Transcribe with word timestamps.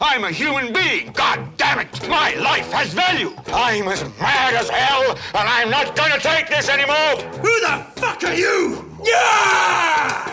I'm 0.00 0.22
a 0.22 0.30
human 0.30 0.72
being. 0.72 1.10
God 1.12 1.40
damn 1.56 1.80
it. 1.80 2.08
My 2.08 2.32
life 2.34 2.70
has 2.70 2.94
value. 2.94 3.32
I'm 3.48 3.88
as 3.88 4.04
mad 4.20 4.54
as 4.54 4.68
hell, 4.68 5.10
and 5.34 5.48
I'm 5.48 5.70
not 5.70 5.96
gonna 5.96 6.20
take 6.20 6.46
this 6.48 6.68
anymore. 6.68 7.20
Who 7.42 7.60
the 7.60 7.84
fuck 7.96 8.22
are 8.22 8.32
you? 8.32 8.88
Yeah! 9.04 10.32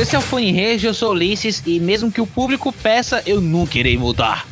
Esse 0.00 0.14
é 0.14 0.18
o 0.20 0.22
Fone 0.22 0.52
Rage, 0.52 0.86
eu 0.86 0.94
sou 0.94 1.10
Ulisses 1.10 1.60
e 1.66 1.80
mesmo 1.80 2.12
que 2.12 2.20
o 2.20 2.26
público 2.28 2.72
peça, 2.72 3.24
eu 3.26 3.40
nunca 3.40 3.76
irei 3.76 3.98
mudar. 3.98 4.46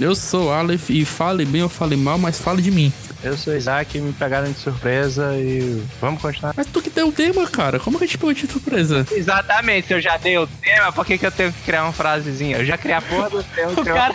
Eu 0.00 0.14
sou 0.14 0.52
Aleph 0.52 0.90
e 0.90 1.04
fale 1.04 1.44
bem 1.44 1.64
ou 1.64 1.68
fale 1.68 1.96
mal, 1.96 2.16
mas 2.16 2.38
fale 2.38 2.62
de 2.62 2.70
mim. 2.70 2.92
Eu 3.26 3.36
sou 3.36 3.56
Isaac, 3.56 3.98
me 3.98 4.12
pegaram 4.12 4.52
de 4.52 4.56
surpresa 4.56 5.34
e 5.34 5.84
vamos 6.00 6.22
continuar. 6.22 6.54
Mas 6.56 6.68
tu 6.68 6.80
que 6.80 6.88
deu 6.88 7.08
o 7.08 7.12
tema, 7.12 7.44
cara. 7.48 7.80
Como 7.80 7.98
que 7.98 8.04
a 8.04 8.06
gente 8.06 8.18
pegou 8.18 8.32
de 8.32 8.46
surpresa? 8.46 9.04
Exatamente, 9.10 9.88
se 9.88 9.94
eu 9.94 10.00
já 10.00 10.16
dei 10.16 10.38
o 10.38 10.46
tema, 10.46 10.92
por 10.92 11.04
que, 11.04 11.18
que 11.18 11.26
eu 11.26 11.32
tenho 11.32 11.52
que 11.52 11.60
criar 11.62 11.82
uma 11.82 11.92
frasezinha? 11.92 12.58
Eu 12.58 12.64
já 12.64 12.78
criei 12.78 12.96
a 12.96 13.02
porra 13.02 13.28
do 13.28 13.42
tema. 13.42 13.72
O 13.76 13.84
cara, 13.84 14.14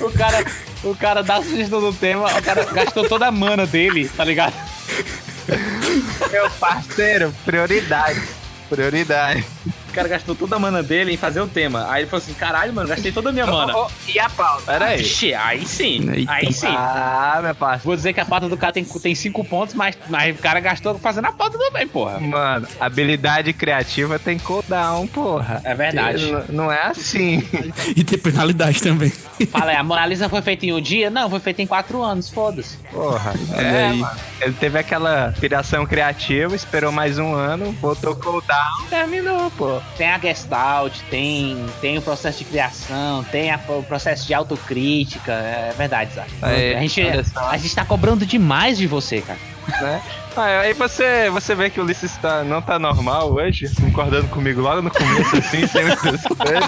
o 0.00 0.10
cara, 0.12 0.44
o 0.84 0.94
cara 0.94 1.22
dá 1.24 1.36
a 1.38 1.42
sugestão 1.42 1.80
do 1.80 1.92
tema, 1.92 2.26
o 2.26 2.42
cara 2.42 2.64
gastou 2.66 3.08
toda 3.08 3.26
a 3.26 3.32
mana 3.32 3.66
dele, 3.66 4.08
tá 4.08 4.24
ligado? 4.24 4.54
Meu 6.30 6.48
parceiro, 6.52 7.34
prioridade. 7.44 8.22
Prioridade. 8.70 9.44
O 9.92 9.94
cara 9.94 10.08
gastou 10.08 10.34
toda 10.34 10.56
a 10.56 10.58
mana 10.58 10.82
dele 10.82 11.12
em 11.12 11.16
fazer 11.18 11.42
o 11.42 11.46
tema. 11.46 11.86
Aí 11.90 12.02
ele 12.02 12.10
falou 12.10 12.22
assim: 12.24 12.32
caralho, 12.32 12.72
mano, 12.72 12.88
gastei 12.88 13.12
toda 13.12 13.28
a 13.28 13.32
minha 13.32 13.44
mana. 13.46 13.76
Oh, 13.76 13.86
oh, 13.86 14.10
e 14.10 14.18
a 14.18 14.28
pauta? 14.30 14.62
Pera 14.72 14.86
aí. 14.86 15.02
Ixi, 15.02 15.34
aí 15.34 15.66
sim. 15.66 16.10
Eita. 16.10 16.32
Aí 16.32 16.50
sim. 16.50 16.66
Ah, 16.66 17.40
meu 17.42 17.54
parceiro. 17.54 17.84
Vou 17.84 17.94
dizer 17.94 18.14
que 18.14 18.20
a 18.20 18.24
pauta 18.24 18.48
do 18.48 18.56
cara 18.56 18.72
tem 18.72 18.82
5 18.84 19.00
tem 19.00 19.14
cinco 19.14 19.44
pontos, 19.44 19.74
mas, 19.74 19.98
mas 20.08 20.34
o 20.34 20.40
cara 20.40 20.60
gastou 20.60 20.98
fazendo 20.98 21.26
a 21.26 21.32
pauta 21.32 21.58
também, 21.58 21.86
porra. 21.86 22.18
Mano, 22.18 22.66
habilidade 22.80 23.52
criativa 23.52 24.18
tem 24.18 24.38
cooldown, 24.38 25.06
porra. 25.08 25.60
É 25.62 25.74
verdade. 25.74 26.24
N- 26.32 26.44
Não 26.48 26.72
é 26.72 26.84
assim. 26.86 27.42
E 27.94 28.02
tem 28.02 28.18
penalidade 28.18 28.80
também. 28.80 29.12
Fala 29.50 29.72
aí, 29.72 29.76
a 29.76 29.82
Mona 29.84 30.06
Lisa 30.06 30.26
foi 30.28 30.40
feita 30.40 30.64
em 30.64 30.72
um 30.72 30.80
dia? 30.80 31.10
Não, 31.10 31.28
foi 31.28 31.40
feita 31.40 31.60
em 31.60 31.66
quatro 31.66 32.02
anos, 32.02 32.30
foda-se. 32.30 32.78
Porra. 32.90 33.34
É, 33.54 33.88
aí. 33.88 33.98
mano. 33.98 34.16
Ele 34.40 34.54
teve 34.54 34.78
aquela 34.78 35.34
piração 35.38 35.84
criativa, 35.84 36.54
esperou 36.56 36.90
mais 36.90 37.18
um 37.18 37.34
ano, 37.34 37.72
botou 37.72 38.16
cooldown, 38.16 38.86
terminou, 38.88 39.50
pô. 39.50 39.81
Tem 39.96 40.08
a 40.08 40.18
Gestalt, 40.18 40.98
tem, 41.10 41.66
tem 41.80 41.98
o 41.98 42.02
processo 42.02 42.38
de 42.38 42.44
criação, 42.44 43.22
tem 43.24 43.50
a- 43.50 43.60
o 43.68 43.82
processo 43.82 44.26
de 44.26 44.32
autocrítica. 44.34 45.32
É 45.32 45.74
verdade, 45.76 46.14
Zé. 46.14 46.24
A, 46.76 46.80
gente, 46.80 47.00
a 47.36 47.56
gente 47.56 47.74
tá 47.74 47.84
cobrando 47.84 48.24
demais 48.24 48.78
de 48.78 48.86
você, 48.86 49.20
cara. 49.20 49.38
né? 49.80 50.02
Ah, 50.36 50.60
aí 50.60 50.72
você, 50.72 51.28
você 51.30 51.54
vê 51.54 51.68
que 51.68 51.78
o 51.78 51.84
Ulisses 51.84 52.16
tá, 52.16 52.42
não 52.42 52.62
tá 52.62 52.78
normal 52.78 53.32
hoje, 53.32 53.70
concordando 53.80 54.28
comigo 54.28 54.60
logo 54.60 54.80
no 54.80 54.90
começo, 54.90 55.36
assim, 55.36 55.66
sem 55.68 55.84
muitas 55.84 56.22
coisas. 56.22 56.64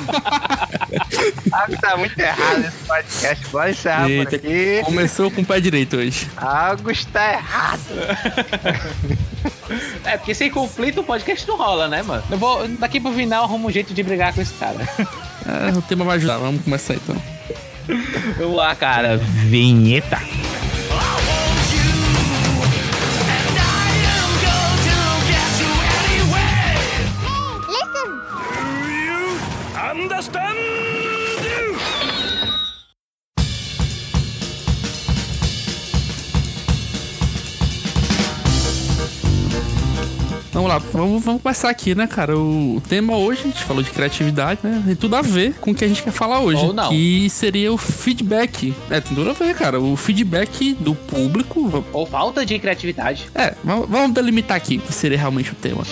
Algo 1.51 1.81
tá 1.81 1.97
muito 1.97 2.19
errado 2.19 2.59
nesse 2.59 2.77
podcast. 2.87 3.47
Bora 3.48 3.70
encerrar 3.70 4.07
por 4.07 4.35
aqui. 4.35 4.83
começou 4.85 5.31
com 5.31 5.41
o 5.41 5.45
pé 5.45 5.61
direito 5.61 5.97
hoje. 5.97 6.29
Algo 6.37 6.91
está 6.91 7.33
errado. 7.33 7.81
É, 10.05 10.17
porque 10.17 10.35
sem 10.35 10.51
conflito 10.51 11.01
o 11.01 11.05
podcast 11.05 11.47
não 11.48 11.57
rola, 11.57 11.89
né, 11.89 12.03
mano? 12.03 12.23
Eu 12.31 12.39
vou, 12.39 12.67
daqui 12.69 13.01
pro 13.01 13.12
final 13.12 13.41
eu 13.41 13.45
arrumo 13.45 13.69
um 13.69 13.70
jeito 13.70 13.92
de 13.92 14.03
brigar 14.03 14.35
com 14.35 14.41
esse 14.41 14.53
cara. 14.55 14.77
É, 15.47 15.70
o 15.77 15.83
tema 15.83 16.05
vai 16.05 16.17
ajudar. 16.17 16.39
Vamos 16.39 16.62
começar 16.62 16.95
então. 16.95 17.17
Vamos 18.39 18.57
lá, 18.57 18.75
cara. 18.75 19.17
Vinheta. 19.17 20.20
Lá, 40.74 40.79
vamos, 40.79 41.24
vamos 41.24 41.42
começar 41.42 41.70
aqui, 41.70 41.95
né, 41.95 42.07
cara? 42.07 42.36
O, 42.36 42.83
tema 42.89 43.17
hoje, 43.17 43.42
a 43.42 43.45
gente 43.45 43.64
falou 43.64 43.83
de 43.83 43.90
criatividade, 43.90 44.61
né? 44.62 44.83
Tem 44.85 44.96
tudo 44.96 45.17
a 45.17 45.23
ver 45.23 45.55
com 45.55 45.70
o 45.70 45.74
que 45.74 45.85
a 45.85 45.89
gente 45.89 46.02
quer 46.02 46.12
falar 46.12 46.40
hoje. 46.40 46.64
Ou 46.64 46.73
não. 46.73 46.89
Que 46.90 47.29
seria 47.30 47.73
o 47.73 47.77
feedback. 47.77 48.74
É, 48.90 49.01
tem 49.01 49.14
tudo 49.14 49.30
a 49.30 49.33
ver, 49.33 49.55
cara. 49.55 49.80
O 49.80 49.96
feedback 49.96 50.74
do 50.74 50.95
público. 50.95 51.85
Ou 51.92 52.07
falta 52.07 52.45
de 52.45 52.58
criatividade. 52.58 53.29
É, 53.35 53.55
vamos 53.62 53.89
vamos 53.89 54.12
delimitar 54.12 54.57
aqui 54.57 54.79
o 54.79 54.80
que 54.80 54.92
seria 54.92 55.18
realmente 55.18 55.52
o 55.52 55.55
tema. 55.55 55.85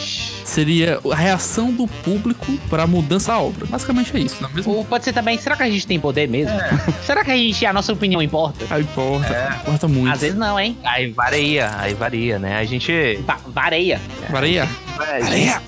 Seria 0.45 0.99
a 1.11 1.15
reação 1.15 1.73
do 1.73 1.87
público 1.87 2.53
para 2.69 2.83
a 2.83 2.87
mudança 2.87 3.33
da 3.33 3.39
obra. 3.39 3.67
Basicamente 3.67 4.17
é 4.17 4.21
isso, 4.21 4.43
não 4.43 4.51
é 4.51 4.53
mesmo? 4.53 4.73
Ou 4.73 4.85
pode 4.85 5.05
ser 5.05 5.13
também, 5.13 5.39
será 5.39 5.57
que 5.57 5.63
a 5.63 5.71
gente 5.71 5.87
tem 5.87 5.99
poder 5.99 6.29
mesmo? 6.29 6.55
será 7.05 7.25
que 7.25 7.31
a 7.31 7.37
gente, 7.37 7.65
a 7.65 7.73
nossa 7.73 7.93
opinião 7.93 8.23
importa? 8.23 8.67
Ah, 8.71 8.81
importa, 8.81 9.59
importa 9.63 9.89
muito. 9.89 10.13
Às 10.13 10.21
vezes 10.21 10.37
não, 10.37 10.59
hein? 10.59 10.77
Aí 10.85 11.11
varia, 11.11 11.71
aí 11.79 11.95
varia, 11.95 12.39
né? 12.39 12.59
A 12.59 12.65
gente. 12.65 13.17
Va- 13.27 13.39
vareia. 13.47 14.01
Varia. 14.31 14.69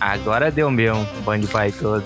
Agora 0.00 0.50
deu 0.50 0.70
mesmo 0.70 1.06
um 1.18 1.22
banho 1.22 1.42
de 1.42 1.48
pai 1.48 1.72
todo 1.72 2.02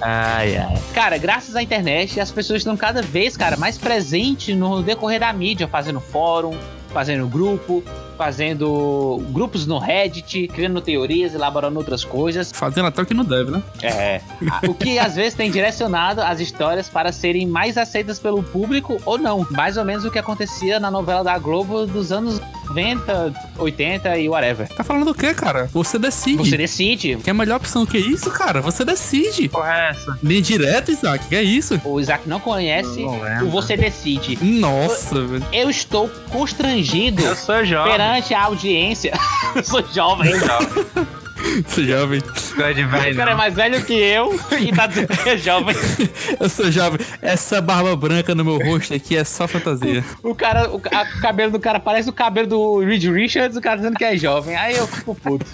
ai, 0.00 0.56
ai. 0.56 0.74
Cara, 0.94 1.18
graças 1.18 1.56
à 1.56 1.62
internet, 1.62 2.20
as 2.20 2.30
pessoas 2.30 2.60
estão 2.60 2.76
cada 2.76 3.02
vez, 3.02 3.36
cara, 3.36 3.56
mais 3.56 3.76
presentes 3.78 4.56
no 4.56 4.82
decorrer 4.82 5.20
da 5.20 5.32
mídia, 5.32 5.68
fazendo 5.68 6.00
fórum, 6.00 6.56
fazendo 6.92 7.26
grupo, 7.26 7.82
fazendo 8.20 9.16
grupos 9.30 9.66
no 9.66 9.78
Reddit, 9.78 10.46
criando 10.48 10.78
teorias, 10.82 11.32
elaborando 11.32 11.78
outras 11.78 12.04
coisas. 12.04 12.52
Fazendo 12.52 12.88
até 12.88 13.00
o 13.00 13.06
que 13.06 13.14
não 13.14 13.24
deve, 13.24 13.50
né? 13.50 13.62
É. 13.82 14.20
O 14.68 14.74
que 14.74 14.98
às 14.98 15.14
vezes 15.14 15.32
tem 15.32 15.50
direcionado 15.50 16.20
as 16.20 16.38
histórias 16.38 16.86
para 16.86 17.12
serem 17.12 17.46
mais 17.46 17.78
aceitas 17.78 18.18
pelo 18.18 18.42
público 18.42 19.00
ou 19.06 19.16
não. 19.16 19.46
Mais 19.50 19.78
ou 19.78 19.86
menos 19.86 20.04
o 20.04 20.10
que 20.10 20.18
acontecia 20.18 20.78
na 20.78 20.90
novela 20.90 21.24
da 21.24 21.38
Globo 21.38 21.86
dos 21.86 22.12
anos 22.12 22.42
90, 22.70 23.34
80 23.58 24.18
e 24.18 24.28
whatever. 24.28 24.68
Tá 24.68 24.84
falando 24.84 25.10
o 25.10 25.14
quê, 25.14 25.34
cara? 25.34 25.68
Você 25.72 25.98
decide. 25.98 26.36
Você 26.50 26.56
decide. 26.56 27.16
Quer 27.16 27.34
melhor 27.34 27.56
opção 27.56 27.84
que 27.84 27.98
isso, 27.98 28.30
cara? 28.30 28.60
Você 28.60 28.84
decide. 28.84 29.48
Porra, 29.48 29.72
é 29.72 29.90
essa? 29.90 30.18
Linha 30.22 30.40
direta, 30.40 30.90
Isaac. 30.92 31.26
Que 31.26 31.34
é 31.36 31.42
isso? 31.42 31.80
O 31.84 32.00
Isaac 32.00 32.28
não 32.28 32.38
conhece 32.38 33.02
Não 33.02 33.46
o 33.46 33.50
Você 33.50 33.76
Decide. 33.76 34.38
Nossa, 34.42 35.20
velho. 35.26 35.44
Eu 35.52 35.68
estou 35.68 36.08
constrangido 36.30 37.22
Eu 37.22 37.34
sou 37.34 37.64
jovem. 37.64 37.92
perante 37.92 38.32
a 38.32 38.44
audiência. 38.44 39.12
eu 39.54 39.64
sou 39.64 39.84
jovem. 39.92 40.30
Sou 40.38 40.48
jovem. 40.48 41.19
Coisa 42.54 42.74
de 42.74 42.84
O 42.84 42.88
velho. 42.88 43.16
cara 43.16 43.30
é 43.30 43.34
mais 43.34 43.54
velho 43.54 43.84
que 43.84 43.92
eu 43.94 44.38
e 44.60 44.72
tá 44.72 44.86
dizendo 44.86 45.08
que 45.08 45.28
é 45.28 45.36
jovem. 45.38 45.74
Eu 46.38 46.48
sou 46.48 46.70
jovem. 46.70 47.00
Essa 47.22 47.60
barba 47.60 47.94
branca 47.96 48.34
no 48.34 48.44
meu 48.44 48.58
rosto 48.58 48.94
aqui 48.94 49.16
é 49.16 49.24
só 49.24 49.46
fantasia. 49.48 50.04
O 50.22 50.34
cara, 50.34 50.70
o, 50.70 50.78
ca- 50.80 51.06
o 51.18 51.20
cabelo 51.20 51.52
do 51.52 51.60
cara 51.60 51.78
parece 51.80 52.08
o 52.08 52.12
cabelo 52.12 52.46
do 52.46 52.78
Reed 52.80 53.04
Richards, 53.04 53.56
o 53.56 53.60
cara 53.60 53.76
dizendo 53.76 53.96
que 53.96 54.04
é 54.04 54.16
jovem. 54.16 54.56
Aí 54.56 54.76
eu 54.76 54.86
fico 54.86 55.14
puto. 55.14 55.46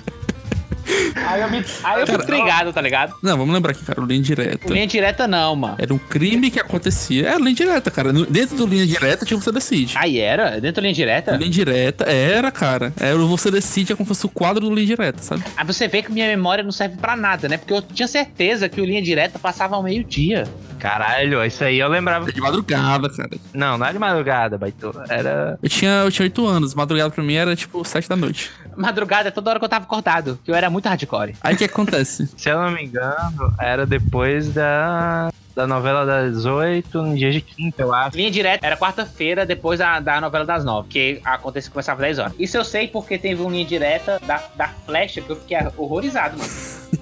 Aí 1.15 1.41
eu, 1.41 1.51
me, 1.51 1.65
aí 1.83 2.01
eu 2.01 2.07
fico 2.07 2.23
intrigado, 2.23 2.73
tá 2.73 2.81
ligado? 2.81 3.15
Não, 3.23 3.37
vamos 3.37 3.55
lembrar 3.55 3.73
aqui, 3.73 3.85
cara. 3.85 4.01
O 4.01 4.07
linha 4.07 4.23
direta. 4.23 4.73
Linha 4.73 4.87
direta 4.87 5.27
não, 5.27 5.57
mano. 5.57 5.77
Era 5.79 5.93
um 5.93 5.99
crime 5.99 6.51
que 6.51 6.61
acontecia. 6.61 7.29
Era 7.29 7.39
linha 7.39 7.55
direta, 7.55 7.91
cara. 7.91 8.13
Dentro 8.13 8.57
do 8.57 8.67
linha 8.67 8.87
direta 8.87 9.25
tinha 9.25 9.39
você 9.39 9.53
decide. 9.53 9.95
Aí 9.97 10.19
era? 10.19 10.61
Dentro 10.61 10.77
da 10.77 10.83
linha 10.83 10.95
direta? 10.95 11.37
Linha 11.37 11.51
direta 11.51 12.05
era, 12.05 12.51
cara. 12.51 12.93
Era 12.99 13.17
o 13.17 13.27
você 13.27 13.51
decide 13.51 13.93
é 13.93 13.97
como 13.97 14.07
se 14.07 14.09
fosse 14.09 14.27
o 14.27 14.29
quadro 14.29 14.67
do 14.69 14.75
linha 14.75 14.87
direta, 14.87 15.23
sabe? 15.23 15.43
Aí 15.57 15.65
você 15.65 15.89
vê 15.89 16.03
que 16.03 16.13
minha 16.13 16.27
memória 16.27 16.63
não 16.63 16.73
serve 16.73 16.97
pra 16.97 17.17
nada, 17.17 17.49
né? 17.49 17.57
Porque 17.57 17.73
eu 17.73 17.83
tinha 17.83 18.09
certeza 18.09 18.69
que 18.69 18.81
o 18.81 18.85
linha 18.85 19.03
direta 19.03 19.39
passava 19.39 19.77
ao 19.77 19.83
meio-dia. 19.83 20.45
Caralho, 20.79 21.45
isso 21.45 21.65
aí 21.65 21.79
eu 21.79 21.89
lembrava. 21.89 22.25
Era 22.25 22.33
de 22.33 22.41
madrugada, 22.41 23.09
cara. 23.11 23.31
Não, 23.53 23.79
não 23.79 23.87
era 23.87 23.93
de 23.93 23.99
madrugada, 23.99 24.59
baito. 24.59 24.93
Era. 25.09 25.59
Eu 25.63 25.69
tinha, 25.69 25.91
eu 26.05 26.11
tinha 26.11 26.25
8 26.25 26.47
anos. 26.47 26.75
Madrugada 26.75 27.11
pra 27.11 27.23
mim 27.25 27.35
era 27.35 27.57
tipo 27.57 27.85
7 27.85 28.09
da 28.09 28.17
noite. 28.17 28.51
Madrugada, 28.77 29.31
toda 29.33 29.51
hora 29.51 29.59
que 29.59 29.65
eu 29.65 29.69
tava 29.69 29.85
acordado, 29.85 30.39
que 30.45 30.51
eu 30.51 30.55
era 30.55 30.69
muito 30.69 30.89
hardcore. 30.89 31.35
Aí 31.41 31.55
o 31.55 31.59
que 31.59 31.65
acontece? 31.65 32.27
Se 32.37 32.49
eu 32.49 32.61
não 32.61 32.71
me 32.71 32.85
engano, 32.85 33.55
era 33.59 33.87
depois 33.87 34.53
da. 34.53 35.31
Da 35.55 35.67
novela 35.67 36.05
das 36.05 36.45
oito, 36.45 37.01
no 37.01 37.17
dia 37.17 37.33
de 37.33 37.41
quinta, 37.41 37.81
eu 37.81 37.91
acho. 37.91 38.15
Linha 38.15 38.31
direta 38.31 38.67
era 38.67 38.77
quarta-feira, 38.77 39.47
depois 39.47 39.79
da, 39.79 39.99
da 40.01 40.21
novela 40.21 40.45
das 40.45 40.63
nove, 40.67 40.89
que 40.91 41.19
aconteceu 41.25 41.73
começava 41.73 41.99
às 42.03 42.09
10 42.09 42.19
horas. 42.19 42.33
Isso 42.39 42.59
eu 42.59 42.65
sei 42.65 42.89
porque 42.89 43.17
teve 43.17 43.41
uma 43.41 43.51
linha 43.51 43.65
direta 43.65 44.21
da, 44.27 44.43
da 44.55 44.69
flecha 44.85 45.23
que 45.23 45.31
eu 45.31 45.37
fiquei 45.37 45.57
horrorizado, 45.79 46.37
mano. 46.37 46.51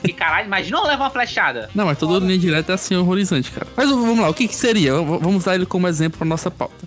E 0.02 0.12
caralho, 0.12 0.46
imagina 0.46 0.81
levar 0.82 1.04
uma 1.04 1.10
flechada. 1.10 1.69
Não, 1.75 1.86
mas 1.86 1.98
toda 1.98 2.25
linha 2.25 2.38
direta 2.38 2.72
é 2.72 2.75
assim 2.75 2.94
horrorizante, 2.96 3.50
cara. 3.50 3.66
Mas 3.76 3.88
vamos 3.88 4.19
lá, 4.19 4.28
o 4.28 4.34
que, 4.34 4.46
que 4.48 4.54
seria? 4.54 4.94
Vamos 4.94 5.36
usar 5.36 5.54
ele 5.54 5.66
como 5.66 5.86
exemplo 5.88 6.19
pra 6.19 6.26
nossa 6.26 6.50
pauta. 6.50 6.86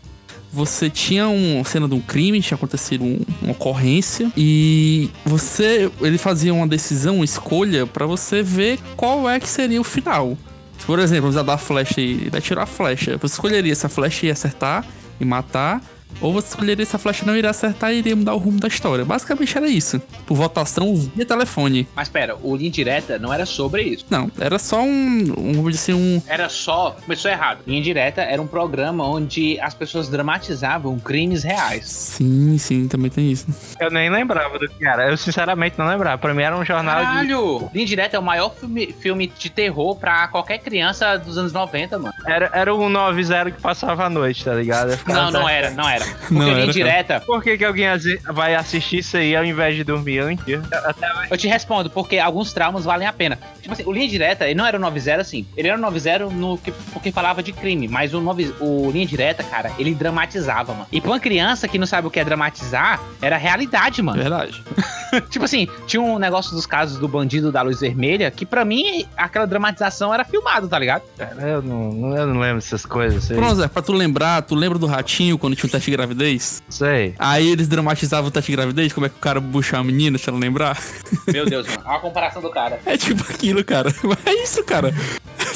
Você 0.52 0.90
tinha 0.90 1.28
uma 1.28 1.64
cena 1.66 1.88
de 1.88 1.94
um 1.94 2.00
crime, 2.00 2.42
tinha 2.42 2.56
acontecido 2.56 3.04
um- 3.04 3.20
uma 3.42 3.52
ocorrência 3.52 4.32
e 4.36 5.10
você, 5.26 5.92
ele 6.02 6.18
fazia 6.18 6.54
uma 6.54 6.68
decisão, 6.68 7.16
uma 7.18 7.26
escolha 7.26 7.86
pra 7.86 8.06
você 8.06 8.42
ver 8.42 8.80
qual 8.96 9.30
é 9.30 9.40
que 9.40 9.48
seria 9.48 9.80
o 9.80 9.84
final. 9.84 10.38
Por 10.86 11.00
exemplo, 11.00 11.32
dar 11.32 11.54
a 11.54 11.58
flecha 11.58 12.00
e 12.00 12.12
ele 12.28 12.38
atirar 12.38 12.64
a 12.64 12.68
flecha. 12.68 13.18
Você 13.18 13.34
escolheria 13.34 13.76
se 13.76 13.86
a 13.86 13.90
flecha 13.90 14.26
ia 14.28 14.32
acertar 14.34 14.86
e 15.20 15.26
matar 15.26 15.82
Ou 16.20 16.34
você 16.34 16.50
escolheria 16.50 16.86
se 16.86 16.96
a 16.96 17.00
flecha 17.00 17.26
não 17.26 17.36
iria 17.36 17.50
acertar 17.50 17.92
e 17.94 18.00
iria 18.00 18.16
mudar 18.16 18.34
o 18.34 18.38
rumo 18.38 18.60
da 18.60 18.68
história. 18.68 19.06
Basicamente 19.06 19.56
era 19.58 19.68
isso. 19.68 20.02
Por 20.26 20.36
votação 20.36 20.96
via 20.96 21.26
telefone. 21.26 21.88
Mas 21.96 22.10
pera, 22.10 22.36
o 22.42 22.56
Linha 22.56 22.72
Direta 22.72 23.20
não 23.20 23.32
era 23.32 23.46
sobre 23.46 23.84
isso. 23.84 24.06
Não, 24.10 24.32
era 24.40 24.58
só 24.58 24.82
um. 24.82 25.34
um 25.38 25.54
vamos 25.54 25.74
dizer 25.74 25.92
assim, 25.92 25.94
um. 25.94 26.22
Era 26.28 26.50
só. 26.50 26.98
Começou 27.04 27.30
errado. 27.30 27.60
Linha 27.68 27.82
Direta 27.82 28.22
era 28.22 28.42
um 28.42 28.48
programa 28.48 29.08
onde 29.08 29.60
as 29.60 29.74
pessoas 29.74 30.10
dramatizavam 30.10 30.98
crimes 31.00 31.44
reais. 31.44 31.88
Sim, 31.88 32.58
sim, 32.58 32.88
também 32.88 33.12
tem 33.12 33.32
isso. 33.32 33.48
Eu 33.80 33.92
nem 33.92 34.10
lembrava 34.10 34.58
do 34.58 34.68
que 34.68 34.86
era. 34.86 35.10
Eu 35.10 35.18
sinceramente 35.18 35.78
não 35.78 35.88
lembrava. 35.88 36.18
Pra 36.18 36.34
mim 36.34 36.44
era 36.44 36.58
um 36.58 36.66
jornal 36.66 37.00
de. 37.00 37.06
Caralho! 37.06 37.70
Linha 37.74 37.86
Direta 37.86 38.18
é 38.18 38.20
o 38.20 38.24
maior 38.24 38.54
filme, 38.56 38.96
filme 39.00 39.28
de 39.38 39.50
terror 39.50 39.96
pra 39.96 40.28
qualquer 40.28 40.58
criança 40.60 41.18
dos 41.18 41.38
anos 41.38 41.54
90, 41.54 42.00
mano. 42.00 42.14
Era, 42.26 42.50
era 42.54 42.74
o 42.74 42.90
90 42.90 43.52
que 43.52 43.62
passava 43.62 44.06
à 44.06 44.10
noite, 44.10 44.44
tá 44.44 44.54
ligado? 44.54 44.98
Não, 45.08 45.32
não 45.32 45.48
era, 45.48 45.70
não 45.72 45.88
era. 45.88 45.97
Porque 46.28 46.34
Não 46.34 46.50
era, 46.50 46.72
Direta. 46.72 47.20
Por 47.22 47.42
que, 47.42 47.58
que 47.58 47.66
alguém 47.66 47.88
vai 48.26 48.56
assistir 48.56 49.00
isso 49.00 49.18
aí 49.18 49.36
ao 49.36 49.46
invés 49.46 49.76
de 49.76 49.84
dormir? 49.84 50.18
Eu. 50.48 50.62
Até 50.72 51.08
Eu 51.30 51.38
te 51.38 51.48
respondo, 51.48 51.90
porque 51.90 52.18
alguns 52.18 52.54
traumas 52.54 52.86
valem 52.86 53.08
a 53.08 53.14
pena. 53.14 53.40
Tipo 53.62 53.74
assim, 53.74 53.84
o 53.86 53.92
Linha 53.92 54.08
Direta, 54.08 54.46
ele 54.46 54.56
não 54.56 54.66
era 54.66 54.78
o 54.78 54.80
90 54.80 55.22
assim. 55.22 55.46
Ele 55.56 55.68
era 55.68 55.78
o 55.78 55.82
90 55.82 56.26
no 56.28 56.58
que, 56.58 56.72
porque 56.94 57.12
falava 57.12 57.42
de 57.44 57.52
crime, 57.52 57.88
mas 57.88 58.14
o, 58.14 58.22
9 58.22 58.56
o 58.60 58.92
Linha 58.92 59.06
Direta, 59.06 59.44
cara, 59.44 59.72
ele 59.78 59.94
dramatizava, 59.94 60.74
mano. 60.74 60.88
E 60.92 61.00
pra 61.00 61.12
uma 61.12 61.20
criança 61.20 61.68
que 61.68 61.78
não 61.78 61.88
sabe 61.88 62.08
o 62.08 62.12
que 62.12 62.20
é 62.20 62.26
dramatizar, 62.26 63.00
era 63.22 63.38
realidade, 63.38 64.02
mano. 64.02 64.22
Verdade. 64.22 64.64
tipo 65.30 65.46
assim, 65.46 65.68
tinha 65.86 66.02
um 66.02 66.18
negócio 66.20 66.52
dos 66.56 66.66
casos 66.66 66.98
do 67.00 67.08
bandido 67.08 67.52
da 67.52 67.62
luz 67.62 67.80
vermelha, 67.80 68.30
que 68.32 68.46
pra 68.46 68.64
mim, 68.66 69.06
aquela 69.16 69.46
dramatização 69.46 70.14
era 70.14 70.24
filmado, 70.26 70.68
tá 70.68 70.78
ligado? 70.80 71.04
Eu 71.40 71.62
não, 71.62 71.92
não- 71.92 72.18
eu 72.18 72.28
não 72.28 72.40
lembro 72.40 72.56
dessas 72.62 72.86
coisas. 72.86 73.24
Sei. 73.24 73.36
Pronto, 73.38 73.56
Zé, 73.56 73.68
pra 73.68 73.82
tu 73.82 73.94
lembrar, 73.94 74.42
tu 74.42 74.56
lembra 74.56 74.78
do 74.80 74.86
ratinho 74.88 75.38
quando 75.38 75.56
tinha 75.56 75.68
um 75.68 75.72
teste 75.72 75.90
de 75.92 75.98
gravidez? 75.98 76.62
sei. 76.70 77.16
Aí 77.20 77.48
eles 77.50 77.68
dramatizavam 77.68 78.28
o 78.28 78.32
teste 78.32 78.52
de 78.52 78.56
gravidez, 78.58 78.94
como 78.94 79.06
é 79.06 79.10
que 79.10 79.16
o 79.16 79.20
cara 79.20 79.40
buchava 79.40 79.82
a 79.82 79.86
menina, 79.86 80.18
se 80.18 80.30
ela 80.30 80.38
lembrar? 80.40 80.78
Meu 81.32 81.46
Deus, 81.46 81.68
mano. 81.68 81.82
Olha 81.86 81.98
a 81.98 82.00
comparação 82.00 82.42
do 82.42 82.50
cara. 82.50 82.80
É 82.86 82.98
tipo 82.98 83.24
aquilo, 83.32 83.64
cara. 83.64 83.94
É 84.26 84.44
isso, 84.44 84.64
cara. 84.64 84.94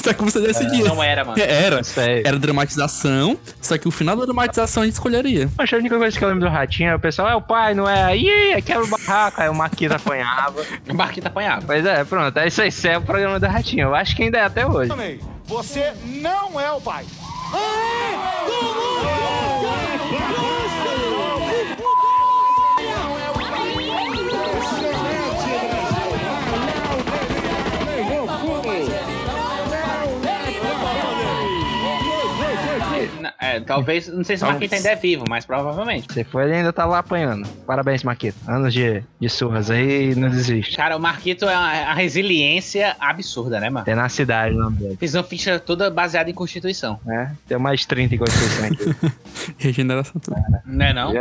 Só 0.02 0.14
que 0.14 0.24
você 0.24 0.40
decidia. 0.40 0.86
Não 0.86 1.04
era, 1.04 1.24
mano. 1.26 1.40
Era. 1.42 1.84
Sei. 1.84 2.22
Era 2.26 2.38
dramatização, 2.40 3.38
só 3.62 3.78
que 3.78 3.88
o 3.88 3.92
final 3.92 4.16
da 4.16 4.26
dramatização 4.26 4.84
a 4.84 4.86
gente 4.86 4.94
escolheria. 4.94 5.50
Acho 5.58 5.70
que 5.70 5.76
a 5.76 5.80
única 5.80 5.98
coisa 5.98 6.18
que 6.18 6.24
eu 6.24 6.30
lembro 6.30 6.46
do 6.46 6.50
ratinho 6.52 6.90
é 6.92 6.96
o 6.96 7.00
pessoal, 7.00 7.30
é 7.30 7.36
o 7.36 7.42
pai, 7.42 7.74
não 7.74 7.88
é? 7.90 8.16
Ih, 8.18 8.62
quebra 8.62 8.84
o 8.86 8.88
barraco. 8.88 9.41
Aí 9.42 9.50
o 9.50 9.56
Maquita 9.56 9.96
apanhava. 9.96 10.62
O 10.88 10.94
Barquita 10.94 11.28
apanhava. 11.30 11.64
Pois 11.66 11.84
é, 11.84 12.04
pronto. 12.04 12.38
É 12.38 12.48
isso 12.48 12.62
aí, 12.62 12.68
isso 12.68 12.88
é 12.88 12.96
o 12.96 13.02
programa 13.02 13.40
do 13.40 13.48
ratinho. 13.48 13.88
Eu 13.88 13.96
acho 13.96 14.16
que 14.16 14.22
ainda 14.22 14.38
é 14.38 14.44
até 14.44 14.68
hoje. 14.68 14.92
Você 15.46 15.94
não 16.06 16.60
é 16.60 16.72
o 16.72 16.80
pai. 16.80 17.06
É, 17.56 18.22
talvez, 33.66 34.08
não 34.08 34.24
sei 34.24 34.38
se 34.38 34.44
o 34.44 34.48
Marquita 34.48 34.76
ainda 34.76 34.90
é 34.90 34.96
vivo, 34.96 35.26
mas 35.28 35.46
provavelmente. 35.46 36.14
Você 36.14 36.24
foi, 36.24 36.44
ele 36.44 36.56
ainda 36.58 36.72
tá 36.72 36.86
lá 36.86 37.00
apanhando. 37.00 37.48
Parabéns, 37.66 38.04
Maquita. 38.04 38.38
Anos 38.48 38.74
de, 38.74 39.04
de 39.20 39.30
surras 39.30 39.72
aí, 39.72 40.14
não 40.16 40.30
desiste. 40.30 40.76
Cara, 40.78 40.96
o 40.96 41.00
Marquito 41.00 41.46
é 41.46 41.58
uma, 41.58 41.72
a 41.72 41.94
resiliência 41.94 42.96
absurda, 43.00 43.60
né, 43.60 43.70
mano? 43.70 43.86
Tem 43.86 43.96
na 43.96 44.08
cidade 44.10 44.56
o 44.56 44.60
nome 44.60 44.78
dele. 44.78 44.98
Fiz 45.00 45.16
uma 45.16 45.24
ficha 45.24 45.60
toda 45.60 45.90
baseada 45.90 46.30
em 46.30 46.34
Constituição. 46.34 47.00
né? 47.04 47.36
Tem 47.48 47.58
mais 47.58 47.86
30 47.86 48.16
em 48.16 48.18
Constituição 48.20 48.66
aqui. 48.66 49.12
Regeneração 49.58 50.22
toda. 50.22 50.62
Não 50.66 50.86
é 50.86 50.94
não? 50.94 51.12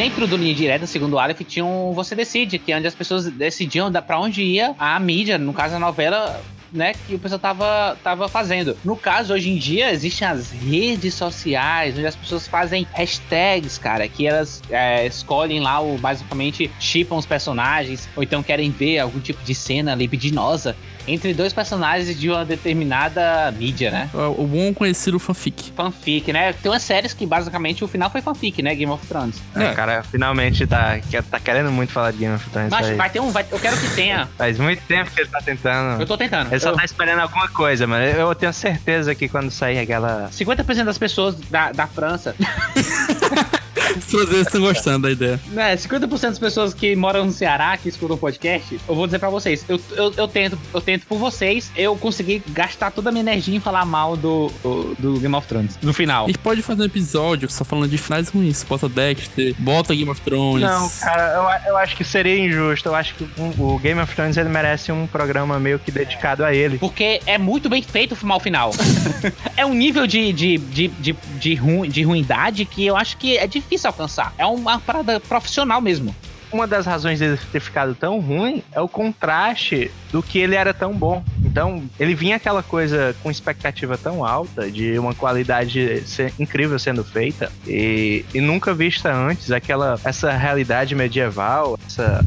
Dentro 0.00 0.26
do 0.26 0.34
Linha 0.34 0.54
Direta, 0.54 0.86
segundo 0.86 1.12
o 1.12 1.18
Aleph, 1.18 1.42
tinha 1.42 1.62
um 1.62 1.92
Você 1.92 2.14
Decide, 2.14 2.58
que 2.58 2.72
é 2.72 2.76
onde 2.78 2.86
as 2.86 2.94
pessoas 2.94 3.26
decidiam 3.26 3.92
pra 3.92 4.18
onde 4.18 4.42
ia 4.42 4.74
a 4.78 4.98
mídia, 4.98 5.36
no 5.36 5.52
caso 5.52 5.76
a 5.76 5.78
novela, 5.78 6.42
né, 6.72 6.94
que 7.06 7.14
o 7.14 7.18
pessoal 7.18 7.38
tava, 7.38 7.98
tava 8.02 8.26
fazendo. 8.26 8.74
No 8.82 8.96
caso, 8.96 9.34
hoje 9.34 9.50
em 9.50 9.58
dia, 9.58 9.92
existem 9.92 10.26
as 10.26 10.52
redes 10.52 11.12
sociais, 11.12 11.98
onde 11.98 12.06
as 12.06 12.16
pessoas 12.16 12.48
fazem 12.48 12.86
hashtags, 12.94 13.76
cara, 13.76 14.08
que 14.08 14.26
elas 14.26 14.62
é, 14.70 15.06
escolhem 15.06 15.60
lá, 15.60 15.80
o, 15.80 15.98
basicamente, 15.98 16.70
chipam 16.80 17.16
os 17.16 17.26
personagens, 17.26 18.08
ou 18.16 18.22
então 18.22 18.42
querem 18.42 18.70
ver 18.70 19.00
algum 19.00 19.20
tipo 19.20 19.44
de 19.44 19.54
cena 19.54 19.94
libidinosa 19.94 20.74
entre 21.06 21.34
dois 21.34 21.52
personagens 21.52 22.18
de 22.18 22.30
uma 22.30 22.44
determinada 22.44 23.52
mídia, 23.52 23.90
né? 23.90 24.10
O 24.14 24.46
bom 24.46 24.72
conhecido 24.74 25.18
fanfic. 25.18 25.72
Fanfic, 25.76 26.32
né? 26.32 26.52
Tem 26.52 26.70
umas 26.70 26.82
séries 26.82 27.12
que 27.12 27.26
basicamente 27.26 27.84
o 27.84 27.88
final 27.88 28.10
foi 28.10 28.20
fanfic, 28.20 28.62
né? 28.62 28.74
Game 28.74 28.90
of 28.92 29.06
Thrones. 29.06 29.40
É. 29.54 29.70
O 29.70 29.74
cara 29.74 30.02
finalmente 30.02 30.66
tá, 30.66 30.98
tá 31.30 31.40
querendo 31.40 31.70
muito 31.70 31.92
falar 31.92 32.10
de 32.12 32.18
Game 32.18 32.34
of 32.34 32.48
Thrones. 32.50 32.70
Mas 32.70 32.96
vai 32.96 33.10
ter 33.10 33.20
um. 33.20 33.30
Vai, 33.30 33.44
eu 33.50 33.58
quero 33.58 33.76
que 33.76 33.88
tenha. 33.94 34.28
faz 34.38 34.58
muito 34.58 34.82
tempo 34.86 35.10
que 35.10 35.20
ele 35.20 35.28
tá 35.30 35.40
tentando. 35.40 36.00
Eu 36.00 36.06
tô 36.06 36.16
tentando. 36.16 36.50
Ele 36.50 36.60
só 36.60 36.70
Eu- 36.70 36.76
tá 36.76 36.84
esperando 36.84 37.20
alguma 37.20 37.48
coisa, 37.48 37.86
mano. 37.86 38.04
Eu 38.04 38.34
tenho 38.34 38.52
certeza 38.52 39.14
que 39.14 39.28
quando 39.28 39.50
sair 39.50 39.78
aquela. 39.78 40.28
50% 40.30 40.84
das 40.84 40.98
pessoas 40.98 41.34
da, 41.50 41.72
da 41.72 41.86
França. 41.86 42.34
Os 43.96 44.04
franceses 44.04 44.46
estão 44.46 44.60
gostando 44.60 45.02
da 45.06 45.10
ideia. 45.10 45.40
Né, 45.48 45.76
50% 45.76 46.20
das 46.20 46.38
pessoas 46.38 46.74
que 46.74 46.94
moram 46.94 47.26
no 47.26 47.32
Ceará, 47.32 47.76
que 47.76 47.88
escutam 47.88 48.16
o 48.16 48.18
podcast, 48.18 48.80
eu 48.88 48.94
vou 48.94 49.06
dizer 49.06 49.18
pra 49.18 49.30
vocês, 49.30 49.64
eu, 49.68 49.80
eu, 49.92 50.12
eu 50.16 50.28
tento, 50.28 50.58
eu 50.72 50.80
tento 50.80 51.06
por 51.06 51.18
vocês, 51.18 51.70
eu 51.76 51.96
consegui 51.96 52.42
gastar 52.48 52.90
toda 52.90 53.10
a 53.10 53.12
minha 53.12 53.22
energia 53.22 53.56
em 53.56 53.60
falar 53.60 53.84
mal 53.84 54.16
do, 54.16 54.50
do, 54.62 54.94
do 54.98 55.20
Game 55.20 55.34
of 55.34 55.46
Thrones. 55.46 55.78
No 55.82 55.92
final. 55.92 56.24
A 56.24 56.26
gente 56.28 56.38
pode 56.38 56.62
fazer 56.62 56.82
um 56.82 56.86
episódio 56.86 57.50
só 57.50 57.64
falando 57.64 57.90
de 57.90 57.98
finais 57.98 58.28
ruins. 58.28 58.64
Bota 58.64 58.88
Dexter, 58.88 59.54
bota 59.58 59.94
Game 59.94 60.10
of 60.10 60.20
Thrones. 60.20 60.62
Não, 60.62 60.88
cara, 61.00 61.60
eu, 61.64 61.70
eu 61.70 61.76
acho 61.76 61.96
que 61.96 62.04
seria 62.04 62.38
injusto. 62.38 62.88
Eu 62.88 62.94
acho 62.94 63.14
que 63.14 63.24
o, 63.24 63.74
o 63.74 63.78
Game 63.78 64.00
of 64.00 64.14
Thrones 64.14 64.36
ele 64.36 64.48
merece 64.48 64.92
um 64.92 65.06
programa 65.06 65.58
meio 65.58 65.78
que 65.78 65.90
dedicado 65.90 66.44
a 66.44 66.54
ele. 66.54 66.78
Porque 66.78 67.20
é 67.26 67.38
muito 67.38 67.68
bem 67.68 67.82
feito 67.82 68.16
o 68.20 68.26
mal 68.26 68.40
final. 68.40 68.72
é 69.56 69.64
um 69.64 69.74
nível 69.74 70.06
de, 70.06 70.32
de, 70.32 70.58
de, 70.58 70.88
de, 70.88 71.16
de, 71.38 71.54
ru, 71.54 71.86
de 71.86 72.02
ruindade 72.02 72.64
que 72.64 72.84
eu 72.84 72.96
acho 72.96 73.16
que 73.16 73.36
é 73.36 73.46
difícil 73.46 73.69
alcançar. 73.86 74.34
É 74.38 74.46
uma 74.46 74.78
parada 74.78 75.20
profissional 75.20 75.80
mesmo. 75.80 76.14
Uma 76.52 76.66
das 76.66 76.84
razões 76.84 77.20
dele 77.20 77.38
ter 77.52 77.60
ficado 77.60 77.94
tão 77.94 78.18
ruim 78.18 78.62
é 78.72 78.80
o 78.80 78.88
contraste 78.88 79.88
do 80.10 80.20
que 80.20 80.38
ele 80.38 80.56
era 80.56 80.74
tão 80.74 80.92
bom. 80.92 81.22
Então, 81.44 81.84
ele 81.98 82.12
vinha 82.12 82.36
aquela 82.36 82.60
coisa 82.60 83.14
com 83.22 83.30
expectativa 83.30 83.96
tão 83.96 84.24
alta, 84.24 84.68
de 84.68 84.98
uma 84.98 85.14
qualidade 85.14 86.02
incrível 86.40 86.76
sendo 86.76 87.04
feita, 87.04 87.52
e, 87.64 88.24
e 88.34 88.40
nunca 88.40 88.74
vista 88.74 89.14
antes, 89.14 89.52
aquela 89.52 89.98
essa 90.04 90.32
realidade 90.32 90.92
medieval, 90.96 91.78
essa, 91.86 92.24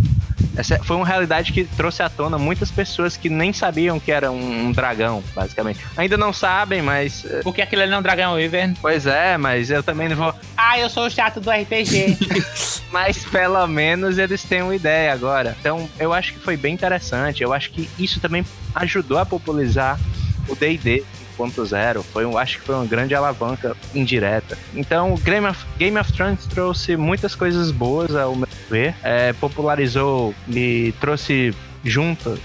essa 0.55 0.77
foi 0.83 0.95
uma 0.95 1.05
realidade 1.05 1.51
que 1.51 1.63
trouxe 1.63 2.01
à 2.03 2.10
tona 2.10 2.38
muitas 2.38 2.69
pessoas 2.72 3.17
que 3.17 3.29
nem 3.29 3.51
sabiam 3.53 4.00
que 4.00 4.12
era 4.12 4.31
um, 4.31 4.67
um 4.67 4.72
dragão, 4.72 5.24
basicamente. 5.36 5.79
Ainda 5.98 6.17
não 6.17 6.31
sabem, 6.33 6.81
mas. 6.81 7.25
eh, 7.25 7.41
Porque 7.43 7.62
aquele 7.62 7.81
ali 7.83 7.91
não 7.91 7.98
é 7.98 8.00
um 8.00 8.03
dragão 8.03 8.33
Wyvern. 8.33 8.75
Pois 8.81 9.05
é, 9.05 9.38
mas 9.38 9.69
eu 9.69 9.81
também 9.83 10.10
não 10.10 10.15
vou. 10.15 10.33
Ah, 10.57 10.79
eu 10.79 10.89
sou 10.89 11.05
o 11.05 11.10
chato 11.10 11.39
do 11.39 11.50
RPG. 11.50 12.17
Mas 12.93 13.25
pelo 13.25 13.65
menos 13.65 14.19
eles 14.19 14.43
têm 14.43 14.62
uma 14.62 14.75
ideia 14.75 15.12
agora. 15.13 15.57
Então 15.60 15.89
eu 16.00 16.13
acho 16.13 16.31
que 16.33 16.39
foi 16.39 16.55
bem 16.55 16.75
interessante. 16.75 17.41
Eu 17.41 17.51
acho 17.51 17.72
que 17.72 17.89
isso 17.98 18.19
também 18.19 18.45
ajudou 18.75 19.17
a 19.17 19.25
popularizar 19.25 20.00
o 20.48 20.55
D&D 20.55 21.03
5.0. 21.51 22.03
Foi, 22.03 22.25
um- 22.25 22.38
acho 22.38 22.59
que 22.59 22.65
foi 22.65 22.75
uma 22.75 22.85
grande 22.85 23.13
alavanca 23.15 23.75
indireta. 23.93 24.57
Então 24.75 25.15
Game 25.15 25.45
of, 25.47 25.65
Game 25.77 25.97
of 25.97 26.12
Thrones 26.13 26.45
trouxe 26.47 26.95
muitas 26.97 27.35
coisas 27.35 27.71
boas 27.71 28.15
ao 28.15 28.35
meu 28.35 28.47
ver. 28.69 28.95
É, 29.03 29.33
popularizou 29.33 30.33
e 30.50 30.93
trouxe 31.00 31.53
juntas 31.83 32.39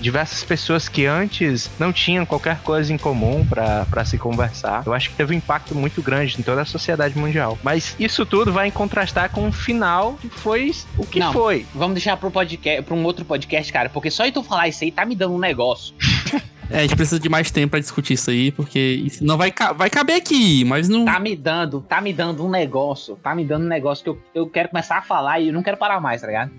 diversas 0.00 0.42
pessoas 0.44 0.88
que 0.88 1.06
antes 1.06 1.70
não 1.78 1.92
tinham 1.92 2.26
qualquer 2.26 2.58
coisa 2.58 2.92
em 2.92 2.98
comum 2.98 3.46
para 3.46 4.04
se 4.04 4.18
conversar. 4.18 4.82
Eu 4.84 4.92
acho 4.92 5.08
que 5.08 5.16
teve 5.16 5.32
um 5.32 5.38
impacto 5.38 5.74
muito 5.74 6.02
grande 6.02 6.36
em 6.38 6.42
toda 6.42 6.60
a 6.60 6.64
sociedade 6.64 7.16
mundial. 7.16 7.56
Mas 7.62 7.94
isso 7.98 8.26
tudo 8.26 8.52
vai 8.52 8.70
contrastar 8.70 9.30
com 9.30 9.48
o 9.48 9.52
final 9.52 10.14
que 10.20 10.28
foi 10.28 10.72
o 10.98 11.06
que 11.06 11.20
Não. 11.20 11.32
foi. 11.32 11.64
Vamos 11.74 11.94
deixar 11.94 12.16
pro 12.18 12.30
podcast, 12.30 12.82
pra 12.82 12.94
um 12.94 13.04
outro 13.04 13.24
podcast, 13.24 13.72
cara, 13.72 13.88
porque 13.88 14.10
só 14.10 14.26
de 14.26 14.32
tu 14.32 14.42
falar 14.42 14.68
isso 14.68 14.82
aí 14.84 14.90
tá 14.90 15.06
me 15.06 15.14
dando 15.14 15.34
um 15.36 15.38
negócio. 15.38 15.94
É, 16.70 16.78
a 16.78 16.82
gente 16.82 16.96
precisa 16.96 17.20
de 17.20 17.28
mais 17.28 17.50
tempo 17.50 17.70
pra 17.72 17.80
discutir 17.80 18.14
isso 18.14 18.30
aí, 18.30 18.50
porque 18.50 18.78
isso 18.78 19.24
não 19.24 19.36
vai, 19.36 19.50
ca- 19.50 19.72
vai 19.72 19.90
caber 19.90 20.16
aqui, 20.16 20.64
mas 20.64 20.88
não. 20.88 21.04
Tá 21.04 21.20
me 21.20 21.36
dando, 21.36 21.80
tá 21.82 22.00
me 22.00 22.12
dando 22.12 22.44
um 22.44 22.50
negócio. 22.50 23.16
Tá 23.22 23.34
me 23.34 23.44
dando 23.44 23.64
um 23.64 23.68
negócio 23.68 24.02
que 24.02 24.10
eu, 24.10 24.18
eu 24.34 24.46
quero 24.48 24.70
começar 24.70 24.96
a 24.98 25.02
falar 25.02 25.40
e 25.40 25.48
eu 25.48 25.52
não 25.52 25.62
quero 25.62 25.76
parar 25.76 26.00
mais, 26.00 26.20
tá 26.22 26.26
ligado? 26.26 26.50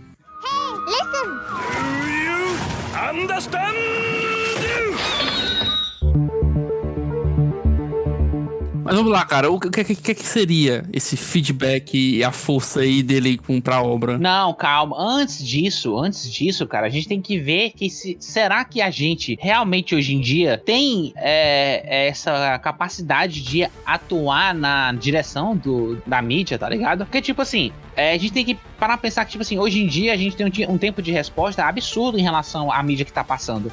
Mas 8.86 8.96
vamos 8.96 9.12
lá, 9.12 9.26
cara. 9.26 9.50
O 9.50 9.60
que, 9.60 9.84
que, 9.84 10.14
que, 10.14 10.24
seria 10.24 10.86
esse 10.94 11.18
feedback 11.18 11.98
e 11.98 12.24
a 12.24 12.32
força 12.32 12.82
aí 12.82 13.02
dele 13.02 13.36
com, 13.36 13.60
pra 13.60 13.82
obra? 13.82 14.16
Não, 14.20 14.54
calma. 14.54 14.96
Antes 14.96 15.44
disso, 15.44 15.98
antes 15.98 16.32
disso, 16.32 16.68
cara, 16.68 16.86
a 16.86 16.90
gente 16.90 17.08
tem 17.08 17.20
que 17.20 17.40
ver 17.40 17.72
que 17.72 17.90
se, 17.90 18.16
será 18.20 18.64
que 18.64 18.84
a 18.84 18.92
gente 18.92 19.40
realmente 19.42 19.96
hoje 19.96 20.14
em 20.14 20.22
dia 20.22 20.62
tem 20.64 21.12
é, 21.16 22.10
essa 22.10 22.60
capacidade 22.60 23.42
de 23.42 23.68
atuar 23.84 24.54
na 24.54 24.92
direção 24.92 25.58
do, 25.58 26.00
da 26.06 26.22
mídia, 26.22 26.60
tá 26.60 26.70
ligado? 26.70 27.06
Porque, 27.06 27.24
tipo 27.24 27.42
assim, 27.42 27.72
é, 27.96 28.14
a 28.14 28.18
gente 28.20 28.34
tem 28.34 28.46
que 28.46 28.54
parar 28.78 28.98
pra 28.98 29.10
pensar 29.10 29.26
que, 29.26 29.32
tipo 29.32 29.42
assim, 29.42 29.58
hoje 29.58 29.82
em 29.82 29.88
dia 29.88 30.14
a 30.14 30.18
gente 30.18 30.36
tem 30.36 30.46
um, 30.46 30.74
um 30.74 30.78
tempo 30.78 31.02
de 31.02 31.12
resposta 31.12 31.66
absurdo 31.66 32.20
em 32.20 32.22
relação 32.22 32.72
à 32.72 32.84
mídia 32.84 33.04
que 33.04 33.12
tá 33.12 33.24
passando. 33.24 33.72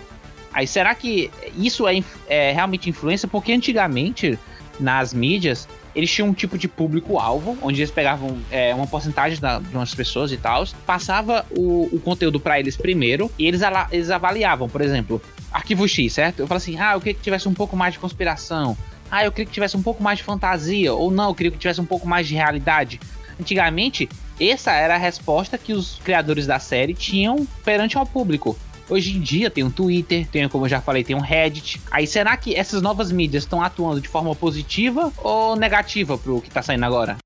Aí 0.55 0.67
será 0.67 0.95
que 0.95 1.31
isso 1.57 1.87
é, 1.89 2.03
é 2.29 2.53
realmente 2.53 2.89
influência? 2.89 3.27
Porque 3.27 3.53
antigamente, 3.53 4.39
nas 4.83 5.15
mídias, 5.15 5.69
eles 5.95 6.11
tinham 6.11 6.29
um 6.29 6.33
tipo 6.35 6.59
de 6.59 6.69
público-alvo, 6.69 7.57
onde 7.63 7.81
eles 7.81 7.91
pegavam 7.91 8.39
é, 8.51 8.75
uma 8.75 8.87
porcentagem 8.87 9.39
da, 9.39 9.59
de 9.59 9.75
umas 9.75 9.95
pessoas 9.95 10.33
e 10.33 10.37
tal, 10.37 10.67
passava 10.87 11.47
o, 11.51 11.89
o 11.93 12.01
conteúdo 12.01 12.41
para 12.41 12.59
eles 12.59 12.77
primeiro 12.77 13.31
e 13.39 13.47
eles, 13.47 13.61
eles 13.91 14.11
avaliavam, 14.11 14.69
por 14.69 14.81
exemplo, 14.81 15.21
arquivo 15.53 15.87
X, 15.87 16.13
certo? 16.13 16.41
Eu 16.41 16.47
falo 16.47 16.59
assim, 16.59 16.79
ah, 16.79 16.95
eu 16.95 17.01
queria 17.01 17.15
que 17.15 17.21
tivesse 17.21 17.49
um 17.49 17.55
pouco 17.55 17.77
mais 17.77 17.95
de 17.95 18.01
conspiração, 18.01 18.77
ah, 19.11 19.25
eu 19.25 19.31
queria 19.31 19.47
que 19.47 19.53
tivesse 19.53 19.77
um 19.77 19.83
pouco 19.83 20.03
mais 20.03 20.19
de 20.19 20.25
fantasia, 20.25 20.95
ou 20.95 21.11
não, 21.11 21.29
eu 21.29 21.35
queria 21.35 21.53
que 21.53 21.59
tivesse 21.59 21.81
um 21.81 21.85
pouco 21.85 22.09
mais 22.09 22.27
de 22.27 22.35
realidade. 22.35 22.99
Antigamente, 23.39 24.09
essa 24.41 24.73
era 24.73 24.95
a 24.95 24.99
resposta 24.99 25.59
que 25.59 25.73
os 25.73 25.99
criadores 26.03 26.47
da 26.47 26.59
série 26.59 26.95
tinham 26.95 27.47
perante 27.65 27.99
ao 27.99 28.07
público. 28.07 28.57
Hoje 28.93 29.17
em 29.17 29.21
dia 29.21 29.51
tem 29.51 29.65
um 29.65 29.71
Twitter, 29.71 30.27
tem, 30.27 30.47
como 30.51 30.67
eu 30.67 30.69
já 30.69 30.79
falei, 30.79 31.03
tem 31.03 31.17
um 31.17 31.21
Reddit. 31.21 31.81
Aí 31.91 32.07
será 32.07 32.37
que 32.37 32.55
essas 32.55 32.83
novas 32.83 33.11
mídias 33.11 33.45
estão 33.45 33.63
atuando 33.63 34.03
de 34.03 34.07
forma 34.07 34.35
positiva 34.35 35.11
ou 35.17 35.57
negativa 35.57 36.19
pro 36.19 36.43
que 36.43 36.51
tá 36.51 36.61
saindo 36.61 36.85
agora? 36.85 37.17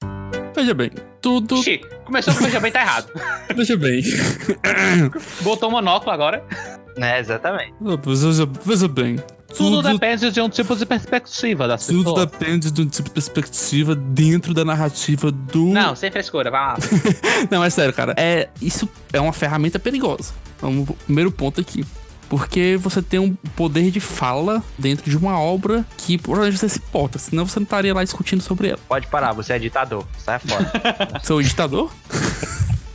Veja 0.54 0.72
bem, 0.72 0.92
tudo. 1.20 1.56
Ixi, 1.56 1.80
começou 2.04 2.32
com 2.34 2.44
Veja 2.44 2.60
bem, 2.60 2.70
tá 2.70 2.82
errado. 2.82 3.10
Veja 3.52 3.76
bem. 3.76 4.00
Botou 5.42 5.68
monóculo 5.68 6.12
agora. 6.12 6.44
É, 6.98 7.18
exatamente. 7.18 7.74
Veja, 7.80 8.48
veja 8.64 8.86
bem. 8.86 9.16
Tudo, 9.48 9.82
tudo, 9.82 9.92
depende 9.92 10.30
de 10.30 10.40
um 10.40 10.48
tipo 10.48 10.76
de 10.76 10.86
perspectiva 10.86 11.66
da 11.66 11.76
Tudo 11.76 12.14
pessoas. 12.14 12.26
depende 12.26 12.70
de 12.70 12.80
um 12.80 12.86
tipo 12.86 13.08
de 13.08 13.14
perspectiva 13.14 13.96
dentro 13.96 14.54
da 14.54 14.64
narrativa 14.64 15.32
do. 15.32 15.64
Não, 15.66 15.96
sem 15.96 16.12
frescura, 16.12 16.48
vai 16.48 16.60
lá. 16.60 16.76
Não, 17.50 17.64
é 17.64 17.70
sério, 17.70 17.92
cara. 17.92 18.14
É, 18.16 18.48
isso 18.62 18.88
é 19.12 19.20
uma 19.20 19.32
ferramenta 19.32 19.80
perigosa. 19.80 20.32
Vamos 20.60 20.86
pro 20.86 20.94
primeiro 20.94 21.30
ponto 21.30 21.60
aqui. 21.60 21.84
Porque 22.28 22.76
você 22.80 23.00
tem 23.00 23.20
um 23.20 23.34
poder 23.54 23.90
de 23.90 24.00
fala 24.00 24.62
dentro 24.76 25.08
de 25.08 25.16
uma 25.16 25.38
obra 25.38 25.84
que 25.96 26.18
provavelmente 26.18 26.58
você 26.58 26.68
se 26.68 26.78
importa, 26.78 27.18
senão 27.18 27.46
você 27.46 27.60
não 27.60 27.64
estaria 27.64 27.94
lá 27.94 28.02
discutindo 28.02 28.42
sobre 28.42 28.68
ela. 28.68 28.80
Pode 28.88 29.06
parar, 29.06 29.32
você 29.32 29.52
é 29.52 29.58
ditador. 29.58 30.04
Sai 30.18 30.40
fora. 30.40 30.72
Sou 31.22 31.40
ditador? 31.40 31.90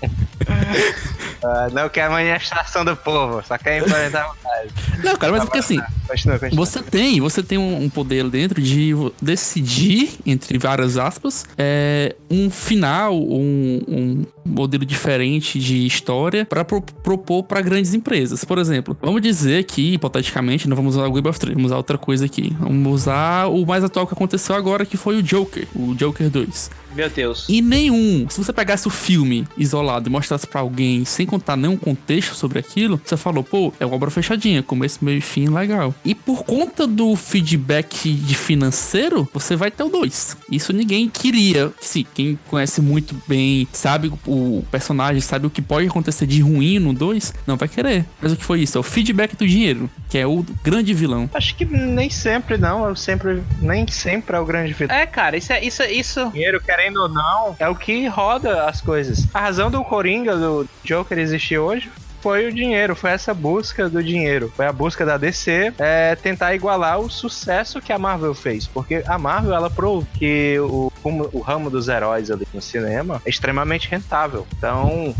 Uh, 0.03 1.71
não 1.71 1.87
quer 1.87 2.09
manifestação 2.09 2.83
do 2.83 2.95
povo, 2.97 3.41
só 3.47 3.57
quer 3.57 3.77
implementar 3.77 4.27
vontade. 4.27 4.73
Não, 5.01 5.15
cara, 5.15 5.31
mas 5.31 5.43
porque 5.45 5.59
assim, 5.59 5.79
continua, 6.07 6.39
continua. 6.39 6.65
você 6.65 6.81
tem, 6.81 7.19
você 7.19 7.43
tem 7.43 7.57
um, 7.57 7.89
poder 7.89 8.29
dentro 8.29 8.61
de 8.61 8.93
decidir, 9.21 10.11
entre 10.25 10.57
várias 10.57 10.97
aspas, 10.97 11.45
é, 11.57 12.15
um 12.29 12.49
final, 12.49 13.15
um, 13.15 13.81
um 13.87 14.25
modelo 14.45 14.85
diferente 14.85 15.59
de 15.59 15.85
história 15.85 16.45
para 16.45 16.63
pro, 16.63 16.81
propor 16.81 17.43
para 17.43 17.61
grandes 17.61 17.93
empresas. 17.93 18.43
Por 18.43 18.57
exemplo, 18.57 18.97
vamos 19.01 19.21
dizer 19.21 19.63
que, 19.65 19.93
hipoteticamente, 19.93 20.67
não 20.67 20.75
vamos 20.75 20.95
usar 20.95 21.07
o 21.07 21.11
Game 21.11 21.27
of 21.27 21.39
Thrones, 21.39 21.55
vamos 21.55 21.71
usar 21.71 21.77
outra 21.77 21.97
coisa 21.97 22.25
aqui. 22.25 22.55
Vamos 22.59 22.93
usar 22.93 23.47
o 23.47 23.65
mais 23.65 23.83
atual 23.83 24.07
que 24.07 24.13
aconteceu 24.13 24.55
agora, 24.55 24.85
que 24.85 24.97
foi 24.97 25.17
o 25.17 25.23
Joker, 25.23 25.67
o 25.75 25.93
Joker 25.95 26.29
2. 26.29 26.69
Meu 26.95 27.09
Deus. 27.09 27.45
E 27.47 27.61
nenhum. 27.61 28.27
Se 28.29 28.43
você 28.43 28.51
pegasse 28.51 28.87
o 28.87 28.91
filme 28.91 29.47
isolado 29.57 30.09
e 30.09 30.11
mostrasse 30.11 30.45
para 30.45 30.61
alguém 30.61 31.05
sem 31.05 31.25
contar 31.25 31.55
nenhum 31.55 31.77
contexto 31.77 32.35
sobre 32.35 32.59
aquilo, 32.59 32.99
você 33.03 33.15
falou, 33.15 33.43
pô, 33.43 33.73
é 33.79 33.85
uma 33.85 33.95
obra 33.95 34.09
fechadinha, 34.11 34.61
começo, 34.61 35.03
meio 35.03 35.17
e 35.17 35.21
fim, 35.21 35.47
legal. 35.47 35.90
E 36.03 36.13
por 36.13 36.43
conta 36.43 36.85
do 36.85 37.15
feedback 37.15 38.11
de 38.13 38.35
financeiro, 38.35 39.27
você 39.33 39.55
vai 39.55 39.71
ter 39.71 39.83
o 39.83 39.89
2. 39.89 40.37
Isso 40.51 40.73
ninguém 40.73 41.07
queria. 41.09 41.71
Sim, 41.79 42.05
quem 42.13 42.37
conhece 42.47 42.81
muito 42.81 43.15
bem, 43.27 43.67
sabe 43.71 44.11
o 44.27 44.63
personagem, 44.69 45.21
sabe 45.21 45.47
o 45.47 45.49
que 45.49 45.61
pode 45.61 45.87
acontecer 45.87 46.27
de 46.27 46.41
ruim 46.41 46.79
no 46.79 46.93
2, 46.93 47.33
não 47.47 47.57
vai 47.57 47.67
querer. 47.67 48.05
Mas 48.21 48.31
o 48.31 48.35
que 48.35 48.43
foi 48.43 48.61
isso? 48.61 48.77
É 48.77 48.81
o 48.81 48.83
feedback 48.83 49.35
do 49.35 49.47
dinheiro, 49.47 49.89
que 50.09 50.17
é 50.17 50.27
o 50.27 50.45
grande 50.63 50.93
vilão. 50.93 51.29
Acho 51.33 51.55
que 51.55 51.65
nem 51.65 52.09
sempre 52.09 52.57
não, 52.57 52.87
eu 52.87 52.95
sempre 52.95 53.41
nem 53.61 53.87
sempre 53.87 54.35
é 54.35 54.39
o 54.39 54.45
grande 54.45 54.73
vilão. 54.73 54.95
É, 54.95 55.05
cara, 55.05 55.37
isso 55.37 55.53
é 55.53 55.63
isso 55.63 55.83
isso. 55.83 56.29
Dinheiro 56.31 56.59
quer 56.59 56.81
querendo 56.81 57.01
ou 57.01 57.09
não, 57.09 57.55
é 57.59 57.67
o 57.67 57.75
que 57.75 58.07
roda 58.07 58.65
as 58.65 58.81
coisas. 58.81 59.27
A 59.33 59.39
razão 59.39 59.69
do 59.69 59.83
Coringa, 59.83 60.35
do 60.35 60.67
Joker 60.83 61.17
existir 61.19 61.59
hoje, 61.59 61.91
foi 62.21 62.47
o 62.47 62.53
dinheiro, 62.53 62.95
foi 62.95 63.11
essa 63.11 63.33
busca 63.33 63.89
do 63.89 64.03
dinheiro. 64.03 64.51
Foi 64.55 64.65
a 64.65 64.71
busca 64.71 65.05
da 65.05 65.17
DC 65.17 65.73
é, 65.77 66.15
tentar 66.15 66.53
igualar 66.53 66.99
o 66.99 67.09
sucesso 67.09 67.81
que 67.81 67.91
a 67.91 67.97
Marvel 67.97 68.33
fez. 68.33 68.67
Porque 68.67 69.03
a 69.05 69.17
Marvel, 69.17 69.53
ela 69.53 69.69
provou 69.69 70.05
que 70.13 70.57
o, 70.59 70.91
o 71.03 71.39
ramo 71.39 71.69
dos 71.69 71.87
heróis 71.87 72.29
ali 72.29 72.47
no 72.53 72.61
cinema 72.61 73.21
é 73.25 73.29
extremamente 73.29 73.89
rentável. 73.89 74.45
Então, 74.55 75.15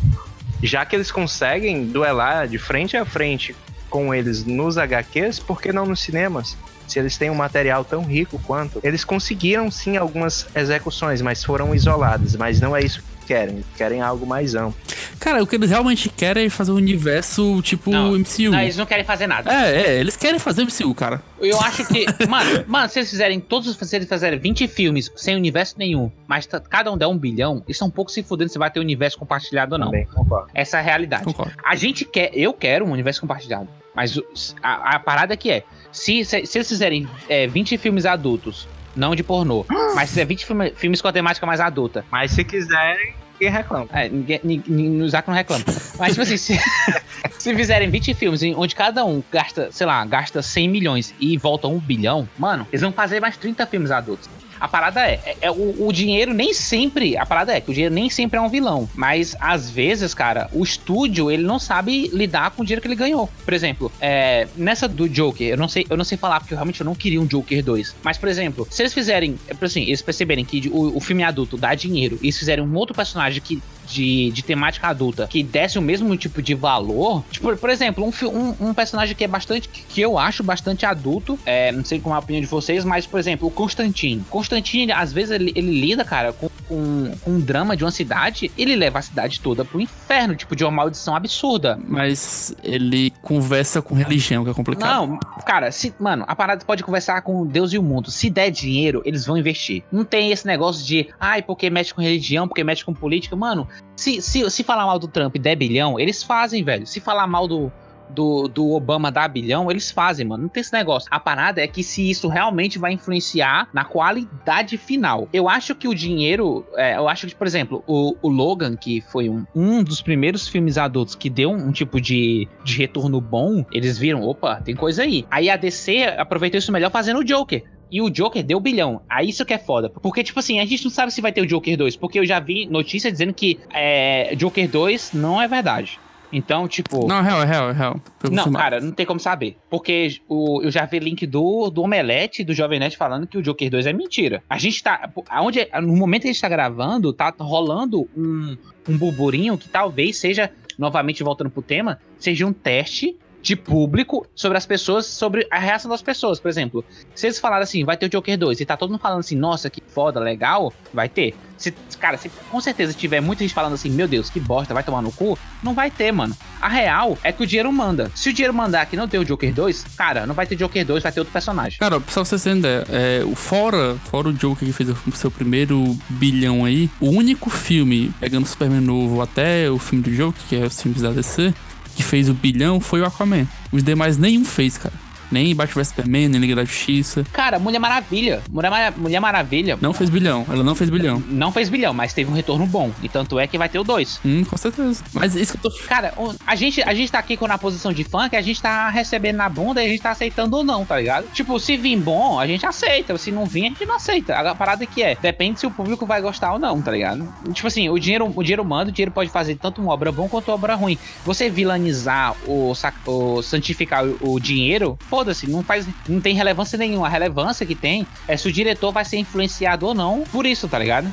já 0.61 0.85
que 0.85 0.95
eles 0.95 1.11
conseguem 1.11 1.85
duelar 1.85 2.47
de 2.47 2.57
frente 2.57 2.95
a 2.95 3.03
frente 3.03 3.55
com 3.89 4.13
eles 4.13 4.45
nos 4.45 4.77
HQs, 4.77 5.39
por 5.39 5.61
que 5.61 5.73
não 5.73 5.85
nos 5.85 5.99
cinemas? 5.99 6.55
se 6.91 6.99
eles 6.99 7.17
têm 7.17 7.29
um 7.29 7.35
material 7.35 7.85
tão 7.85 8.03
rico 8.03 8.37
quanto, 8.45 8.81
eles 8.83 9.05
conseguiram 9.05 9.71
sim 9.71 9.95
algumas 9.95 10.45
execuções, 10.53 11.21
mas 11.21 11.41
foram 11.41 11.73
isoladas. 11.73 12.35
Mas 12.35 12.59
não 12.59 12.75
é 12.75 12.81
isso 12.81 13.01
que 13.21 13.27
querem. 13.27 13.63
Querem 13.77 14.01
algo 14.01 14.25
mais 14.25 14.55
amplo. 14.55 14.75
Cara, 15.19 15.43
o 15.43 15.47
que 15.47 15.55
eles 15.55 15.69
realmente 15.69 16.09
querem 16.09 16.47
é 16.47 16.49
fazer 16.49 16.71
um 16.71 16.75
universo 16.75 17.61
tipo 17.61 17.91
não, 17.91 18.13
MCU. 18.17 18.49
Não, 18.49 18.59
eles 18.59 18.75
não 18.75 18.87
querem 18.87 19.05
fazer 19.05 19.27
nada. 19.27 19.51
É, 19.51 19.81
é, 19.81 19.99
eles 19.99 20.17
querem 20.17 20.39
fazer 20.39 20.63
MCU, 20.63 20.95
cara. 20.95 21.21
Eu 21.39 21.59
acho 21.61 21.85
que. 21.85 22.05
mano, 22.27 22.63
mano, 22.67 22.89
se 22.89 22.99
eles 22.99 23.09
fizerem 23.09 23.39
todos 23.39 23.75
se 23.75 23.95
eles 23.95 24.09
fizerem 24.09 24.39
20 24.39 24.67
filmes 24.67 25.11
sem 25.15 25.35
universo 25.35 25.75
nenhum, 25.77 26.11
mas 26.27 26.47
cada 26.69 26.91
um 26.91 26.97
der 26.97 27.07
um 27.07 27.17
bilhão, 27.17 27.57
eles 27.67 27.75
estão 27.75 27.87
um 27.87 27.91
pouco 27.91 28.11
se 28.11 28.23
fudendo 28.23 28.51
se 28.51 28.57
vai 28.57 28.71
ter 28.71 28.79
um 28.79 28.83
universo 28.83 29.17
compartilhado 29.19 29.75
ou 29.75 29.79
não. 29.79 29.87
Também, 29.87 30.05
concordo. 30.07 30.49
Essa 30.53 30.77
é 30.77 30.79
a 30.79 30.83
realidade. 30.83 31.23
Concordo. 31.23 31.53
A 31.63 31.75
gente 31.75 32.03
quer, 32.03 32.31
eu 32.33 32.51
quero 32.53 32.85
um 32.85 32.91
universo 32.91 33.21
compartilhado. 33.21 33.67
Mas 33.93 34.17
a, 34.63 34.95
a 34.95 34.99
parada 34.99 35.35
que 35.35 35.51
é, 35.51 35.63
se, 35.91 36.23
se, 36.23 36.45
se 36.45 36.57
eles 36.57 36.67
fizerem 36.67 37.07
é, 37.27 37.45
20 37.47 37.77
filmes 37.77 38.05
adultos, 38.05 38.67
não 38.95 39.15
de 39.15 39.23
pornô, 39.23 39.65
mas 39.95 40.09
se 40.09 40.15
fizer 40.15 40.25
20 40.25 40.45
filme, 40.45 40.73
filmes 40.75 41.01
com 41.01 41.07
a 41.07 41.13
temática 41.13 41.45
mais 41.45 41.59
adulta. 41.59 42.05
Mas 42.11 42.31
se 42.31 42.43
quiserem, 42.43 43.13
ninguém 43.33 43.49
reclama. 43.49 43.87
É, 43.91 44.09
ninguém, 44.09 44.39
ninguém, 44.43 45.01
o 45.01 45.05
Isaac 45.05 45.27
não 45.27 45.35
reclama. 45.35 45.63
Mas, 45.97 46.09
tipo 46.09 46.21
assim, 46.21 46.37
se, 46.37 46.59
se 47.39 47.55
fizerem 47.55 47.89
20 47.89 48.13
filmes 48.13 48.41
onde 48.55 48.75
cada 48.75 49.03
um 49.03 49.23
gasta, 49.31 49.71
sei 49.71 49.87
lá, 49.87 50.03
gasta 50.05 50.41
100 50.41 50.69
milhões 50.69 51.15
e 51.19 51.37
volta 51.37 51.67
1 51.67 51.79
bilhão, 51.79 52.27
mano, 52.37 52.67
eles 52.71 52.81
vão 52.81 52.91
fazer 52.91 53.19
mais 53.19 53.37
30 53.37 53.65
filmes 53.67 53.91
adultos. 53.91 54.29
A 54.61 54.67
parada 54.67 55.01
é, 55.01 55.19
é, 55.25 55.37
é 55.41 55.51
o, 55.51 55.87
o, 55.87 55.91
dinheiro 55.91 56.35
nem 56.35 56.53
sempre. 56.53 57.17
A 57.17 57.25
parada 57.25 57.51
é 57.51 57.59
que 57.59 57.71
o 57.71 57.73
dinheiro 57.73 57.93
nem 57.93 58.11
sempre 58.11 58.37
é 58.37 58.41
um 58.41 58.47
vilão. 58.47 58.87
Mas 58.93 59.35
às 59.39 59.71
vezes, 59.71 60.13
cara, 60.13 60.47
o 60.53 60.63
estúdio 60.63 61.31
ele 61.31 61.41
não 61.41 61.57
sabe 61.57 62.09
lidar 62.13 62.51
com 62.51 62.61
o 62.61 62.65
dinheiro 62.65 62.79
que 62.79 62.87
ele 62.87 62.95
ganhou. 62.95 63.27
Por 63.43 63.55
exemplo, 63.55 63.91
é, 63.99 64.47
nessa 64.55 64.87
do 64.87 65.09
Joker, 65.09 65.47
eu 65.47 65.57
não 65.57 65.67
sei, 65.67 65.87
eu 65.89 65.97
não 65.97 66.05
sei 66.05 66.15
falar 66.15 66.39
porque 66.39 66.53
eu 66.53 66.57
realmente 66.57 66.79
eu 66.79 66.85
não 66.85 66.93
queria 66.93 67.19
um 67.19 67.25
Joker 67.25 67.63
2. 67.63 67.95
Mas, 68.03 68.19
por 68.19 68.29
exemplo, 68.29 68.67
se 68.69 68.83
eles 68.83 68.93
fizerem, 68.93 69.35
assim, 69.59 69.81
eles 69.81 70.03
perceberem 70.03 70.45
que 70.45 70.69
o, 70.69 70.95
o 70.95 70.99
filme 70.99 71.23
adulto 71.23 71.57
dá 71.57 71.73
dinheiro 71.73 72.19
e 72.21 72.27
eles 72.27 72.37
fizerem 72.37 72.63
um 72.63 72.75
outro 72.75 72.95
personagem 72.95 73.41
que 73.41 73.59
de, 73.91 74.31
de 74.31 74.43
temática 74.43 74.87
adulta 74.87 75.27
que 75.27 75.43
desse 75.43 75.77
o 75.77 75.81
mesmo 75.81 76.15
tipo 76.17 76.41
de 76.41 76.53
valor. 76.53 77.23
Tipo, 77.31 77.55
por 77.57 77.69
exemplo, 77.69 78.05
um, 78.05 78.27
um, 78.27 78.69
um 78.69 78.73
personagem 78.73 79.15
que 79.15 79.23
é 79.23 79.27
bastante. 79.27 79.67
que 79.67 80.01
eu 80.01 80.17
acho 80.17 80.43
bastante 80.43 80.85
adulto. 80.85 81.37
É, 81.45 81.71
não 81.71 81.83
sei 81.83 81.99
como 81.99 82.15
é 82.15 82.17
a 82.17 82.19
opinião 82.19 82.41
de 82.41 82.47
vocês, 82.47 82.83
mas, 82.83 83.05
por 83.05 83.19
exemplo, 83.19 83.47
o 83.47 83.51
Constantine. 83.51 84.23
Constantine, 84.29 84.91
às 84.91 85.11
vezes, 85.11 85.31
ele, 85.31 85.51
ele 85.55 85.79
lida, 85.79 86.03
cara, 86.03 86.33
com, 86.33 86.49
com, 86.71 87.11
um 87.27 87.39
drama 87.41 87.75
de 87.75 87.83
uma 87.83 87.91
cidade. 87.91 88.49
Ele 88.57 88.77
leva 88.77 88.99
a 88.99 89.01
cidade 89.01 89.41
toda 89.41 89.65
pro 89.65 89.81
inferno, 89.81 90.33
tipo, 90.33 90.55
de 90.55 90.63
uma 90.63 90.71
maldição 90.71 91.13
absurda. 91.13 91.77
Mas 91.85 92.55
ele 92.63 93.11
conversa 93.21 93.81
com 93.81 93.93
religião, 93.93 94.45
que 94.45 94.49
é 94.49 94.53
complicado. 94.53 95.07
Não, 95.07 95.19
cara, 95.45 95.69
se, 95.69 95.93
mano, 95.99 96.23
a 96.25 96.33
parada 96.33 96.63
pode 96.65 96.81
conversar 96.81 97.21
com 97.23 97.45
Deus 97.45 97.73
e 97.73 97.77
o 97.77 97.83
mundo. 97.83 98.09
Se 98.09 98.29
der 98.29 98.49
dinheiro, 98.49 99.01
eles 99.03 99.25
vão 99.25 99.37
investir. 99.37 99.83
Não 99.91 100.05
tem 100.05 100.31
esse 100.31 100.47
negócio 100.47 100.85
de, 100.85 101.09
ai, 101.19 101.41
porque 101.41 101.69
mexe 101.69 101.93
com 101.93 102.01
religião, 102.01 102.47
porque 102.47 102.63
mexe 102.63 102.85
com 102.85 102.93
política. 102.93 103.35
Mano, 103.35 103.67
se, 103.97 104.21
se, 104.21 104.49
se 104.49 104.63
falar 104.63 104.85
mal 104.85 104.97
do 104.97 105.09
Trump 105.09 105.35
e 105.35 105.39
der 105.39 105.57
bilhão, 105.57 105.99
eles 105.99 106.23
fazem, 106.23 106.63
velho. 106.63 106.87
Se 106.87 107.01
falar 107.01 107.27
mal 107.27 107.49
do, 107.49 107.69
do, 108.13 108.47
do 108.47 108.71
Obama 108.71 109.11
dar 109.11 109.27
bilhão, 109.27 109.69
eles 109.69 109.91
fazem, 109.91 110.25
mano. 110.25 110.43
Não 110.43 110.49
tem 110.49 110.61
esse 110.61 110.73
negócio. 110.73 111.07
A 111.11 111.19
parada 111.19 111.61
é 111.61 111.67
que 111.67 111.83
se 111.83 112.09
isso 112.09 112.27
realmente 112.27 112.77
vai 112.77 112.93
influenciar 112.93 113.67
na 113.73 113.83
qualidade 113.83 114.77
final. 114.77 115.27
Eu 115.33 115.49
acho 115.49 115.75
que 115.75 115.87
o 115.87 115.95
dinheiro. 115.95 116.65
É, 116.75 116.97
eu 116.97 117.07
acho 117.07 117.27
que, 117.27 117.35
por 117.35 117.47
exemplo, 117.47 117.83
o, 117.87 118.15
o 118.21 118.29
Logan, 118.29 118.75
que 118.75 119.01
foi 119.01 119.29
um, 119.29 119.45
um 119.55 119.83
dos 119.83 120.01
primeiros 120.01 120.47
filmes 120.47 120.77
adultos 120.77 121.15
que 121.15 121.29
deu 121.29 121.51
um, 121.51 121.67
um, 121.67 121.71
tipo 121.71 121.99
de, 121.99 122.47
de 122.63 122.77
retorno 122.77 123.19
bom, 123.19 123.65
eles 123.71 123.97
viram, 123.97 124.21
opa, 124.23 124.61
tem 124.61 124.75
coisa 124.75 125.03
aí. 125.03 125.25
Aí 125.29 125.49
a 125.49 125.55
DC 125.55 126.03
aproveitou 126.17 126.59
isso 126.59 126.71
melhor 126.71 126.91
fazendo 126.91 127.19
o 127.19 127.23
Joker. 127.23 127.63
E 127.91 128.01
o 128.01 128.09
Joker 128.09 128.41
deu 128.41 128.59
bilhão. 128.59 129.01
Aí 129.09 129.29
isso 129.29 129.43
que 129.43 129.53
é 129.53 129.57
foda. 129.57 129.89
Porque, 129.89 130.23
tipo 130.23 130.39
assim, 130.39 130.59
a 130.59 130.65
gente 130.65 130.85
não 130.85 130.91
sabe 130.91 131.11
se 131.11 131.19
vai 131.19 131.33
ter 131.33 131.41
o 131.41 131.45
Joker 131.45 131.77
2. 131.77 131.97
Porque 131.97 132.19
eu 132.19 132.25
já 132.25 132.39
vi 132.39 132.65
notícia 132.65 133.11
dizendo 133.11 133.33
que 133.33 133.59
é, 133.73 134.33
Joker 134.35 134.69
2 134.69 135.11
não 135.13 135.41
é 135.41 135.47
verdade. 135.47 135.99
Então, 136.31 136.67
tipo. 136.67 137.07
Não, 137.07 137.19
é 137.19 137.21
real, 137.21 137.41
é 137.41 137.45
real, 137.45 137.69
é 137.69 137.73
real. 137.73 138.01
Não, 138.31 138.51
cara, 138.51 138.79
não 138.79 138.91
tem 138.91 139.05
como 139.05 139.19
saber. 139.19 139.57
Porque 139.69 140.19
o, 140.27 140.61
eu 140.63 140.71
já 140.71 140.85
vi 140.85 140.99
link 140.99 141.25
do, 141.25 141.69
do 141.69 141.81
Omelete, 141.81 142.43
do 142.43 142.53
Jovem 142.53 142.79
Nerd, 142.79 142.95
falando 142.95 143.27
que 143.27 143.37
o 143.37 143.41
Joker 143.41 143.69
2 143.69 143.87
é 143.87 143.93
mentira. 143.93 144.43
A 144.49 144.57
gente 144.57 144.81
tá. 144.81 145.09
Aonde, 145.29 145.67
no 145.81 145.95
momento 145.95 146.23
que 146.23 146.29
a 146.29 146.31
gente 146.31 146.41
tá 146.41 146.49
gravando, 146.49 147.11
tá 147.11 147.33
rolando 147.39 148.07
um, 148.15 148.57
um 148.87 148.97
burburinho 148.97 149.57
que 149.57 149.67
talvez 149.67 150.17
seja, 150.17 150.49
novamente 150.77 151.23
voltando 151.23 151.49
pro 151.49 151.61
tema, 151.61 151.99
seja 152.17 152.45
um 152.45 152.53
teste 152.53 153.17
de 153.41 153.55
público 153.55 154.25
sobre 154.35 154.57
as 154.57 154.65
pessoas, 154.65 155.05
sobre 155.05 155.47
a 155.49 155.59
reação 155.59 155.89
das 155.89 156.01
pessoas. 156.01 156.39
Por 156.39 156.49
exemplo, 156.49 156.85
se 157.15 157.27
eles 157.27 157.39
falaram 157.39 157.63
assim, 157.63 157.83
vai 157.83 157.97
ter 157.97 158.05
o 158.05 158.09
Joker 158.09 158.37
2, 158.37 158.61
e 158.61 158.65
tá 158.65 158.77
todo 158.77 158.91
mundo 158.91 159.01
falando 159.01 159.19
assim, 159.19 159.35
nossa, 159.35 159.69
que 159.69 159.81
foda, 159.87 160.19
legal, 160.19 160.73
vai 160.93 161.09
ter. 161.09 161.35
Se, 161.57 161.71
cara, 161.99 162.17
se 162.17 162.29
com 162.49 162.59
certeza 162.59 162.93
tiver 162.93 163.21
muita 163.21 163.43
gente 163.43 163.53
falando 163.53 163.73
assim, 163.73 163.89
meu 163.89 164.07
Deus, 164.07 164.29
que 164.29 164.39
bosta, 164.39 164.73
vai 164.73 164.83
tomar 164.83 165.01
no 165.01 165.11
cu, 165.11 165.37
não 165.61 165.73
vai 165.73 165.91
ter, 165.91 166.11
mano. 166.11 166.35
A 166.59 166.67
real 166.67 167.17
é 167.23 167.31
que 167.31 167.43
o 167.43 167.47
dinheiro 167.47 167.71
manda. 167.71 168.11
Se 168.15 168.29
o 168.29 168.33
dinheiro 168.33 168.53
mandar 168.53 168.85
que 168.85 168.95
não 168.95 169.07
tem 169.07 169.19
o 169.19 169.25
Joker 169.25 169.53
2, 169.53 169.83
cara, 169.95 170.25
não 170.25 170.33
vai 170.33 170.45
ter 170.45 170.55
Joker 170.55 170.85
2, 170.85 171.03
vai 171.03 171.11
ter 171.11 171.19
outro 171.19 171.33
personagem. 171.33 171.77
Cara, 171.79 171.95
só 172.07 172.21
pra 172.21 172.25
vocês 172.25 172.43
terem 172.43 172.59
ideia, 172.59 172.85
é, 172.89 173.23
o 173.23 173.35
fora, 173.35 173.95
fora 174.09 174.29
o 174.29 174.33
Joker 174.33 174.67
que 174.67 174.73
fez 174.73 174.89
o 174.89 175.11
seu 175.13 175.29
primeiro 175.29 175.97
bilhão 176.09 176.65
aí, 176.65 176.89
o 176.99 177.09
único 177.09 177.49
filme, 177.49 178.11
pegando 178.19 178.45
o 178.45 178.47
Superman 178.47 178.81
novo 178.81 179.21
até 179.21 179.69
o 179.69 179.77
filme 179.77 180.03
do 180.03 180.11
Joker, 180.11 180.41
que 180.47 180.55
é 180.55 180.65
os 180.65 180.81
filmes 180.81 181.01
da 181.01 181.11
DC, 181.11 181.53
que 181.95 182.03
fez 182.03 182.29
o 182.29 182.33
bilhão 182.33 182.79
foi 182.79 183.01
o 183.01 183.05
Aquaman. 183.05 183.47
Os 183.71 183.83
demais 183.83 184.17
nenhum 184.17 184.45
fez, 184.45 184.77
cara. 184.77 184.95
Nem 185.31 185.55
Batman 185.55 185.81
vs 185.81 185.87
Superman, 185.89 186.27
nem 186.27 186.41
Liga 186.41 186.55
da 186.55 186.65
Justiça. 186.65 187.23
Cara, 187.31 187.57
Mulher 187.59 187.79
Maravilha. 187.79 188.41
Mulher, 188.49 188.69
Mara- 188.69 188.93
Mulher 188.97 189.19
Maravilha. 189.19 189.77
Não 189.81 189.93
fez 189.93 190.09
bilhão, 190.09 190.45
ela 190.49 190.63
não 190.63 190.75
fez 190.75 190.89
bilhão. 190.89 191.21
Não 191.29 191.51
fez 191.51 191.69
bilhão, 191.69 191.93
mas 191.93 192.13
teve 192.13 192.29
um 192.29 192.33
retorno 192.33 192.65
bom. 192.65 192.91
E 193.01 193.09
tanto 193.09 193.39
é 193.39 193.47
que 193.47 193.57
vai 193.57 193.69
ter 193.69 193.79
o 193.79 193.83
2. 193.83 194.19
Hum, 194.25 194.43
com 194.43 194.57
certeza. 194.57 195.03
Mas 195.13 195.35
isso 195.35 195.57
que 195.57 195.65
eu 195.65 195.71
tô. 195.71 195.77
Cara, 195.87 196.13
a 196.45 196.55
gente, 196.55 196.81
a 196.83 196.93
gente 196.93 197.11
tá 197.11 197.19
aqui 197.19 197.37
na 197.47 197.57
posição 197.57 197.91
de 197.93 198.03
fã 198.03 198.27
que 198.29 198.35
a 198.35 198.41
gente 198.41 198.61
tá 198.61 198.89
recebendo 198.89 199.37
na 199.37 199.49
bunda 199.49 199.81
e 199.81 199.85
a 199.85 199.89
gente 199.89 200.01
tá 200.01 200.11
aceitando 200.11 200.57
ou 200.57 200.63
não, 200.63 200.85
tá 200.85 200.97
ligado? 200.97 201.25
Tipo, 201.33 201.59
se 201.59 201.77
vir 201.77 201.97
bom, 201.97 202.39
a 202.39 202.45
gente 202.47 202.65
aceita. 202.65 203.17
Se 203.17 203.31
não 203.31 203.45
vir, 203.45 203.61
a 203.65 203.69
gente 203.69 203.85
não 203.85 203.95
aceita. 203.95 204.35
A 204.35 204.53
parada 204.55 204.85
que 204.85 205.01
é, 205.01 205.15
depende 205.19 205.59
se 205.59 205.65
o 205.67 205.71
público 205.71 206.05
vai 206.05 206.21
gostar 206.21 206.53
ou 206.53 206.59
não, 206.59 206.81
tá 206.81 206.91
ligado? 206.91 207.27
Tipo 207.53 207.67
assim, 207.67 207.89
o 207.89 207.97
dinheiro, 207.97 208.31
o 208.35 208.43
dinheiro 208.43 208.63
manda, 208.65 208.89
o 208.89 208.93
dinheiro 208.93 209.11
pode 209.11 209.29
fazer 209.29 209.55
tanto 209.55 209.81
uma 209.81 209.91
obra 209.93 210.11
bom 210.11 210.27
quanto 210.27 210.47
uma 210.49 210.55
obra 210.55 210.75
ruim. 210.75 210.97
Você 211.25 211.49
vilanizar 211.49 212.35
ou, 212.45 212.73
sac- 212.75 212.95
ou 213.05 213.41
santificar 213.41 214.05
o, 214.05 214.33
o 214.33 214.39
dinheiro, 214.39 214.97
foda-se, 215.21 215.47
não 215.47 215.63
faz, 215.63 215.87
não 216.09 216.19
tem 216.19 216.33
relevância 216.33 216.77
nenhuma. 216.77 217.05
A 217.05 217.09
relevância 217.09 217.63
que 217.63 217.75
tem 217.75 218.07
é 218.27 218.35
se 218.35 218.47
o 218.47 218.51
diretor 218.51 218.91
vai 218.91 219.05
ser 219.05 219.17
influenciado 219.17 219.85
ou 219.85 219.93
não 219.93 220.23
por 220.31 220.47
isso, 220.47 220.67
tá 220.67 220.79
ligado? 220.79 221.11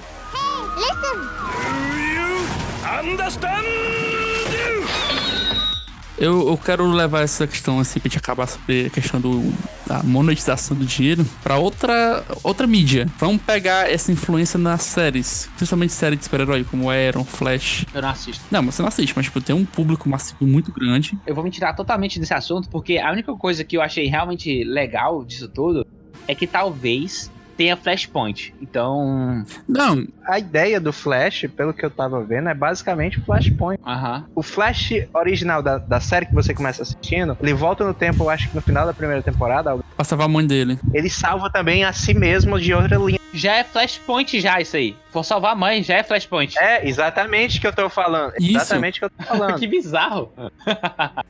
Eu, 6.20 6.48
eu 6.48 6.58
quero 6.58 6.84
levar 6.90 7.20
essa 7.20 7.46
questão 7.46 7.78
assim 7.78 8.00
pra 8.00 8.08
gente 8.08 8.18
acabar 8.18 8.48
sobre 8.48 8.86
a 8.86 8.90
questão 8.90 9.20
do, 9.20 9.52
da 9.86 10.02
monetização 10.02 10.76
do 10.76 10.84
dinheiro 10.84 11.24
pra 11.42 11.58
outra, 11.58 12.24
outra 12.42 12.66
mídia. 12.66 13.06
Vamos 13.18 13.40
pegar 13.42 13.88
essa 13.90 14.10
influência 14.10 14.58
nas 14.58 14.82
séries, 14.82 15.48
principalmente 15.56 15.92
séries 15.92 16.18
de 16.18 16.24
super-herói, 16.24 16.64
como 16.64 16.90
Arrow, 16.90 17.24
Flash. 17.24 17.86
Eu 17.94 18.02
não 18.02 18.08
assisto. 18.08 18.44
Não, 18.50 18.64
você 18.64 18.82
não 18.82 18.88
assiste, 18.88 19.12
mas 19.14 19.26
tipo, 19.26 19.40
tem 19.40 19.54
um 19.54 19.64
público 19.64 20.08
massivo 20.08 20.44
muito 20.44 20.72
grande. 20.72 21.16
eu 21.24 21.34
vou 21.34 21.44
me 21.44 21.50
tirar 21.50 21.74
totalmente 21.74 22.18
desse 22.18 22.34
assunto, 22.34 22.68
porque 22.68 22.98
a 22.98 23.12
única 23.12 23.32
coisa 23.34 23.62
que 23.62 23.76
eu 23.76 23.80
achei 23.80 24.06
realmente 24.06 24.64
legal 24.64 25.24
disso 25.24 25.48
tudo 25.48 25.86
é 26.26 26.34
que 26.34 26.48
talvez 26.48 27.30
tenha 27.58 27.76
Flashpoint. 27.76 28.54
Então. 28.62 29.44
Não, 29.68 30.06
A 30.24 30.38
ideia 30.38 30.80
do 30.80 30.92
Flash, 30.92 31.46
pelo 31.56 31.74
que 31.74 31.84
eu 31.84 31.90
tava 31.90 32.22
vendo, 32.22 32.48
é 32.48 32.54
basicamente 32.54 33.18
o 33.18 33.22
Flashpoint. 33.24 33.80
Aham. 33.84 34.24
O 34.34 34.42
Flash 34.42 34.92
original 35.12 35.60
da, 35.60 35.76
da 35.78 36.00
série 36.00 36.26
que 36.26 36.34
você 36.34 36.54
começa 36.54 36.82
assistindo, 36.82 37.36
ele 37.42 37.52
volta 37.52 37.84
no 37.84 37.92
tempo, 37.92 38.22
eu 38.22 38.30
acho 38.30 38.48
que 38.48 38.54
no 38.54 38.62
final 38.62 38.86
da 38.86 38.94
primeira 38.94 39.22
temporada, 39.22 39.76
passava 39.96 40.24
a 40.24 40.28
mãe 40.28 40.46
dele. 40.46 40.78
ele 40.94 41.10
salva 41.10 41.50
também 41.50 41.82
a 41.84 41.92
si 41.92 42.14
mesmo 42.14 42.58
de 42.60 42.72
outra 42.72 42.96
linha. 42.96 43.18
Já 43.34 43.56
é 43.56 43.64
Flashpoint, 43.64 44.40
já, 44.40 44.60
isso 44.60 44.76
aí. 44.76 44.96
For 45.12 45.24
salvar 45.24 45.52
a 45.52 45.54
mãe, 45.54 45.82
já 45.82 45.96
é 45.96 46.02
Flashpoint. 46.02 46.58
É 46.58 46.86
exatamente 46.86 47.58
o 47.58 47.60
que 47.60 47.66
eu 47.66 47.72
tô 47.72 47.88
falando. 47.88 48.32
Isso. 48.38 48.56
Exatamente 48.56 48.96
o 48.96 49.00
que 49.00 49.04
eu 49.06 49.10
tô 49.10 49.24
falando. 49.24 49.58
que 49.60 49.66
bizarro. 49.66 50.30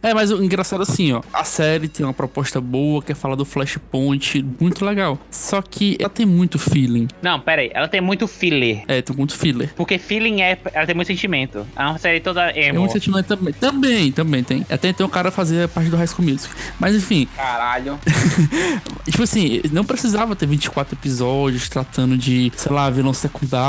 É, 0.00 0.14
mas 0.14 0.30
o 0.30 0.42
engraçado 0.42 0.82
é 0.82 0.84
assim, 0.84 1.12
ó. 1.12 1.22
A 1.32 1.42
série 1.44 1.88
tem 1.88 2.06
uma 2.06 2.12
proposta 2.12 2.60
boa, 2.60 3.02
quer 3.02 3.14
falar 3.14 3.34
do 3.34 3.44
Flashpoint, 3.44 4.44
muito 4.60 4.84
legal. 4.84 5.18
Só 5.30 5.60
que 5.60 5.96
ela 5.98 6.08
tem 6.08 6.24
muito 6.24 6.58
feeling. 6.58 7.08
Não, 7.20 7.40
pera 7.40 7.62
aí. 7.62 7.70
Ela 7.74 7.88
tem 7.88 8.00
muito 8.00 8.26
filler. 8.28 8.84
É, 8.86 9.02
tem 9.02 9.14
muito 9.16 9.36
filler. 9.36 9.72
Porque 9.74 9.98
feeling 9.98 10.40
é. 10.42 10.56
Ela 10.72 10.86
tem 10.86 10.94
muito 10.94 11.08
sentimento. 11.08 11.66
É 11.76 11.82
uma 11.82 11.98
série 11.98 12.20
toda 12.20 12.52
Tem 12.52 12.64
emo. 12.68 12.80
muito 12.80 12.92
sentimento 12.92 13.26
também. 13.26 13.52
Também, 13.54 14.12
também 14.12 14.44
tem. 14.44 14.66
Até 14.70 14.88
então 14.88 15.06
o 15.06 15.10
cara 15.10 15.30
fazia 15.30 15.66
parte 15.68 15.90
do 15.90 15.96
High 15.96 16.06
School 16.06 16.28
Music. 16.28 16.54
Mas 16.78 16.94
enfim, 16.94 17.26
Caralho. 17.36 17.98
tipo 19.10 19.22
assim, 19.22 19.60
não 19.72 19.84
precisava 19.84 20.34
ter 20.36 20.46
24 20.46 20.94
episódios 20.94 21.68
tratando 21.68 22.16
de, 22.16 22.52
sei 22.56 22.72
lá, 22.72 22.88
vilão 22.88 23.12
secundário, 23.12 23.67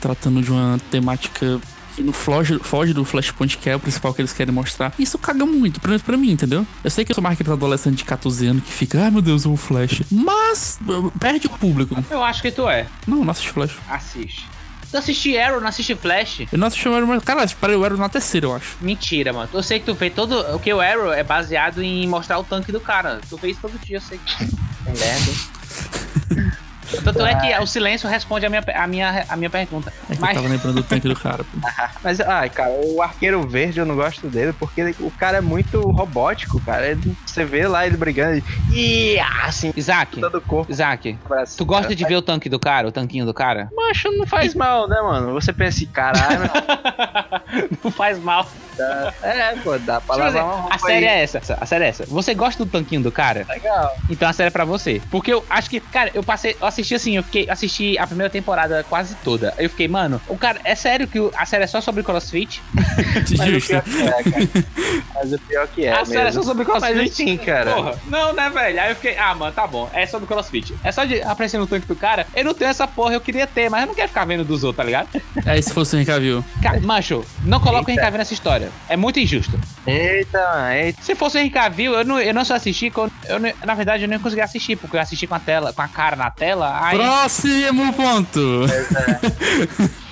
tratando 0.00 0.42
de 0.42 0.50
uma 0.50 0.78
temática 0.90 1.60
que 1.98 2.02
não 2.02 2.12
foge, 2.12 2.58
foge 2.60 2.92
do 2.92 3.04
Flashpoint, 3.04 3.58
que 3.58 3.68
é 3.68 3.74
o 3.74 3.80
principal 3.80 4.14
que 4.14 4.20
eles 4.20 4.32
querem 4.32 4.54
mostrar. 4.54 4.92
Isso 4.98 5.18
caga 5.18 5.44
muito, 5.44 5.80
pelo 5.80 5.90
menos 5.90 6.02
pra 6.02 6.16
mim, 6.16 6.30
entendeu? 6.30 6.64
Eu 6.84 6.90
sei 6.90 7.04
que 7.04 7.10
eu 7.10 7.14
sou 7.14 7.22
marketing 7.22 7.50
adolescente 7.50 7.96
de 7.96 8.04
14 8.04 8.46
anos 8.46 8.62
que 8.62 8.72
fica, 8.72 9.02
ai 9.02 9.10
meu 9.10 9.20
Deus, 9.20 9.44
o 9.46 9.56
Flash. 9.56 10.02
Mas 10.10 10.78
perde 11.18 11.48
o 11.48 11.50
público. 11.50 11.96
Eu 12.08 12.22
acho 12.22 12.40
que 12.40 12.52
tu 12.52 12.68
é. 12.68 12.86
Não, 13.06 13.24
não 13.24 13.30
assisti 13.32 13.50
Flash. 13.50 13.76
Assiste. 13.88 14.46
Tu 14.90 14.96
assisti 14.96 15.36
Arrow, 15.36 15.60
não 15.60 15.68
assiste 15.68 15.94
Flash? 15.96 16.46
Eu 16.50 16.58
não 16.58 16.68
assisti 16.68 16.88
o 16.88 16.94
Arrow, 16.94 17.06
mas, 17.06 17.22
cara, 17.22 17.46
parei 17.60 17.76
o 17.76 17.84
Arrow 17.84 17.98
na 17.98 18.08
terceira, 18.08 18.46
eu 18.46 18.54
acho. 18.54 18.76
Mentira, 18.80 19.32
mano. 19.32 19.48
Eu 19.52 19.62
sei 19.62 19.80
que 19.80 19.86
tu 19.86 19.94
vê 19.94 20.08
todo. 20.08 20.40
O 20.54 20.58
que 20.58 20.72
o 20.72 20.80
Arrow 20.80 21.12
é 21.12 21.22
baseado 21.22 21.82
em 21.82 22.06
mostrar 22.06 22.38
o 22.38 22.44
tanque 22.44 22.72
do 22.72 22.80
cara. 22.80 23.20
Tu 23.28 23.38
isso 23.46 23.60
todo 23.60 23.78
dia, 23.84 23.96
eu 23.96 24.00
sei. 24.00 24.20
Tem 24.38 24.94
merda. 24.94 26.58
Tanto 27.04 27.24
é 27.24 27.34
que 27.34 27.58
o 27.62 27.66
silêncio 27.66 28.08
responde 28.08 28.46
a 28.46 28.48
minha, 28.50 28.62
a 28.74 28.86
minha, 28.86 29.26
a 29.28 29.36
minha 29.36 29.50
pergunta. 29.50 29.92
É 30.10 30.14
que 30.14 30.20
Mas, 30.20 30.30
eu 30.36 30.42
tava 30.42 30.48
lembrando 30.54 30.74
do 30.76 30.82
tanque 30.82 31.08
do 31.08 31.14
cara. 31.16 31.44
pô. 31.44 31.58
Mas, 32.02 32.20
ai, 32.20 32.48
cara, 32.50 32.70
o 32.70 33.02
arqueiro 33.02 33.46
verde 33.46 33.78
eu 33.80 33.86
não 33.86 33.94
gosto 33.96 34.26
dele 34.28 34.52
porque 34.52 34.80
ele- 34.80 34.96
o 35.00 35.10
cara 35.10 35.38
é 35.38 35.40
muito 35.40 35.80
robótico, 35.90 36.60
cara. 36.60 36.86
Ele- 36.88 37.16
você 37.26 37.44
vê 37.44 37.66
lá 37.66 37.86
ele 37.86 37.96
brigando 37.96 38.42
e 38.72 38.78
e, 38.78 39.18
assim, 39.44 39.72
Isaac, 39.76 40.20
todo 40.20 40.38
o 40.38 40.40
corpo. 40.40 40.70
Isaac, 40.70 41.18
tu 41.56 41.64
gosta 41.64 41.94
de 41.94 42.04
ver 42.04 42.16
o 42.16 42.22
tanque 42.22 42.48
do 42.48 42.58
cara, 42.58 42.88
o 42.88 42.92
tanquinho 42.92 43.24
do 43.26 43.34
cara? 43.34 43.68
Macho 43.76 44.10
não 44.12 44.26
faz 44.26 44.54
mal, 44.54 44.88
né, 44.88 45.00
mano? 45.00 45.32
Você 45.34 45.52
pensa 45.52 45.78
caralho, 45.92 46.50
Não 47.82 47.90
faz 47.90 48.18
mal. 48.18 48.46
dá- 48.76 49.12
é, 49.22 49.56
pô, 49.56 49.78
dá 49.78 50.00
pra 50.00 50.16
lavar 50.16 50.44
uma 50.44 50.54
roupa 50.54 50.74
a 50.74 50.78
série 50.78 51.06
aí. 51.08 51.18
é 51.18 51.22
essa, 51.22 51.40
a 51.60 51.66
série 51.66 51.84
é 51.84 51.88
essa. 51.88 52.04
Você 52.06 52.34
gosta 52.34 52.64
do 52.64 52.70
tanquinho 52.70 53.02
do 53.02 53.10
cara? 53.12 53.44
Legal. 53.48 53.96
Então 54.10 54.28
a 54.28 54.32
série 54.32 54.48
é 54.48 54.50
pra 54.50 54.64
você. 54.64 55.00
Porque 55.10 55.32
eu 55.32 55.44
acho 55.48 55.68
que, 55.70 55.80
cara, 55.80 56.10
eu 56.14 56.22
passei, 56.22 56.56
eu 56.60 56.66
assisti 56.78 56.94
assim, 56.94 57.16
eu 57.16 57.22
fiquei, 57.22 57.48
assisti 57.48 57.98
a 57.98 58.06
primeira 58.06 58.30
temporada 58.30 58.84
quase 58.88 59.14
toda. 59.16 59.52
Eu 59.58 59.68
fiquei, 59.68 59.88
mano, 59.88 60.20
o 60.28 60.36
cara, 60.36 60.60
é 60.64 60.74
sério 60.74 61.06
que 61.06 61.18
a 61.36 61.44
série 61.44 61.64
é 61.64 61.66
só 61.66 61.80
sobre 61.80 62.02
crossfit? 62.02 62.62
Mas 63.36 63.48
o 63.48 63.52
Justo. 63.52 63.68
pior 63.68 63.82
que 63.82 64.02
é, 64.02 64.22
cara. 64.22 64.48
Mas 65.14 65.32
o 65.32 65.38
pior 65.40 65.68
que 65.68 65.84
é 65.84 65.92
a 65.92 66.04
série 66.04 66.28
é 66.28 66.32
só 66.32 66.38
mesmo. 66.38 66.44
sobre 66.44 66.64
crossfit? 66.64 66.94
Mas 66.94 67.14
sim, 67.14 67.36
cara. 67.36 67.74
Porra, 67.74 67.94
não, 68.06 68.32
né, 68.32 68.48
velho? 68.50 68.80
Aí 68.80 68.90
eu 68.90 68.96
fiquei, 68.96 69.18
ah, 69.18 69.34
mano, 69.34 69.52
tá 69.52 69.66
bom, 69.66 69.90
é 69.92 70.06
sobre 70.06 70.26
crossfit. 70.26 70.74
É 70.84 70.92
só 70.92 71.04
de 71.04 71.20
aparecer 71.22 71.58
no 71.58 71.66
tanque 71.66 71.86
do 71.86 71.96
cara. 71.96 72.26
Eu 72.34 72.44
não 72.44 72.54
tenho 72.54 72.70
essa 72.70 72.86
porra, 72.86 73.14
eu 73.14 73.20
queria 73.20 73.46
ter, 73.46 73.68
mas 73.68 73.82
eu 73.82 73.88
não 73.88 73.94
quero 73.94 74.08
ficar 74.08 74.24
vendo 74.24 74.44
dos 74.44 74.62
outros, 74.62 74.76
tá 74.76 74.84
ligado? 74.84 75.08
É, 75.44 75.60
se 75.60 75.72
fosse 75.72 76.00
o 76.00 76.06
Cavill. 76.06 76.44
Cara, 76.62 76.80
macho, 76.80 77.24
não 77.44 77.60
coloca 77.60 77.88
o 77.88 77.90
Eita. 77.90 78.02
Cavill 78.02 78.18
nessa 78.18 78.34
história. 78.34 78.70
É 78.88 78.96
muito 78.96 79.18
injusto. 79.18 79.58
Eita, 79.86 80.74
eita. 80.74 81.02
Se 81.02 81.14
fosse 81.14 81.42
o 81.42 81.50
Cavill, 81.50 81.94
eu 81.94 82.04
não, 82.04 82.20
eu 82.20 82.34
não 82.34 82.44
só 82.44 82.54
assisti, 82.54 82.92
eu, 82.94 83.10
eu 83.26 83.38
na 83.64 83.74
verdade 83.74 84.04
eu 84.04 84.08
nem 84.08 84.18
consegui 84.18 84.42
assistir, 84.42 84.76
porque 84.76 84.96
eu 84.96 85.00
assisti 85.00 85.26
com 85.26 85.34
a 85.34 85.40
tela, 85.40 85.72
com 85.72 85.82
a 85.82 85.88
cara 85.88 86.16
na 86.16 86.30
tela, 86.30 86.67
aí... 86.72 86.98
Próximo 86.98 87.92
ponto. 87.92 88.66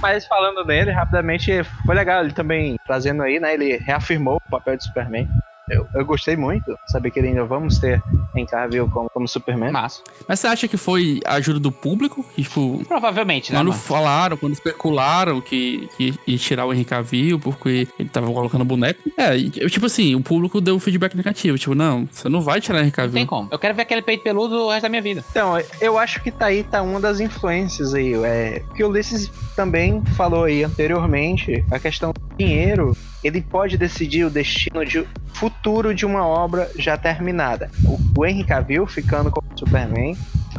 Mas 0.00 0.26
falando 0.26 0.64
nele, 0.64 0.90
rapidamente, 0.90 1.62
foi 1.84 1.94
legal 1.94 2.24
ele 2.24 2.32
também 2.32 2.78
trazendo 2.86 3.22
aí, 3.22 3.38
né? 3.38 3.52
Ele 3.52 3.76
reafirmou 3.76 4.36
o 4.36 4.50
papel 4.50 4.76
de 4.76 4.84
Superman. 4.84 5.28
Eu, 5.70 5.86
eu 5.94 6.04
gostei 6.04 6.36
muito. 6.36 6.74
Saber 6.88 7.10
que 7.10 7.20
ainda 7.20 7.44
vamos 7.44 7.78
ter 7.78 8.02
em 8.34 8.44
Cavill 8.46 8.88
como, 8.88 9.08
como 9.10 9.28
Superman. 9.28 9.72
Massa. 9.72 10.02
Mas 10.28 10.40
você 10.40 10.46
acha 10.46 10.68
que 10.68 10.76
foi 10.76 11.20
a 11.24 11.34
ajuda 11.34 11.58
do 11.60 11.70
público? 11.72 12.24
Que, 12.34 12.42
tipo, 12.42 12.82
Provavelmente, 12.86 13.52
né? 13.52 13.58
quando 13.58 13.68
mano? 13.68 13.80
falaram, 13.80 14.36
quando 14.36 14.52
especularam 14.52 15.40
que, 15.40 15.88
que 15.96 16.14
ia 16.26 16.38
tirar 16.38 16.66
o 16.66 16.72
Henry 16.72 16.84
Cavill 16.84 17.38
porque 17.38 17.86
ele 17.98 18.08
tava 18.08 18.26
colocando 18.26 18.64
boneco. 18.64 19.00
É, 19.16 19.36
e, 19.36 19.50
tipo 19.50 19.86
assim, 19.86 20.14
o 20.14 20.20
público 20.20 20.60
deu 20.60 20.74
um 20.74 20.80
feedback 20.80 21.14
negativo. 21.16 21.58
Tipo, 21.58 21.74
não, 21.74 22.06
você 22.10 22.28
não 22.28 22.40
vai 22.40 22.60
tirar 22.60 22.78
o 22.78 22.80
Henry 22.80 22.86
Não 22.86 22.92
tem 22.92 23.04
Cavill. 23.06 23.26
como. 23.26 23.48
Eu 23.50 23.58
quero 23.58 23.74
ver 23.74 23.82
aquele 23.82 24.02
peito 24.02 24.22
peludo 24.22 24.64
o 24.66 24.70
resto 24.70 24.82
da 24.82 24.88
minha 24.88 25.02
vida. 25.02 25.24
Então, 25.30 25.54
eu 25.80 25.98
acho 25.98 26.22
que 26.22 26.30
tá 26.30 26.46
aí 26.46 26.64
tá 26.64 26.82
uma 26.82 27.00
das 27.00 27.20
influências 27.20 27.94
aí. 27.94 28.14
É, 28.24 28.62
que 28.74 28.82
o 28.84 28.88
Ulisses 28.88 29.30
também 29.56 30.02
falou 30.16 30.44
aí 30.44 30.64
anteriormente, 30.64 31.64
a 31.70 31.78
questão 31.78 32.12
do 32.12 32.36
dinheiro, 32.36 32.96
ele 33.22 33.40
pode 33.40 33.76
decidir 33.76 34.24
o 34.24 34.30
destino 34.30 34.84
de 34.84 35.06
futuro 35.34 35.94
de 35.94 36.04
uma 36.04 36.26
obra 36.26 36.70
já 36.76 36.96
terminada. 36.96 37.70
O, 38.16 38.26
Henry 38.26 38.44
Cavill 38.44 38.86
ficando 38.86 39.30
como 39.30 39.46
Superman, 39.58 40.16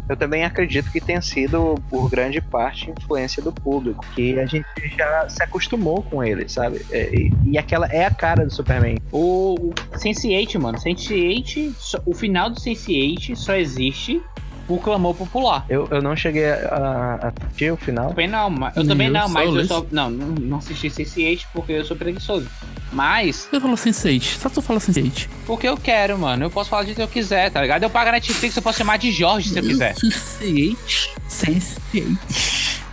eu 0.08 0.16
também 0.16 0.44
acredito 0.44 0.92
que 0.92 1.00
tenha 1.02 1.22
sido 1.22 1.76
por 1.90 2.10
grande 2.10 2.42
parte 2.42 2.90
influência 2.92 3.42
do 3.42 3.52
público, 3.52 4.06
que 4.14 4.40
a 4.40 4.46
gente 4.46 4.66
já 4.98 5.28
se 5.30 5.44
acostumou 5.44 6.02
com 6.04 6.24
ele, 6.24 6.48
sabe? 6.48 6.86
É, 6.92 7.10
e, 7.14 7.32
e 7.46 7.58
aquela 7.58 7.88
é 7.88 8.06
a 8.06 8.12
cara 8.12 8.46
do 8.46 8.52
Superman. 8.54 8.98
O, 9.12 9.70
o 9.70 9.74
Sense8, 9.96 10.60
mano. 10.60 10.78
Sense8, 10.78 11.74
só- 11.78 12.02
o 12.06 12.14
final 12.14 12.50
do 12.50 12.56
Sense8 12.60 13.36
só 13.36 13.56
existe 13.56 14.22
por 14.72 14.82
clamor 14.82 15.14
popular. 15.14 15.66
Eu, 15.68 15.86
eu 15.92 16.02
não 16.02 16.16
cheguei 16.16 16.50
a, 16.50 17.20
a 17.22 17.28
assistir 17.28 17.74
o 17.74 17.76
final. 17.76 18.08
Também 18.10 18.28
não, 18.28 18.50
mas 18.50 18.78
eu 18.78 18.88
também 18.88 19.08
eu, 19.08 19.14
não, 19.14 19.28
mas 19.28 19.50
o 19.50 19.60
eu 19.60 19.68
só. 19.68 19.86
Não, 19.92 20.10
não, 20.10 20.60
assisti 20.60 20.88
Sense8 20.88 21.42
porque 21.54 21.74
eu 21.74 21.84
sou 21.84 21.98
preguiçoso. 21.98 22.48
Mas, 22.94 23.50
Você 23.52 23.60
falou 23.60 23.76
Sense8. 23.76 24.40
Só 24.40 24.50
tu 24.50 24.62
fala 24.62 24.80
Sense8. 24.80 25.28
porque 25.46 25.68
eu 25.68 25.76
quero, 25.76 26.18
mano. 26.18 26.46
Eu 26.46 26.50
posso 26.50 26.70
falar 26.70 26.86
de 26.86 26.96
que 26.96 27.02
eu 27.02 27.08
quiser, 27.08 27.52
tá 27.52 27.62
ligado? 27.62 27.84
Eu 27.84 27.90
pago 27.90 28.10
a 28.10 28.14
Netflix, 28.14 28.56
eu 28.56 28.62
posso 28.62 28.78
chamar 28.78 28.98
de 28.98 29.12
Jorge 29.12 29.50
se 29.50 29.60
eu 29.60 29.64
quiser. 29.64 29.94
Sense8. 29.96 30.78
Sense8. 31.30 32.18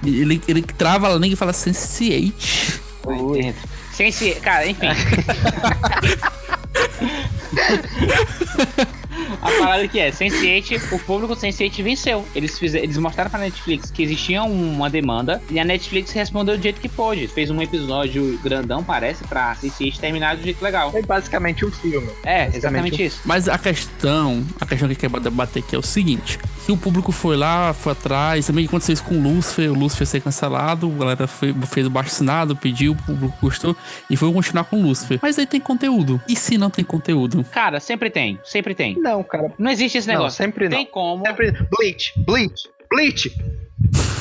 Ele, 0.05 0.43
ele 0.49 0.62
trava 0.62 1.09
a 1.09 1.14
língua 1.14 1.35
e 1.35 1.37
fala 1.37 1.53
Sense8. 1.53 2.81
Entendo. 3.09 3.57
Sense... 3.93 4.33
Cara, 4.41 4.67
enfim. 4.67 4.88
A 9.41 9.51
parada 9.59 9.87
que 9.88 9.99
é, 9.99 10.11
Sense8, 10.11 10.93
o 10.93 10.99
público 11.01 11.35
Sense8 11.35 11.83
venceu. 11.83 12.25
Eles, 12.35 12.59
fizeram, 12.59 12.85
eles 12.85 12.99
mostraram 12.99 13.31
pra 13.31 13.41
Netflix 13.41 13.91
que 13.91 14.03
existia 14.03 14.43
uma 14.43 14.88
demanda 14.88 15.43
e 15.51 15.59
a 15.59 15.64
Netflix 15.64 16.12
respondeu 16.12 16.57
do 16.57 16.62
jeito 16.62 16.81
que 16.81 16.88
pôde. 16.88 17.29
Fez 17.29 17.51
um 17.51 17.61
episódio 17.61 18.38
grandão, 18.43 18.83
parece, 18.83 19.25
pra 19.25 19.55
Sense8 19.57 19.99
terminar 19.99 20.37
do 20.37 20.43
jeito 20.43 20.62
legal. 20.62 20.93
É 20.95 21.03
basicamente 21.03 21.64
um 21.64 21.71
filme. 21.71 22.09
É, 22.25 22.47
exatamente 22.47 23.05
isso. 23.05 23.21
Mas 23.25 23.49
a 23.49 23.59
questão, 23.59 24.45
a 24.61 24.67
questão 24.67 24.88
que 24.88 24.95
quer 24.95 25.11
debater 25.21 25.62
aqui 25.62 25.75
é 25.75 25.79
o 25.79 25.83
seguinte: 25.83 26.38
que 26.68 26.72
o 26.72 26.76
público 26.76 27.11
foi 27.12 27.35
lá, 27.35 27.72
foi 27.72 27.92
atrás, 27.92 28.46
também 28.46 28.66
aconteceu 28.66 28.92
isso 28.92 29.02
com 29.02 29.14
o 29.14 29.22
Lucifer, 29.22 29.72
o 29.72 29.74
Lucifer 29.74 30.07
ser 30.07 30.20
cancelado, 30.20 30.92
a 30.94 30.98
galera 30.98 31.26
foi- 31.26 31.54
fez 31.66 31.87
o 31.87 31.90
baixo 31.90 32.11
assinado, 32.11 32.54
pediu, 32.54 32.92
o 32.92 32.94
público 32.94 33.35
gostou, 33.40 33.74
e 34.11 34.16
foi 34.18 34.31
continuar 34.31 34.64
com 34.64 34.76
o 34.76 34.83
Lucifer. 34.83 35.18
Mas 35.22 35.38
aí 35.38 35.46
tem 35.46 35.61
conteúdo. 35.62 36.20
E 36.28 36.37
se 36.37 36.59
não 36.59 36.68
tem 36.68 36.85
conteúdo? 36.85 37.42
Cara, 37.50 37.81
sempre 37.81 38.11
tem, 38.11 38.38
sempre 38.44 38.74
tem. 38.74 38.94
Não, 39.00 39.22
cara. 39.22 39.50
Não 39.59 39.70
existe 39.70 39.96
esse 39.96 40.07
Não, 40.09 40.14
negócio. 40.16 40.37
sempre 40.37 40.68
não. 40.68 40.76
Tem 40.76 40.85
como. 40.85 41.26
Sempre. 41.26 41.52
Bleach, 41.52 42.12
Bleach, 42.18 42.68
Bleach. 42.90 43.33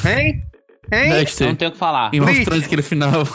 Hein? 0.06 0.42
Hein? 0.90 1.10
Dexter, 1.10 1.48
Não 1.50 1.56
tem 1.56 1.68
o 1.68 1.72
que 1.72 1.78
falar. 1.78 2.12
Bleach. 2.12 2.46
Thrones 2.46 2.64
aquele 2.64 2.82
final. 2.82 3.28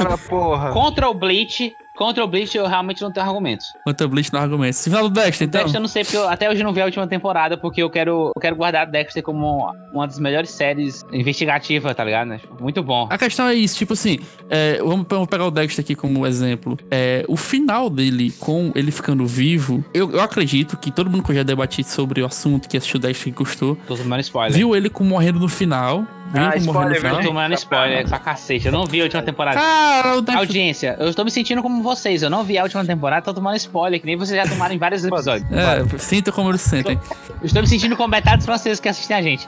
Ora, 0.00 0.16
porra. 0.16 0.70
Contra 0.72 1.06
o 1.10 1.12
Bleach, 1.12 1.70
contra 1.98 2.24
o 2.24 2.28
Bleach 2.28 2.56
eu 2.56 2.66
realmente 2.66 3.02
não 3.02 3.12
tenho 3.12 3.26
argumentos. 3.26 3.66
Contra 3.84 4.06
o 4.06 4.08
Bleach 4.10 4.32
no 4.32 4.38
argumento. 4.38 4.74
Se 4.74 4.88
final 4.88 5.08
do 5.08 5.10
Dexter, 5.20 5.48
então. 5.48 5.60
Dexter 5.62 5.78
eu 5.78 5.82
não 5.82 5.88
sei, 5.88 6.04
porque 6.04 6.16
eu, 6.16 6.28
até 6.28 6.48
hoje 6.48 6.60
eu 6.60 6.64
não 6.64 6.72
vi 6.72 6.80
a 6.80 6.84
última 6.84 7.06
temporada, 7.06 7.56
porque 7.58 7.82
eu 7.82 7.90
quero, 7.90 8.32
eu 8.34 8.40
quero 8.40 8.56
guardar 8.56 8.86
Dexter 8.86 9.22
como 9.22 9.70
uma 9.92 10.06
das 10.06 10.18
melhores 10.18 10.50
séries 10.50 11.04
investigativas, 11.12 11.94
tá 11.94 12.04
ligado? 12.04 12.28
né? 12.28 12.38
Tipo, 12.38 12.62
Muito 12.62 12.82
bom. 12.82 13.06
A 13.10 13.18
questão 13.18 13.46
é 13.48 13.54
isso, 13.54 13.76
tipo 13.76 13.92
assim, 13.92 14.18
é, 14.48 14.78
vamos, 14.82 15.06
vamos 15.08 15.26
pegar 15.28 15.46
o 15.46 15.50
Dexter 15.50 15.84
aqui 15.84 15.94
como 15.94 16.26
exemplo. 16.26 16.78
É, 16.90 17.24
o 17.28 17.36
final 17.36 17.90
dele, 17.90 18.30
com 18.38 18.70
ele 18.74 18.90
ficando 18.90 19.26
vivo, 19.26 19.84
eu, 19.92 20.10
eu 20.12 20.20
acredito 20.20 20.76
que 20.76 20.90
todo 20.90 21.10
mundo 21.10 21.22
que 21.24 21.30
eu 21.32 21.36
já 21.36 21.42
debati 21.42 21.82
sobre 21.84 22.22
o 22.22 22.26
assunto, 22.26 22.68
que 22.68 22.76
assistiu 22.76 22.98
o 22.98 23.00
Dexter 23.00 23.32
que 23.32 23.38
gostou, 23.38 23.76
Tô 23.86 23.96
tomando 23.96 24.20
spoiler. 24.20 24.56
viu 24.56 24.74
ele 24.76 24.88
como 24.88 25.10
morrendo 25.10 25.38
no 25.40 25.48
final. 25.48 26.04
Viu 26.30 26.42
Ah, 26.42 26.44
morrendo 26.44 26.56
no 26.56 26.60
spoiler, 26.66 27.00
final. 27.00 27.16
Tô 27.16 27.22
tomando 27.28 27.54
spoiler 27.54 28.06
pra 28.08 28.18
cacete. 28.18 28.66
Eu 28.66 28.72
não 28.72 28.84
vi 28.84 29.00
a 29.00 29.04
última 29.04 29.22
temporada. 29.22 29.58
Cara, 29.58 30.16
o 30.16 30.20
Dexter. 30.20 30.38
Audiência, 30.38 30.96
eu 31.00 31.08
estou 31.08 31.24
me 31.24 31.30
sentindo 31.30 31.62
como 31.62 31.82
vocês. 31.88 32.22
Eu 32.22 32.30
não 32.30 32.44
vi 32.44 32.58
a 32.58 32.62
última 32.62 32.84
temporada, 32.84 33.22
tô 33.22 33.34
tomando 33.34 33.56
spoiler, 33.56 33.98
que 34.00 34.06
nem 34.06 34.16
vocês 34.16 34.36
já 34.36 34.48
tomaram 34.48 34.74
em 34.74 34.78
vários 34.78 35.04
episódios. 35.06 35.50
É, 35.50 35.98
sinta 35.98 36.30
como 36.30 36.50
eles 36.50 36.60
sentem. 36.60 36.98
Eu 37.40 37.46
estou 37.46 37.62
me 37.62 37.68
sentindo 37.68 37.96
como 37.96 38.08
metade 38.08 38.38
dos 38.38 38.46
franceses 38.46 38.80
que 38.80 38.88
assistem 38.88 39.16
a 39.16 39.22
gente. 39.22 39.46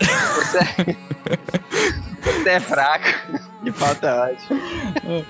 Você, 0.00 0.96
você 2.42 2.50
é 2.50 2.60
fraco. 2.60 3.06
De 3.62 3.70
falta 3.70 4.14
ódio. 4.14 5.26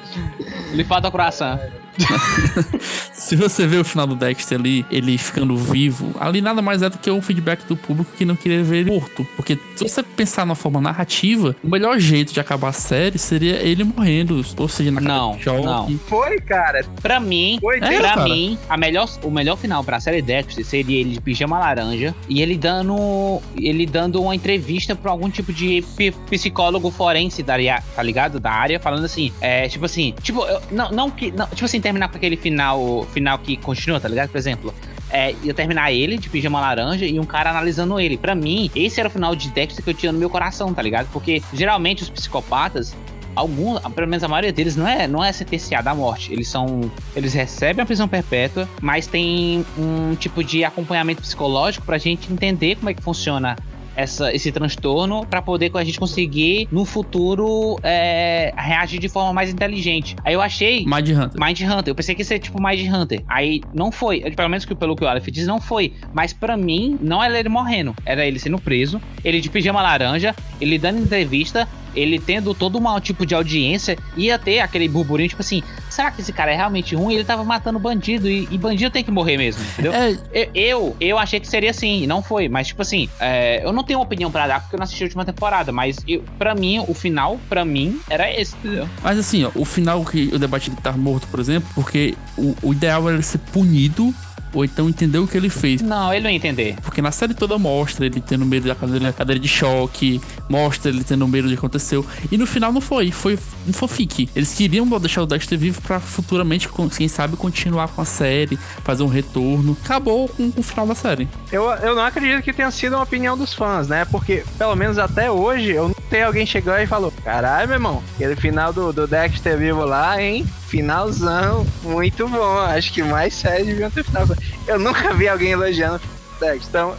Lhe 0.73 0.85
falta 0.85 1.11
coração. 1.11 1.61
Se 3.13 3.37
você 3.37 3.67
vê 3.67 3.77
o 3.79 3.85
final 3.85 4.07
do 4.07 4.15
Dexter 4.15 4.59
ali, 4.59 4.85
ele 4.91 5.17
ficando 5.19 5.57
vivo, 5.57 6.15
ali 6.19 6.41
nada 6.41 6.61
mais 6.63 6.83
é 6.83 6.89
do 6.91 6.99
que 6.99 7.11
um 7.11 7.23
feedback 7.23 7.65
do 7.67 7.77
público 7.77 8.11
que 8.17 8.25
não 8.25 8.35
queria 8.37 8.63
ver 8.63 8.79
ele 8.79 8.91
morto. 8.91 9.27
Porque 9.37 9.59
se 9.77 9.85
você 9.89 10.03
pensar 10.03 10.45
na 10.47 10.55
forma 10.55 10.81
narrativa, 10.81 11.55
o 11.63 11.69
melhor 11.69 11.99
jeito 11.99 12.33
de 12.33 12.41
acabar 12.41 12.69
a 12.69 12.73
série 12.73 13.19
seria 13.19 13.55
ele 13.57 13.85
morrendo, 13.85 14.45
ou 14.57 14.69
seja, 14.69 14.91
na 14.91 15.01
Não, 15.01 15.39
não. 15.65 15.99
Foi, 16.09 16.41
cara. 16.41 16.85
Pra 17.01 17.21
mim, 17.21 17.59
Foi, 17.61 17.77
É, 17.79 17.99
pra 17.99 18.15
cara. 18.15 18.25
mim, 18.25 18.59
a 18.69 18.77
melhor, 18.77 19.09
o 19.23 19.31
melhor 19.31 19.57
final 19.57 19.85
pra 19.85 20.01
série 20.01 20.23
Dexter 20.23 20.65
seria 20.65 21.01
ele 21.01 21.11
de 21.11 21.21
pijama 21.21 21.59
laranja 21.59 22.15
e 22.29 22.41
ele 22.43 22.57
dando 22.57 23.41
ele 23.57 23.87
dando 23.87 24.21
uma 24.23 24.35
entrevista 24.35 24.95
pra 24.95 25.11
algum 25.11 25.31
tipo 25.31 25.53
de 25.53 25.85
psicólogo 26.31 26.91
forense 26.91 27.43
da 27.43 27.55
área, 27.55 27.83
tá 27.95 28.03
ligado? 28.03 28.41
Da 28.41 28.51
área, 28.51 28.81
falando 28.81 29.05
assim, 29.05 29.33
é, 29.41 29.69
tipo 29.69 29.85
assim, 29.85 30.15
tipo, 30.23 30.45
eu- 30.45 30.61
não, 30.71 30.91
não 30.91 31.11
que, 31.11 31.31
não, 31.31 31.47
tipo 31.49 31.65
assim, 31.65 31.81
terminar 31.83 32.09
com 32.09 32.17
aquele 32.17 32.37
final, 32.37 33.07
final 33.13 33.39
que 33.39 33.57
continua, 33.57 34.01
tá 34.01 34.09
ligado? 34.09 34.31
Por 34.31 34.39
exemplo, 34.39 34.75
é, 35.11 35.35
ia 35.43 35.53
terminar 35.53 35.93
ele 35.93 36.17
de 36.17 36.31
pijama 36.31 36.61
laranja 36.61 37.05
e 37.05 37.21
um 37.21 37.25
cara 37.25 37.51
analisando 37.51 38.01
ele. 38.01 38.17
Pra 38.17 38.35
mim, 38.35 38.71
esse 38.75 38.99
era 38.99 39.09
o 39.09 39.13
final 39.13 39.37
de 39.37 39.51
Dexter 39.51 39.85
que 39.85 39.91
eu 39.91 39.95
tinha 39.95 40.13
no 40.13 40.19
meu 40.19 40.31
coração, 40.31 40.73
tá 40.73 40.81
ligado? 40.81 41.09
Porque 41.13 41.43
geralmente 41.53 42.03
os 42.03 42.09
psicopatas 42.09 42.95
alguns, 43.35 43.81
pelo 43.95 44.07
menos 44.07 44.23
a 44.23 44.29
maioria 44.29 44.53
deles 44.53 44.77
não 44.77 44.87
é, 44.87 45.07
não 45.07 45.25
é 45.25 45.33
sentenciada 45.33 45.91
à 45.91 45.95
morte. 45.95 46.33
Eles 46.33 46.49
são, 46.49 46.91
eles 47.15 47.33
recebem 47.33 47.83
a 47.83 47.87
prisão 47.87 48.09
perpétua, 48.09 48.69
mas 48.81 49.07
tem 49.07 49.65
um 49.77 50.15
tipo 50.15 50.43
de 50.43 50.65
acompanhamento 50.65 51.23
psicológico 51.23 51.85
pra 51.85 51.99
gente 51.99 52.33
entender 52.33 52.77
como 52.77 52.91
é 52.91 52.95
que 52.95 53.03
funciona 53.03 53.57
essa, 53.97 54.33
esse 54.35 54.51
transtorno 54.53 55.27
para 55.27 55.43
poder 55.43 55.71
a 55.75 55.85
gente 55.85 55.99
conseguir 55.99 56.69
no 56.71 56.85
futuro 56.85 57.79
é, 57.83 58.53
reagir 58.57 58.99
de 58.99 59.09
forma 59.09 59.33
mais 59.33 59.51
inteligente. 59.51 60.17
Aí 60.25 60.35
eu 60.35 60.41
achei 60.41 60.85
Mind 60.85 61.09
Hunter. 61.09 61.41
Mind 61.41 61.61
Hunter. 61.61 61.91
Eu 61.91 61.95
pensei 61.95 62.15
que 62.15 62.23
ia 62.23 62.27
ser 62.27 62.39
tipo 62.39 62.63
Mind 62.63 62.87
Hunter. 62.93 63.23
Aí 63.29 63.61
não 63.73 63.91
foi. 63.91 64.21
Pelo 64.33 64.49
menos 64.49 64.65
que 64.65 64.75
pelo 64.75 64.95
que 64.97 65.05
o 65.05 65.09
Aleph 65.09 65.27
diz, 65.29 65.47
não 65.47 65.61
foi. 65.61 65.93
Mas 66.13 66.33
pra 66.33 66.57
mim, 66.57 66.99
não 67.01 67.23
era 67.23 67.39
ele 67.39 67.49
morrendo. 67.49 67.95
Era 68.05 68.27
ele 68.27 68.39
sendo 68.39 68.59
preso. 68.59 69.01
Ele 69.25 69.41
de 69.41 69.49
pijama 69.49 69.83
laranja. 69.83 70.35
Ele 70.61 70.79
dando 70.79 71.01
entrevista. 71.01 71.69
Ele 71.95 72.19
tendo 72.19 72.55
todo 72.55 72.79
um 72.79 73.01
tipo 73.01 73.25
de 73.25 73.35
audiência. 73.35 73.99
Ia 74.17 74.39
ter 74.39 74.61
aquele 74.61 74.89
burburinho, 74.89 75.29
tipo 75.29 75.43
assim. 75.43 75.63
Será 75.89 76.11
que 76.11 76.21
esse 76.21 76.33
cara 76.33 76.53
é 76.53 76.57
realmente 76.57 76.95
ruim? 76.95 77.15
Ele 77.15 77.25
tava 77.25 77.45
matando 77.45 77.79
bandido. 77.79 78.29
E, 78.29 78.49
e 78.51 78.59
bandido 78.59 78.91
tem 78.91 79.05
que 79.05 79.11
morrer 79.11 79.37
mesmo, 79.37 79.63
entendeu? 79.73 79.93
É, 79.93 80.49
Eu, 80.55 80.97
eu, 81.01 81.19
achei 81.19 81.41
que 81.41 81.47
seria 81.47 81.71
assim, 81.71 82.03
e 82.03 82.07
não 82.07 82.23
foi. 82.23 82.49
Mas, 82.49 82.69
tipo 82.69 82.83
assim, 82.83 83.09
é, 83.21 83.65
eu 83.65 83.73
não 83.73 83.85
tenho 83.85 83.99
uma 83.99 84.05
opinião 84.05 84.31
pra 84.31 84.47
dar 84.47 84.61
porque 84.61 84.75
eu 84.75 84.79
não 84.79 84.85
assisti 84.85 85.03
a 85.03 85.07
última 85.07 85.25
temporada. 85.25 85.73
Mas, 85.73 85.99
eu, 86.07 86.25
pra 86.39 86.55
mim, 86.55 86.83
o 86.87 86.95
final, 86.95 87.39
pra 87.49 87.65
mim, 87.65 88.01
era 88.09 88.31
esse, 88.31 88.55
entendeu? 88.57 88.89
Mas 89.03 89.19
assim, 89.19 89.45
ó, 89.45 89.51
o 89.55 89.65
final 89.65 90.05
que 90.05 90.31
eu 90.33 90.39
debati 90.39 90.71
de 90.71 90.77
estar 90.77 90.97
morto, 90.97 91.27
por 91.29 91.41
exemplo, 91.41 91.69
porque 91.75 92.15
o, 92.37 92.55
o 92.63 92.73
ideal 92.73 93.07
era 93.09 93.17
ele 93.17 93.23
ser 93.23 93.39
punido 93.39 94.15
ou 94.53 94.65
então 94.65 94.89
entender 94.89 95.19
o 95.19 95.27
que 95.27 95.37
ele 95.37 95.49
fez. 95.49 95.83
Não, 95.83 96.13
ele 96.13 96.23
não 96.23 96.31
ia 96.31 96.37
entender. 96.37 96.77
Porque 96.83 97.03
na 97.03 97.11
série 97.11 97.35
toda 97.35 97.59
mostra 97.59 98.07
ele 98.07 98.21
tendo 98.21 98.45
medo 98.45 98.69
da 98.69 98.75
cadeira, 98.75 99.13
cadeira 99.13 99.41
de 99.41 99.49
choque, 99.49 100.21
mostra 100.49 100.91
ele 100.91 101.05
tendo 101.05 101.27
medo 101.27 101.49
do 101.49 101.53
que 101.53 101.59
aconteceu. 101.59 102.05
E 102.31 102.39
no 102.39 102.47
final 102.47 102.73
não 102.73 102.81
foi, 102.81 103.11
foi 103.11 103.39
um 103.67 103.73
fanfic. 103.73 104.29
Eles 104.35 104.55
queriam 104.55 104.87
deixar 104.99 105.23
o 105.23 105.27
Dexter 105.27 105.59
vivo 105.59 105.81
pra 105.81 106.01
futuramente, 106.01 106.69
quem 106.97 107.09
sabe, 107.09 107.37
continuar 107.37 107.89
com 107.89 108.03
a 108.03 108.05
série, 108.05 108.59
fazer 108.85 109.03
um 109.03 109.09
retorno. 109.09 109.77
Acabou 109.85 110.29
com, 110.29 110.51
com 110.51 110.61
o 110.61 110.65
final 110.65 110.87
da 110.87 110.95
série. 110.95 111.29
Eu, 111.51 111.65
eu 111.65 111.95
não 111.95 112.05
acredito 112.05 112.43
que 112.43 112.53
tenha 112.53 112.71
sido 112.71 112.95
uma 112.95 113.03
opinião 113.03 113.37
dos 113.37 113.53
fãs, 113.55 113.89
né? 113.89 114.05
Porque, 114.05 114.45
pelo 114.59 114.77
menos 114.77 114.99
até 114.99 115.31
hoje, 115.31 115.71
eu 115.71 115.89
não 115.89 115.95
tenho 116.11 116.27
alguém 116.27 116.47
chegando 116.47 116.83
e 116.83 116.87
falou: 116.87 117.13
Caralho, 117.25 117.69
meu 117.69 117.77
irmão, 117.77 118.03
aquele 118.15 118.37
final 118.37 118.73
do, 118.73 118.93
do 118.93 119.07
Dexter 119.07 119.57
vivo 119.57 119.85
lá, 119.85 120.21
hein? 120.21 120.47
Finalzão, 120.73 121.67
muito 121.83 122.27
bom. 122.27 122.57
Acho 122.61 122.95
que 122.95 123.03
mais 123.03 123.35
séries 123.35 123.67
deviam 123.67 123.91
ter 123.91 124.03
final. 124.03 124.25
Eu 124.67 124.79
nunca 124.79 125.13
vi 125.13 125.29
alguém 125.29 125.51
elogiando 125.51 126.01
Dexter. 126.41 126.67
Então, 126.67 126.97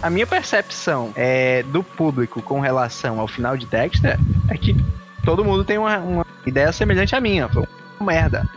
a 0.00 0.08
minha 0.08 0.24
percepção 0.24 1.12
é, 1.16 1.64
do 1.64 1.82
público 1.82 2.40
com 2.40 2.60
relação 2.60 3.18
ao 3.18 3.26
final 3.26 3.56
de 3.56 3.66
Dexter 3.66 4.16
é 4.48 4.56
que 4.56 4.76
todo 5.24 5.44
mundo 5.44 5.64
tem 5.64 5.78
uma, 5.78 5.98
uma 5.98 6.26
ideia 6.46 6.70
semelhante 6.70 7.16
à 7.16 7.20
minha. 7.20 7.48
Foi 7.48 7.64
uma 7.98 8.12
merda. 8.12 8.48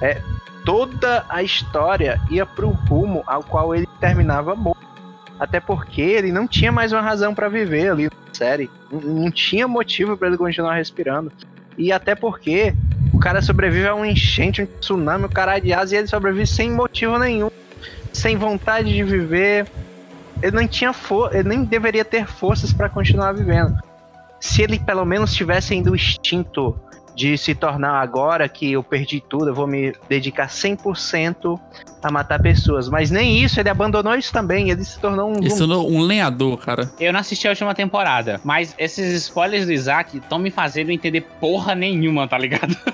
É, 0.00 0.22
toda 0.64 1.26
a 1.28 1.42
história 1.42 2.20
ia 2.30 2.46
pro 2.46 2.68
rumo 2.70 3.24
ao 3.26 3.42
qual 3.42 3.74
ele 3.74 3.88
terminava 3.98 4.54
morto. 4.54 4.86
Até 5.40 5.58
porque 5.58 6.00
ele 6.00 6.30
não 6.30 6.46
tinha 6.46 6.70
mais 6.70 6.92
uma 6.92 7.02
razão 7.02 7.34
para 7.34 7.48
viver 7.48 7.90
ali 7.90 8.04
na 8.04 8.32
série. 8.32 8.70
Não, 8.88 9.00
não 9.00 9.30
tinha 9.32 9.66
motivo 9.66 10.16
para 10.16 10.28
ele 10.28 10.36
continuar 10.36 10.76
respirando. 10.76 11.32
E 11.76 11.90
até 11.90 12.14
porque 12.14 12.72
o 13.16 13.18
cara 13.18 13.40
sobrevive 13.40 13.88
a 13.88 13.94
um 13.94 14.04
enchente, 14.04 14.60
um 14.62 14.66
tsunami, 14.66 15.24
o 15.24 15.28
caralho 15.28 15.62
de 15.64 15.72
asa, 15.72 15.94
e 15.94 15.98
ele 15.98 16.06
sobrevive 16.06 16.46
sem 16.46 16.70
motivo 16.70 17.18
nenhum. 17.18 17.50
Sem 18.12 18.36
vontade 18.36 18.92
de 18.92 19.02
viver. 19.02 19.66
Ele 20.42 20.54
não 20.54 20.68
tinha 20.68 20.92
for 20.92 21.34
ele 21.34 21.48
nem 21.48 21.64
deveria 21.64 22.04
ter 22.04 22.26
forças 22.26 22.74
para 22.74 22.90
continuar 22.90 23.32
vivendo. 23.32 23.74
Se 24.38 24.60
ele 24.60 24.78
pelo 24.78 25.06
menos 25.06 25.34
tivesse 25.34 25.72
ainda 25.72 25.90
o 25.90 25.96
instinto 25.96 26.78
de 27.16 27.38
se 27.38 27.54
tornar 27.54 27.98
agora 28.02 28.46
que 28.46 28.72
eu 28.72 28.82
perdi 28.82 29.22
tudo, 29.26 29.48
eu 29.48 29.54
vou 29.54 29.66
me 29.66 29.94
dedicar 30.06 30.48
100% 30.48 31.58
a 32.02 32.10
matar 32.12 32.38
pessoas. 32.40 32.90
Mas 32.90 33.10
nem 33.10 33.42
isso, 33.42 33.58
ele 33.58 33.70
abandonou 33.70 34.14
isso 34.14 34.30
também, 34.30 34.70
ele 34.70 34.84
se 34.84 35.00
tornou 35.00 35.30
um... 35.32 35.36
Ele 35.36 35.50
se 35.50 35.58
tornou 35.58 35.90
um 35.90 36.02
lenhador, 36.02 36.58
cara. 36.58 36.92
Eu 37.00 37.14
não 37.14 37.20
assisti 37.20 37.48
a 37.48 37.50
última 37.50 37.74
temporada, 37.74 38.38
mas 38.44 38.74
esses 38.78 39.14
spoilers 39.14 39.64
do 39.64 39.72
Isaac 39.72 40.18
estão 40.18 40.38
me 40.38 40.50
fazendo 40.50 40.90
entender 40.90 41.22
porra 41.40 41.74
nenhuma, 41.74 42.28
tá 42.28 42.36
ligado? 42.36 42.76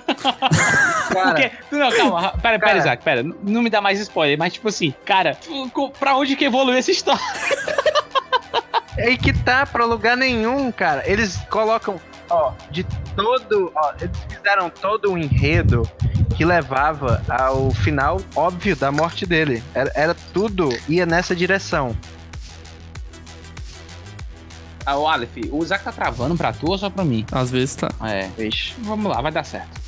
Cara, 1.12 1.32
Porque, 1.32 1.76
não, 1.76 1.90
calma, 1.90 2.30
pera, 2.30 2.38
pera, 2.40 2.58
Cara. 2.58 2.78
Isaac, 2.78 3.04
pera, 3.04 3.22
não 3.22 3.60
me 3.60 3.68
dá 3.68 3.82
mais 3.82 4.00
spoiler, 4.00 4.38
mas 4.38 4.54
tipo 4.54 4.68
assim, 4.68 4.94
cara, 5.04 5.36
pra 5.98 6.16
onde 6.16 6.36
que 6.36 6.44
evoluiu 6.46 6.78
essa 6.78 6.90
história? 6.90 7.20
é 8.96 9.08
aí 9.08 9.18
que 9.18 9.32
tá, 9.32 9.66
pra 9.66 9.84
lugar 9.84 10.16
nenhum, 10.16 10.72
cara. 10.72 11.02
Eles 11.04 11.36
colocam, 11.50 12.00
ó, 12.32 12.52
de 12.70 12.84
todo... 13.14 13.72
Ó, 13.74 13.92
eles 14.00 14.18
fizeram 14.28 14.70
todo 14.70 15.12
um 15.12 15.18
enredo 15.18 15.88
que 16.36 16.44
levava 16.44 17.22
ao 17.28 17.70
final 17.70 18.20
óbvio 18.34 18.74
da 18.74 18.90
morte 18.90 19.26
dele. 19.26 19.62
Era, 19.74 19.92
era 19.94 20.16
tudo, 20.32 20.68
ia 20.88 21.06
nessa 21.06 21.36
direção. 21.36 21.96
Ah, 24.84 24.96
o 24.96 25.06
Aleph, 25.06 25.36
o 25.50 25.62
Isaac 25.62 25.84
tá 25.84 25.92
travando 25.92 26.34
pra 26.34 26.52
tu 26.52 26.68
ou 26.68 26.76
só 26.76 26.90
pra 26.90 27.04
mim? 27.04 27.24
Às 27.30 27.50
vezes 27.50 27.76
tá. 27.76 27.88
É, 28.02 28.28
Vixe. 28.36 28.74
vamos 28.78 29.12
lá, 29.12 29.20
vai 29.20 29.30
dar 29.30 29.44
certo. 29.44 29.80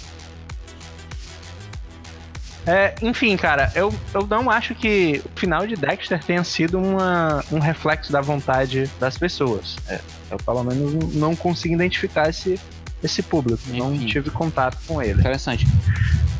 É, 2.66 2.94
enfim, 3.02 3.37
cara, 3.37 3.70
eu, 3.74 3.94
eu 4.14 4.26
não 4.26 4.50
acho 4.50 4.74
que 4.74 5.22
o 5.24 5.38
final 5.38 5.66
de 5.66 5.76
Dexter 5.76 6.22
tenha 6.24 6.42
sido 6.42 6.78
uma, 6.78 7.44
um 7.52 7.59
reflexo 7.59 8.11
da 8.11 8.22
vontade 8.22 8.90
das 8.98 9.18
pessoas. 9.18 9.76
É, 9.87 10.00
eu, 10.35 10.38
pelo 10.44 10.62
menos, 10.64 11.14
não 11.14 11.35
consigo 11.35 11.75
identificar 11.75 12.29
esse, 12.29 12.59
esse 13.03 13.23
público. 13.23 13.61
Não 13.68 13.94
Enfim. 13.94 14.07
tive 14.07 14.31
contato 14.31 14.79
com 14.87 15.01
ele. 15.01 15.20
Interessante. 15.20 15.66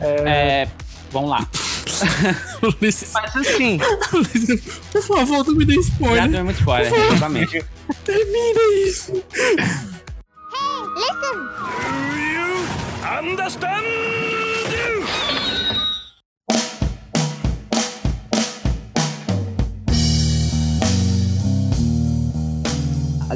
É, 0.01 0.69
vamos 1.11 1.31
lá. 1.31 1.49
Ulisses, 2.63 3.11
Mas 3.13 3.37
assim, 3.37 3.79
Ulisses, 4.13 4.81
por 4.91 5.03
favor, 5.03 5.47
não 5.47 5.55
me 5.55 5.65
dê 5.65 5.75
Já 5.75 5.81
spoiler. 5.81 6.29
deu 6.29 6.45
muito 6.45 6.59
spoiler, 6.59 6.93
exatamente. 6.93 7.65
Termina 8.05 8.61
isso. 8.87 9.23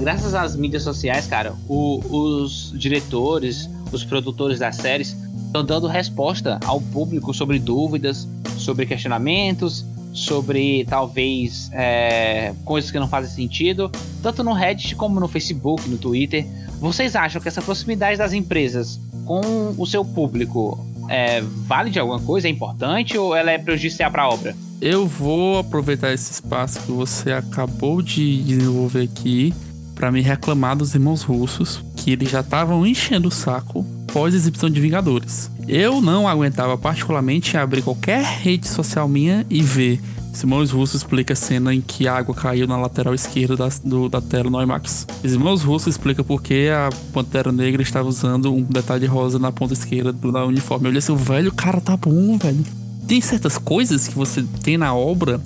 Graças 0.01 0.35
às 0.35 0.55
mídias 0.57 0.83
sociais, 0.83 1.27
cara, 1.27 1.55
o- 1.69 2.01
os 2.09 2.73
diretores, 2.77 3.69
os 3.93 4.05
produtores 4.05 4.59
das 4.59 4.77
séries 4.77 5.17
estão 5.47 5.65
dando 5.65 5.87
resposta 5.87 6.59
ao 6.65 6.81
público 6.81 7.33
sobre 7.35 7.59
dúvidas, 7.59 8.29
sobre 8.57 8.87
questionamentos, 8.87 9.85
sobre 10.13 10.85
talvez 10.87 11.71
é, 11.73 12.53
coisas 12.65 12.91
que 12.91 12.99
não 12.99 13.09
fazem 13.09 13.31
sentido, 13.31 13.91
tanto 14.23 14.43
no 14.43 14.53
Reddit 14.53 14.95
como 14.97 15.21
no 15.21 15.29
Facebook, 15.29 15.89
no 15.89 15.97
Twitter. 15.99 16.47
Vocês 16.81 17.15
acham 17.17 17.41
que 17.41 17.49
essa 17.49 17.63
proximidade 17.63 18.17
das 18.19 18.33
empresas 18.33 19.01
com 19.25 19.75
o 19.77 19.87
seu 19.87 20.05
público 20.05 20.79
é, 21.09 21.43
vale 21.67 21.91
de 21.91 21.99
alguma 21.99 22.21
coisa? 22.21 22.47
É 22.49 22.51
importante 22.51 23.17
ou 23.19 23.35
ela 23.35 23.51
é 23.51 23.59
prejudicial 23.59 24.11
para 24.11 24.23
a 24.25 24.29
obra? 24.31 24.57
Eu 24.81 25.07
vou 25.07 25.59
aproveitar 25.59 26.13
esse 26.13 26.33
espaço 26.33 26.81
que 26.83 26.93
você 26.93 27.33
acabou 27.33 28.01
de 28.01 28.43
desenvolver 28.43 29.03
aqui 29.03 29.53
pra 29.99 30.13
me 30.13 30.21
reclamar 30.23 30.77
dos 30.77 30.95
irmãos 30.95 31.23
russos, 31.25 31.83
que 31.97 32.13
eles 32.13 32.31
já 32.31 32.39
estavam 32.39 32.87
enchendo 32.87 33.27
o 33.27 33.33
saco 33.33 33.85
pós 34.13 34.33
exibição 34.33 34.71
de 34.71 34.81
Vingadores. 34.81 35.51
Eu 35.67 36.01
não 36.01 36.29
aguentava 36.29 36.79
particularmente 36.79 37.57
abrir 37.57 37.83
qualquer 37.83 38.23
rede 38.25 38.69
social 38.69 39.09
minha 39.09 39.45
e 39.51 39.61
ver 39.61 40.01
Simões 40.33 40.71
Russo 40.71 40.97
explica 40.97 41.33
a 41.33 41.37
cena 41.37 41.75
em 41.75 41.81
que 41.81 42.07
a 42.07 42.15
água 42.17 42.33
caiu 42.33 42.67
na 42.69 42.77
lateral 42.77 43.13
esquerda 43.13 43.57
da, 43.57 43.69
do- 43.85 44.09
da 44.09 44.21
tela 44.21 44.49
no 44.49 44.63
IMAX. 44.63 45.05
Simões 45.27 45.63
Russo 45.63 45.89
explica 45.91 46.23
por 46.23 46.41
que 46.43 46.69
a 46.69 46.91
Pantera 47.13 47.51
Negra 47.51 47.83
estava 47.83 48.09
usando 48.09 48.55
um 48.55 48.63
detalhe 48.63 49.05
rosa 49.07 49.39
na 49.41 49.51
ponta 49.51 49.73
esquerda 49.75 50.13
do 50.13 50.31
da 50.31 50.45
uniforme. 50.47 50.87
Eu 50.87 50.91
olhei 50.91 50.99
assim, 51.01 51.17
velho, 51.17 51.53
cara, 51.53 51.81
tá 51.81 51.97
bom, 51.97 52.39
velho 52.39 52.65
tem 53.09 53.23
certas 53.23 53.57
coisas 53.57 54.07
que 54.07 54.15
você 54.15 54.45
tem 54.63 54.77
na 54.77 54.95
obra 54.95 55.41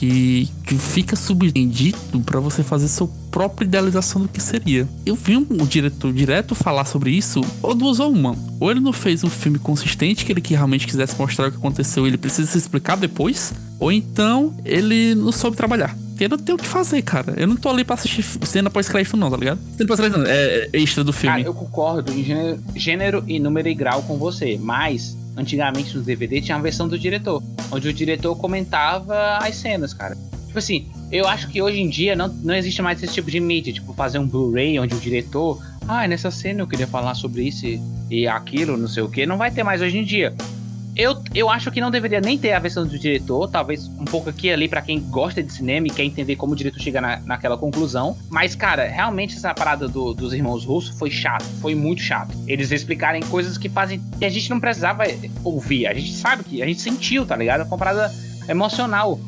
que, 0.00 0.48
que 0.64 0.74
fica 0.76 1.14
subentendido 1.14 1.98
pra 2.24 2.40
você 2.40 2.62
fazer 2.62 2.88
sua 2.88 3.06
própria 3.30 3.66
idealização 3.66 4.22
do 4.22 4.28
que 4.28 4.42
seria. 4.42 4.88
Eu 5.04 5.14
vi 5.14 5.36
um, 5.36 5.46
um 5.50 5.66
diretor 5.66 6.10
direto 6.10 6.54
falar 6.54 6.86
sobre 6.86 7.10
isso, 7.10 7.42
ou 7.62 7.74
duas 7.74 8.00
ou 8.00 8.10
uma. 8.10 8.34
Ou 8.58 8.70
ele 8.70 8.80
não 8.80 8.94
fez 8.94 9.22
um 9.24 9.28
filme 9.28 9.58
consistente 9.58 10.24
que 10.24 10.32
ele 10.32 10.40
que 10.40 10.54
realmente 10.54 10.86
quisesse 10.86 11.14
mostrar 11.18 11.48
o 11.48 11.50
que 11.50 11.58
aconteceu 11.58 12.06
e 12.06 12.08
ele 12.08 12.16
precisa 12.16 12.50
se 12.50 12.56
explicar 12.56 12.96
depois, 12.96 13.52
ou 13.78 13.92
então 13.92 14.54
ele 14.64 15.14
não 15.14 15.30
soube 15.32 15.54
trabalhar. 15.54 15.94
Porque 16.12 16.24
eu 16.24 16.30
não 16.30 16.38
tenho 16.38 16.56
o 16.56 16.60
que 16.60 16.66
fazer, 16.66 17.02
cara. 17.02 17.34
Eu 17.36 17.46
não 17.46 17.56
tô 17.56 17.68
ali 17.68 17.84
pra 17.84 17.94
assistir 17.94 18.22
cena 18.22 18.70
pós-crédito, 18.70 19.18
não, 19.18 19.30
tá 19.30 19.36
ligado? 19.36 19.60
Cena 19.76 19.86
pós-crédito 19.86 20.22
é, 20.26 20.70
é 20.72 20.80
extra 20.80 21.04
do 21.04 21.12
filme. 21.12 21.36
Cara, 21.36 21.46
eu 21.46 21.52
concordo 21.54 22.10
em 22.10 22.24
gênero, 22.24 22.58
gênero 22.74 23.24
e 23.28 23.38
número 23.38 23.68
e 23.68 23.74
grau 23.74 24.02
com 24.02 24.16
você, 24.16 24.58
mas 24.58 25.14
antigamente 25.36 25.96
nos 25.96 26.04
DVD 26.04 26.40
tinha 26.40 26.56
a 26.56 26.60
versão 26.60 26.88
do 26.88 26.98
diretor, 26.98 27.42
onde 27.70 27.88
o 27.88 27.92
diretor 27.92 28.36
comentava 28.36 29.38
as 29.38 29.56
cenas, 29.56 29.94
cara. 29.94 30.16
Tipo 30.46 30.58
assim, 30.58 30.88
eu 31.12 31.28
acho 31.28 31.48
que 31.48 31.62
hoje 31.62 31.80
em 31.80 31.88
dia 31.88 32.16
não, 32.16 32.28
não 32.28 32.54
existe 32.54 32.82
mais 32.82 33.02
esse 33.02 33.14
tipo 33.14 33.30
de 33.30 33.38
mídia, 33.38 33.72
tipo 33.72 33.92
fazer 33.94 34.18
um 34.18 34.26
Blu-ray 34.26 34.78
onde 34.78 34.94
o 34.94 34.98
diretor, 34.98 35.62
ah, 35.86 36.06
nessa 36.06 36.30
cena 36.30 36.60
eu 36.60 36.66
queria 36.66 36.86
falar 36.86 37.14
sobre 37.14 37.42
isso 37.42 37.66
e, 37.66 37.80
e 38.10 38.26
aquilo, 38.26 38.76
não 38.76 38.88
sei 38.88 39.02
o 39.02 39.08
que, 39.08 39.26
não 39.26 39.36
vai 39.38 39.50
ter 39.50 39.62
mais 39.62 39.80
hoje 39.80 39.98
em 39.98 40.04
dia. 40.04 40.34
Eu, 41.00 41.16
eu 41.34 41.48
acho 41.48 41.70
que 41.70 41.80
não 41.80 41.90
deveria 41.90 42.20
nem 42.20 42.36
ter 42.36 42.52
a 42.52 42.58
versão 42.58 42.86
do 42.86 42.98
diretor, 42.98 43.48
talvez 43.48 43.86
um 43.86 44.04
pouco 44.04 44.28
aqui 44.28 44.48
e 44.48 44.52
ali 44.52 44.68
pra 44.68 44.82
quem 44.82 45.00
gosta 45.00 45.42
de 45.42 45.50
cinema 45.50 45.86
e 45.86 45.90
quer 45.90 46.04
entender 46.04 46.36
como 46.36 46.52
o 46.52 46.56
diretor 46.56 46.78
chega 46.78 47.00
na, 47.00 47.20
naquela 47.20 47.56
conclusão. 47.56 48.18
Mas, 48.28 48.54
cara, 48.54 48.84
realmente 48.86 49.34
essa 49.34 49.54
parada 49.54 49.88
do- 49.88 50.12
dos 50.12 50.34
irmãos 50.34 50.62
russos 50.64 50.98
foi 50.98 51.10
chato, 51.10 51.44
foi 51.62 51.74
muito 51.74 52.02
chato. 52.02 52.36
Eles 52.46 52.70
explicarem 52.70 53.22
coisas 53.22 53.56
que 53.56 53.70
fazem. 53.70 53.98
que 54.18 54.26
a 54.26 54.28
gente 54.28 54.50
não 54.50 54.60
precisava 54.60 55.04
ouvir. 55.42 55.86
A 55.86 55.94
gente 55.94 56.12
sabe 56.12 56.44
que 56.44 56.62
a 56.62 56.66
gente 56.66 56.82
sentiu, 56.82 57.24
tá 57.24 57.34
ligado? 57.34 57.60
É 57.62 57.64
uma 57.64 57.78
parada 57.78 58.12
emocional. 58.46 59.18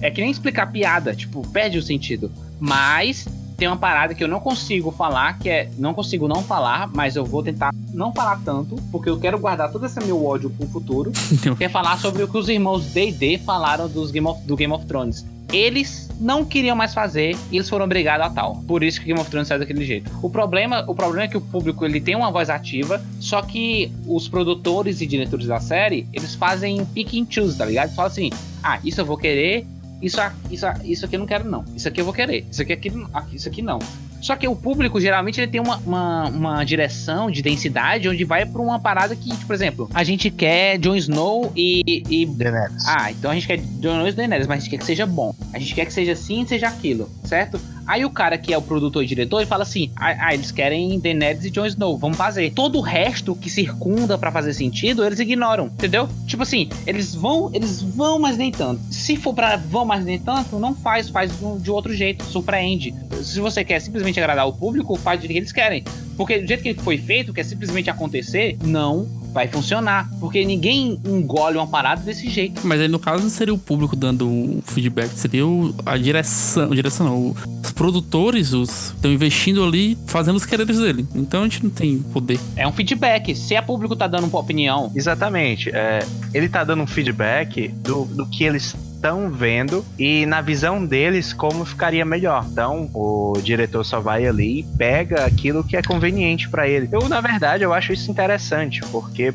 É 0.00 0.10
que 0.10 0.22
nem 0.22 0.30
explicar 0.30 0.72
piada, 0.72 1.14
tipo, 1.14 1.46
perde 1.48 1.76
o 1.76 1.82
sentido. 1.82 2.32
Mas 2.58 3.26
tem 3.58 3.66
uma 3.66 3.76
parada 3.76 4.14
que 4.14 4.22
eu 4.22 4.28
não 4.28 4.38
consigo 4.38 4.92
falar, 4.92 5.36
que 5.40 5.50
é. 5.50 5.68
Não 5.76 5.92
consigo 5.92 6.28
não 6.28 6.42
falar, 6.42 6.88
mas 6.94 7.16
eu 7.16 7.24
vou 7.24 7.42
tentar 7.42 7.74
não 7.92 8.12
falar 8.12 8.40
tanto, 8.44 8.76
porque 8.92 9.10
eu 9.10 9.18
quero 9.18 9.36
guardar 9.36 9.70
todo 9.72 9.84
esse 9.84 9.98
meu 10.04 10.24
ódio 10.24 10.48
pro 10.48 10.66
futuro. 10.68 11.10
que 11.58 11.64
é 11.64 11.68
falar 11.68 11.98
sobre 11.98 12.22
o 12.22 12.28
que 12.28 12.38
os 12.38 12.48
irmãos 12.48 12.84
D&D 12.86 13.38
falaram 13.38 13.88
dos 13.88 14.12
Game 14.12 14.26
of- 14.28 14.40
do 14.46 14.54
Game 14.56 14.72
of 14.72 14.86
Thrones. 14.86 15.26
Eles 15.52 16.08
não 16.20 16.44
queriam 16.44 16.76
mais 16.76 16.92
fazer 16.94 17.34
e 17.50 17.56
eles 17.56 17.68
foram 17.68 17.84
obrigados 17.86 18.26
a 18.26 18.30
tal. 18.30 18.56
Por 18.68 18.84
isso 18.84 19.00
que 19.00 19.06
Game 19.06 19.18
of 19.18 19.28
Thrones 19.28 19.48
saiu 19.48 19.58
daquele 19.58 19.84
jeito. 19.84 20.08
O 20.22 20.30
problema, 20.30 20.84
o 20.86 20.94
problema 20.94 21.24
é 21.24 21.28
que 21.28 21.38
o 21.38 21.40
público 21.40 21.84
ele 21.84 22.00
tem 22.00 22.14
uma 22.14 22.30
voz 22.30 22.48
ativa, 22.50 23.02
só 23.18 23.42
que 23.42 23.90
os 24.06 24.28
produtores 24.28 25.00
e 25.00 25.06
diretores 25.06 25.46
da 25.46 25.58
série, 25.58 26.06
eles 26.12 26.34
fazem 26.36 26.84
pick 26.86 27.14
and 27.14 27.26
choose, 27.28 27.56
tá 27.58 27.64
ligado? 27.64 27.86
Eles 27.86 27.96
falam 27.96 28.10
assim: 28.12 28.30
"Ah, 28.62 28.78
isso 28.84 29.00
eu 29.00 29.06
vou 29.06 29.16
querer, 29.16 29.66
isso, 30.00 30.18
isso, 30.50 30.66
isso 30.84 31.04
aqui 31.04 31.16
eu 31.16 31.20
não 31.20 31.26
quero 31.26 31.48
não. 31.48 31.64
Isso 31.74 31.88
aqui 31.88 32.00
eu 32.00 32.04
vou 32.04 32.14
querer. 32.14 32.46
Isso 32.50 32.62
aqui, 32.62 32.72
aqui 32.72 32.92
isso 33.32 33.48
aqui 33.48 33.62
não. 33.62 33.78
Só 34.20 34.34
que 34.34 34.48
o 34.48 34.56
público, 34.56 35.00
geralmente, 35.00 35.40
ele 35.40 35.50
tem 35.50 35.60
uma, 35.60 35.76
uma, 35.78 36.28
uma 36.28 36.64
direção 36.64 37.30
de 37.30 37.40
densidade 37.40 38.08
onde 38.08 38.24
vai 38.24 38.44
pra 38.44 38.60
uma 38.60 38.78
parada 38.78 39.14
que, 39.14 39.30
tipo, 39.30 39.46
por 39.46 39.54
exemplo, 39.54 39.88
a 39.94 40.02
gente 40.02 40.30
quer 40.30 40.78
Jon 40.78 40.96
Snow 40.96 41.52
e, 41.54 42.02
e 42.08 42.26
Daenerys. 42.26 42.84
ah, 42.86 43.10
então 43.12 43.30
a 43.30 43.34
gente 43.34 43.46
quer 43.46 43.58
Jon 43.58 43.92
Snow 43.92 44.08
e 44.08 44.12
Daenerys, 44.12 44.46
mas 44.46 44.58
a 44.58 44.60
gente 44.60 44.70
quer 44.70 44.78
que 44.78 44.84
seja 44.84 45.06
bom. 45.06 45.34
A 45.52 45.58
gente 45.58 45.74
quer 45.74 45.86
que 45.86 45.92
seja 45.92 46.12
assim 46.12 46.42
e 46.42 46.48
seja 46.48 46.68
aquilo, 46.68 47.08
certo? 47.24 47.60
Aí 47.88 48.04
o 48.04 48.10
cara 48.10 48.36
que 48.36 48.52
é 48.52 48.58
o 48.58 48.60
produtor 48.60 49.02
e 49.02 49.06
diretor, 49.06 49.38
ele 49.40 49.46
fala 49.48 49.62
assim: 49.62 49.90
ah, 49.96 50.14
ah, 50.26 50.34
eles 50.34 50.52
querem 50.52 51.00
Daenerys 51.00 51.44
e 51.46 51.50
Jon 51.50 51.64
Snow, 51.64 51.96
vamos 51.96 52.18
fazer. 52.18 52.52
Todo 52.52 52.78
o 52.78 52.82
resto 52.82 53.34
que 53.34 53.48
circunda 53.48 54.18
pra 54.18 54.30
fazer 54.30 54.52
sentido, 54.52 55.02
eles 55.04 55.18
ignoram, 55.18 55.66
entendeu? 55.66 56.06
Tipo 56.26 56.42
assim, 56.42 56.68
eles 56.86 57.14
vão, 57.14 57.50
eles 57.54 57.80
vão, 57.80 58.18
mas 58.18 58.36
nem 58.36 58.52
tanto. 58.52 58.80
Se 58.90 59.16
for 59.16 59.32
pra 59.32 59.56
vão, 59.56 59.86
mas 59.86 60.04
nem 60.04 60.18
tanto, 60.18 60.58
não 60.58 60.74
faz, 60.74 61.08
faz 61.08 61.32
de- 61.62 61.70
outro 61.70 61.94
jeito, 61.94 62.24
surpreende. 62.24 62.94
Se 63.22 63.40
você 63.40 63.64
quer 63.64 63.80
simplesmente 63.80 64.20
agradar 64.20 64.46
o 64.46 64.52
público, 64.52 64.94
faz 64.96 65.20
do 65.20 65.26
que 65.26 65.32
eles 65.32 65.50
querem. 65.50 65.82
Porque 66.16 66.40
do 66.40 66.46
jeito 66.46 66.62
que 66.62 66.74
foi 66.74 66.98
feito, 66.98 67.32
que 67.32 67.40
é 67.40 67.44
simplesmente 67.44 67.88
acontecer, 67.88 68.58
não 68.62 69.06
vai 69.32 69.48
funcionar. 69.48 70.08
Porque 70.20 70.44
ninguém 70.44 71.00
engole 71.04 71.56
uma 71.56 71.66
parada 71.66 72.02
desse 72.02 72.28
jeito. 72.28 72.60
Mas 72.64 72.80
aí 72.80 72.88
no 72.88 72.98
caso 72.98 73.22
não 73.22 73.30
seria 73.30 73.54
o 73.54 73.58
público 73.58 73.96
dando 73.96 74.28
o 74.28 74.62
feedback, 74.66 75.10
seria 75.10 75.46
o, 75.46 75.74
a 75.84 75.96
direção, 75.96 76.70
a 76.70 76.74
direção 76.74 77.06
não, 77.06 77.34
os 77.64 77.72
produtores 77.72 78.52
os 78.52 78.92
estão 78.94 79.10
investindo 79.10 79.64
ali 79.64 79.96
fazendo 80.06 80.36
os 80.36 80.44
quereres 80.44 80.78
dele. 80.78 81.06
Então 81.14 81.42
a 81.42 81.44
gente 81.44 81.64
não 81.64 81.70
tem 81.70 81.98
poder. 81.98 82.38
É 82.56 82.66
um 82.66 82.72
feedback. 82.72 83.34
Se 83.34 83.56
a 83.56 83.62
público 83.62 83.96
tá 83.96 84.06
dando 84.06 84.26
uma 84.26 84.38
opinião, 84.38 84.90
Exatamente. 84.94 85.70
É, 85.72 86.00
ele 86.34 86.48
tá 86.48 86.64
dando 86.64 86.82
um 86.82 86.86
feedback 86.86 87.68
do, 87.68 88.04
do 88.04 88.26
que 88.26 88.44
eles 88.44 88.74
estão 88.98 89.30
vendo 89.30 89.84
e 89.98 90.26
na 90.26 90.40
visão 90.40 90.84
deles 90.84 91.32
como 91.32 91.64
ficaria 91.64 92.04
melhor. 92.04 92.44
Então, 92.50 92.90
o 92.92 93.34
diretor 93.42 93.84
só 93.84 94.00
vai 94.00 94.26
ali 94.26 94.60
e 94.60 94.62
pega 94.76 95.24
aquilo 95.24 95.64
que 95.64 95.76
é 95.76 95.82
conveniente 95.82 96.48
pra 96.48 96.68
ele. 96.68 96.88
Eu, 96.92 97.08
na 97.08 97.20
verdade, 97.20 97.62
eu 97.62 97.72
acho 97.72 97.92
isso 97.92 98.10
interessante, 98.10 98.80
porque 98.90 99.32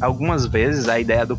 algumas 0.00 0.46
vezes 0.46 0.88
a 0.88 1.00
ideia 1.00 1.24
do, 1.26 1.38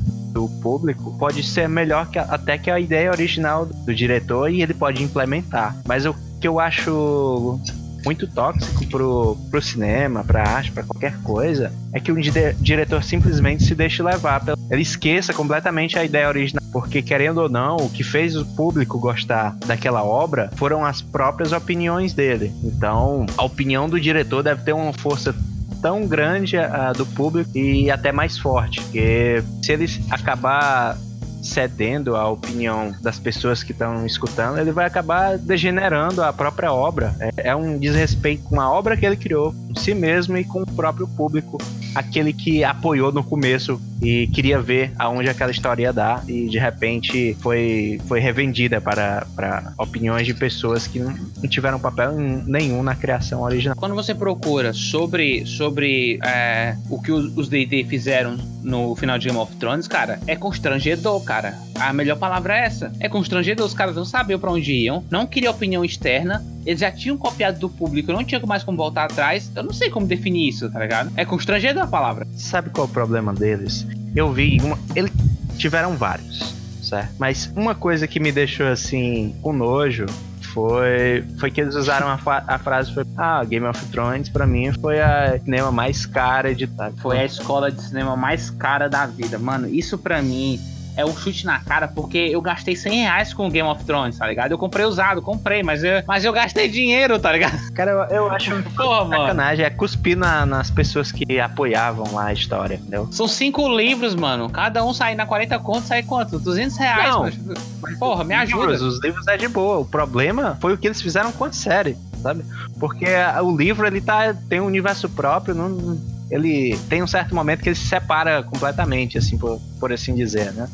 público 0.62 1.18
pode 1.18 1.42
ser 1.42 1.68
melhor 1.68 2.12
que 2.12 2.20
até 2.20 2.60
que 2.60 2.70
a 2.70 2.80
ideia 2.80 3.10
original 3.10 3.66
do 3.66 3.96
diretor 3.96 4.52
e 4.52 4.62
ele 4.62 4.74
pode 4.74 5.02
implementar. 5.02 5.76
Mas 5.88 6.06
o 6.06 6.14
que 6.40 6.48
eu 6.48 6.60
acho 6.60 7.60
muito 8.06 8.28
tóxico 8.28 8.86
pro, 8.86 9.36
pro 9.50 9.62
cinema, 9.62 10.24
pra 10.24 10.44
arte, 10.44 10.72
pra 10.72 10.84
qualquer 10.84 11.18
coisa, 11.24 11.72
é 11.92 12.00
que 12.00 12.12
o 12.12 12.22
dire- 12.22 12.56
diretor 12.60 13.04
simplesmente 13.04 13.64
se 13.64 13.74
deixe 13.74 14.04
levar. 14.04 14.44
Ele 14.70 14.82
esqueça 14.82 15.34
completamente 15.34 15.98
a 15.98 16.06
ideia 16.06 16.28
original. 16.28 16.64
Porque, 16.80 17.02
querendo 17.02 17.40
ou 17.40 17.50
não, 17.50 17.78
o 17.78 17.90
que 17.90 18.04
fez 18.04 18.36
o 18.36 18.46
público 18.46 19.00
gostar 19.00 19.58
daquela 19.66 20.04
obra 20.04 20.52
foram 20.58 20.86
as 20.86 21.02
próprias 21.02 21.52
opiniões 21.52 22.14
dele. 22.14 22.54
Então, 22.64 23.26
a 23.36 23.44
opinião 23.44 23.90
do 23.90 24.00
diretor 24.00 24.44
deve 24.44 24.62
ter 24.62 24.74
uma 24.74 24.94
força 24.94 25.34
tão 25.82 26.06
grande 26.06 26.56
a 26.56 26.94
do 26.94 27.04
público 27.04 27.50
e 27.58 27.90
até 27.90 28.12
mais 28.12 28.38
forte. 28.38 28.80
Porque 28.82 29.44
se 29.64 29.72
ele 29.74 29.88
acabar 30.12 30.96
cedendo 31.42 32.16
à 32.16 32.30
opinião 32.30 32.94
das 33.02 33.18
pessoas 33.18 33.64
que 33.64 33.72
estão 33.72 34.06
escutando, 34.06 34.60
ele 34.60 34.72
vai 34.72 34.86
acabar 34.86 35.38
degenerando 35.38 36.22
a 36.22 36.32
própria 36.32 36.72
obra. 36.72 37.16
É, 37.20 37.50
é 37.50 37.56
um 37.56 37.80
desrespeito 37.80 38.44
com 38.44 38.62
a 38.62 38.70
obra 38.70 38.96
que 38.96 39.06
ele 39.06 39.18
criou, 39.18 39.56
si 39.78 39.94
mesmo 39.94 40.38
e 40.38 40.44
com 40.44 40.62
o 40.62 40.66
próprio 40.66 41.08
público, 41.08 41.58
aquele 41.96 42.34
que 42.34 42.64
apoiou 42.64 43.12
no 43.12 43.24
começo 43.24 43.82
e 44.02 44.28
queria 44.28 44.62
ver 44.62 44.92
aonde 45.00 45.30
aquela 45.30 45.52
história 45.52 45.84
ia 45.84 45.94
dar 45.94 46.24
e 46.28 46.48
de 46.48 46.60
repente 46.60 47.36
foi, 47.40 48.00
foi 48.08 48.20
revendida 48.20 48.80
para, 48.80 49.26
para 49.36 49.74
opiniões 49.78 50.26
de 50.26 50.34
pessoas 50.34 50.86
que 50.86 51.00
não, 51.00 51.16
não 51.38 51.50
tiveram 51.50 51.80
papel 51.80 52.12
nenhum 52.46 52.84
na 52.84 52.96
criação 52.96 53.42
original. 53.42 53.76
quando 53.76 53.96
você 53.96 54.14
procura 54.14 54.74
sobre, 54.74 55.46
sobre 55.46 56.20
é, 56.24 56.76
o 56.90 57.02
que 57.02 57.12
os 57.12 57.48
D&D 57.48 57.86
fizeram 57.86 58.38
no 58.62 58.96
final 58.96 59.18
de 59.18 59.28
Game 59.28 59.40
of 59.40 59.56
Thrones, 59.56 59.88
cara, 59.88 60.20
é 60.28 60.36
constrangedor, 60.36 61.24
cara. 61.24 61.58
A 61.80 61.94
melhor 61.94 62.18
palavra 62.18 62.58
é 62.58 62.66
essa. 62.66 62.92
É 63.00 63.08
constrangedor. 63.08 63.66
Os 63.66 63.74
caras 63.74 63.96
não 63.96 64.04
sabiam 64.06 64.40
pra 64.40 64.52
onde 64.52 64.74
iam, 64.74 65.04
não 65.10 65.26
queriam 65.26 65.54
opinião 65.54 65.86
externa, 65.86 66.46
eles 66.68 66.82
já 66.82 66.92
tinham 66.92 67.18
copiado 67.18 67.60
do 67.60 67.70
público, 67.70 68.12
não 68.12 68.26
tinha 68.26 68.42
mais 68.46 68.62
como 68.62 68.78
voltar 68.78 69.06
atrás. 69.06 69.50
Eu 69.56 69.64
não 69.64 69.72
sei 69.72 69.90
como 69.90 70.06
definir 70.06 70.50
isso, 70.50 70.70
tá 70.70 70.80
ligado? 70.80 71.10
É 71.16 71.24
constrangedor 71.24 71.84
a 71.84 71.88
palavra. 71.88 72.28
Sabe 72.36 72.70
qual 72.72 72.86
é 72.86 72.90
o 72.90 72.94
problema 72.94 73.34
deles? 73.34 73.88
Eu 74.14 74.34
vi, 74.34 74.60
uma, 74.62 74.78
eles 74.94 75.10
tiveram 75.58 75.96
vários, 75.96 76.54
certo? 76.84 77.14
Mas 77.18 77.50
uma 77.56 77.74
coisa 77.74 78.06
que 78.06 78.20
me 78.20 78.34
deixou 78.34 78.68
assim 78.68 79.34
com 79.42 79.54
nojo 79.54 80.08
foi, 80.54 81.24
foi 81.40 81.50
que 81.52 81.62
eles 81.62 81.74
usaram 81.74 82.08
a, 82.08 82.20
a 82.48 82.60
frase 82.60 82.94
foi, 82.94 83.06
ah, 83.16 83.42
Game 83.46 83.66
of 83.66 83.86
Thrones 83.86 84.28
pra 84.28 84.46
mim 84.46 84.74
foi 84.74 85.00
a 85.00 85.40
cinema 85.40 85.72
mais 85.72 86.06
cara 86.06 86.54
de 86.54 86.70
Foi 86.98 87.20
a 87.20 87.24
escola 87.24 87.72
de 87.72 87.82
cinema 87.82 88.18
mais 88.18 88.50
cara 88.50 88.90
da 88.90 89.06
vida. 89.06 89.40
Mano, 89.40 89.70
isso 89.70 89.98
pra 89.98 90.22
mim 90.22 90.60
é 90.98 91.06
um 91.06 91.16
chute 91.16 91.46
na 91.46 91.60
cara, 91.60 91.88
porque 91.88 92.18
eu 92.18 92.42
gastei 92.42 92.76
100 92.76 93.02
reais 93.04 93.34
com 93.34 93.48
o 93.48 93.50
Game 93.52 93.68
of 93.70 93.84
Thrones, 93.86 94.18
tá 94.18 94.28
ligado? 94.28 94.52
Eu 94.52 94.58
comprei 94.58 94.86
usado, 94.86 95.22
comprei, 95.22 95.62
mas 95.64 95.84
eu, 95.84 96.04
mas 96.08 96.26
eu 96.26 96.34
gastei 96.34 96.68
dinheiro, 96.68 97.18
tá 97.20 97.32
ligado? 97.32 97.58
Cara, 97.74 97.92
eu, 98.10 98.16
eu 98.18 98.32
acho 98.32 98.54
um 98.54 98.62
Porra, 98.76 99.06
mano. 99.06 99.22
sacanagem, 99.22 99.64
é 99.66 99.70
cuspir 99.70 100.18
na- 100.18 100.46
nas 100.46 100.70
pessoas 100.72 101.12
que 101.12 101.40
apoiavam 101.40 102.12
lá 102.14 102.26
a 102.26 102.34
história, 102.34 102.76
entendeu? 102.76 103.08
São 103.12 103.28
cinco 103.28 103.70
livros, 103.70 104.16
mano. 104.16 104.50
Cada 104.50 104.84
um 104.84 104.92
sai 104.94 105.14
na 105.16 105.26
40 105.26 105.60
conto, 105.60 105.88
sai 105.88 106.02
quanto? 106.04 106.40
200 106.40 106.76
reais, 106.78 107.10
Não. 107.10 107.22
mano. 107.24 107.54
Porra, 108.00 108.24
me 108.24 108.36
Livros, 108.36 108.64
ajuda. 108.82 108.84
os 108.88 109.02
livros 109.04 109.28
é 109.28 109.38
de 109.38 109.48
boa. 109.48 109.78
O 109.78 109.86
problema 109.86 110.58
foi 110.60 110.74
o 110.74 110.78
que 110.78 110.88
eles 110.88 111.02
fizeram 111.02 111.32
com 111.32 111.46
a 111.46 111.52
série, 111.52 111.96
sabe? 112.22 112.44
Porque 112.80 113.06
o 113.44 113.56
livro 113.56 113.86
ele 113.86 114.02
tá 114.02 114.34
tem 114.50 114.60
um 114.60 114.66
universo 114.66 115.08
próprio, 115.10 115.54
não, 115.56 115.98
ele 116.30 116.78
tem 116.90 117.02
um 117.02 117.08
certo 117.08 117.34
momento 117.34 117.62
que 117.62 117.70
ele 117.70 117.76
se 117.76 117.88
separa 117.88 118.44
completamente, 118.44 119.18
assim 119.18 119.38
por, 119.38 119.60
por 119.80 119.92
assim 119.94 120.14
dizer, 120.16 120.52
né? 120.54 120.68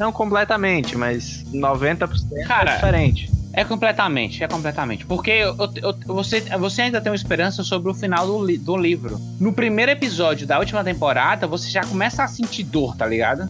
Não 0.00 0.10
completamente, 0.10 0.96
mas 0.96 1.44
90% 1.52 2.08
Cara, 2.46 2.70
é 2.70 2.74
diferente. 2.76 3.30
É 3.52 3.62
completamente, 3.64 4.42
é 4.42 4.48
completamente. 4.48 5.04
Porque 5.04 5.30
eu- 5.30 5.54
eu- 5.82 5.94
você, 6.06 6.40
você 6.40 6.82
ainda 6.82 7.02
tem 7.02 7.10
uma 7.12 7.16
esperança 7.16 7.62
sobre 7.62 7.90
o 7.90 7.94
final 7.94 8.26
do, 8.26 8.42
li- 8.42 8.56
do 8.56 8.78
livro. 8.78 9.20
No 9.38 9.52
primeiro 9.52 9.90
episódio 9.92 10.46
da 10.46 10.58
última 10.58 10.82
temporada, 10.82 11.46
você 11.46 11.68
já 11.68 11.82
começa 11.84 12.24
a 12.24 12.28
sentir 12.28 12.62
dor, 12.62 12.96
tá 12.96 13.04
ligado? 13.06 13.46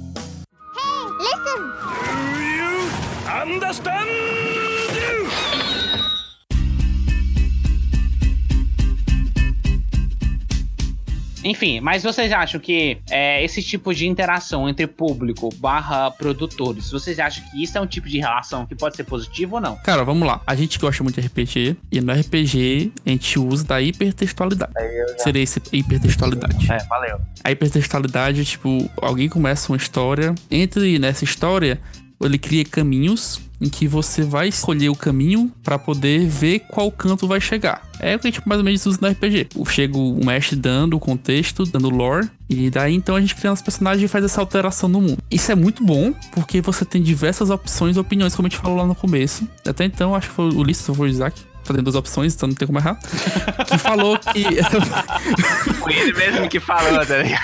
Enfim, 11.51 11.81
mas 11.81 12.05
vocês 12.05 12.31
acham 12.31 12.61
que 12.61 12.99
é, 13.11 13.43
esse 13.43 13.61
tipo 13.61 13.93
de 13.93 14.07
interação 14.07 14.69
entre 14.69 14.87
público 14.87 15.49
barra 15.57 16.09
produtores, 16.13 16.93
vocês 16.93 17.19
acham 17.19 17.43
que 17.51 17.61
isso 17.61 17.77
é 17.77 17.81
um 17.81 17.87
tipo 17.87 18.09
de 18.09 18.21
relação 18.21 18.65
que 18.65 18.77
pode 18.77 18.95
ser 18.95 19.03
positivo 19.03 19.57
ou 19.57 19.61
não? 19.61 19.75
Cara, 19.79 20.05
vamos 20.05 20.29
lá. 20.29 20.41
A 20.47 20.55
gente 20.55 20.79
gosta 20.79 21.03
muito 21.03 21.21
de 21.21 21.27
RPG 21.27 21.77
e 21.91 22.01
no 22.01 22.13
RPG 22.13 22.93
a 23.05 23.11
gente 23.11 23.37
usa 23.37 23.65
da 23.65 23.83
hipertextualidade. 23.83 24.73
Seria 25.19 25.43
esse 25.43 25.61
hipertextualidade. 25.73 26.71
É, 26.71 26.79
valeu. 26.85 27.21
A 27.43 27.51
hipertextualidade 27.51 28.43
é 28.43 28.45
tipo, 28.45 28.89
alguém 29.03 29.29
começa 29.29 29.73
uma 29.73 29.77
história, 29.77 30.33
entre 30.49 31.01
nessa 31.01 31.25
história, 31.25 31.81
ele 32.21 32.39
cria 32.39 32.65
caminhos 32.65 33.41
em 33.61 33.69
que 33.69 33.87
você 33.87 34.23
vai 34.23 34.49
escolher 34.49 34.89
o 34.89 34.97
caminho 34.97 35.53
pra 35.63 35.79
poder 35.79 36.27
ver 36.27 36.61
qual 36.61 36.91
canto 36.91 37.29
vai 37.29 37.41
chegar. 37.41 37.83
É 38.01 38.17
o 38.17 38.19
que 38.19 38.29
a 38.29 38.31
gente 38.31 38.49
mais 38.49 38.59
ou 38.59 38.65
menos 38.65 38.87
usa 38.87 38.99
no 39.01 39.09
RPG. 39.09 39.49
Chega 39.69 39.99
o 39.99 40.25
mestre 40.25 40.57
dando 40.57 40.97
o 40.97 41.01
contexto, 41.01 41.65
dando 41.65 41.91
lore, 41.91 42.31
e 42.49 42.71
daí 42.71 42.95
então 42.95 43.15
a 43.15 43.21
gente 43.21 43.35
cria 43.35 43.53
os 43.53 43.61
personagens 43.61 44.03
e 44.03 44.09
faz 44.09 44.25
essa 44.25 44.41
alteração 44.41 44.89
no 44.89 45.01
mundo. 45.01 45.19
Isso 45.31 45.53
é 45.53 45.55
muito 45.55 45.85
bom, 45.85 46.15
porque 46.33 46.61
você 46.63 46.85
tem 46.85 47.03
diversas 47.03 47.51
opções 47.51 47.97
e 47.97 48.01
opiniões, 48.01 48.35
como 48.35 48.47
a 48.47 48.49
gente 48.49 48.61
falou 48.61 48.79
lá 48.79 48.87
no 48.87 48.95
começo. 48.95 49.47
Até 49.67 49.85
então, 49.85 50.15
acho 50.15 50.29
que 50.29 50.35
foi 50.35 50.47
o 50.47 50.59
Ulisses 50.59 50.89
ou 50.89 50.95
foi 50.95 51.09
o 51.09 51.11
Isaac. 51.11 51.43
Fazendo 51.63 51.85
duas 51.85 51.95
opções, 51.95 52.35
então 52.35 52.49
não 52.49 52.55
tem 52.57 52.67
como 52.67 52.79
errar. 52.79 52.99
Que 53.69 53.79
falou 53.79 54.19
que. 54.19 54.43
Foi 55.79 55.95
ele 55.95 56.13
mesmo 56.15 56.49
que 56.49 56.59
falou, 56.59 57.07
tá 57.07 57.19
ligado? 57.19 57.41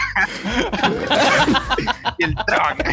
ele 2.18 2.35
droga. 2.35 2.85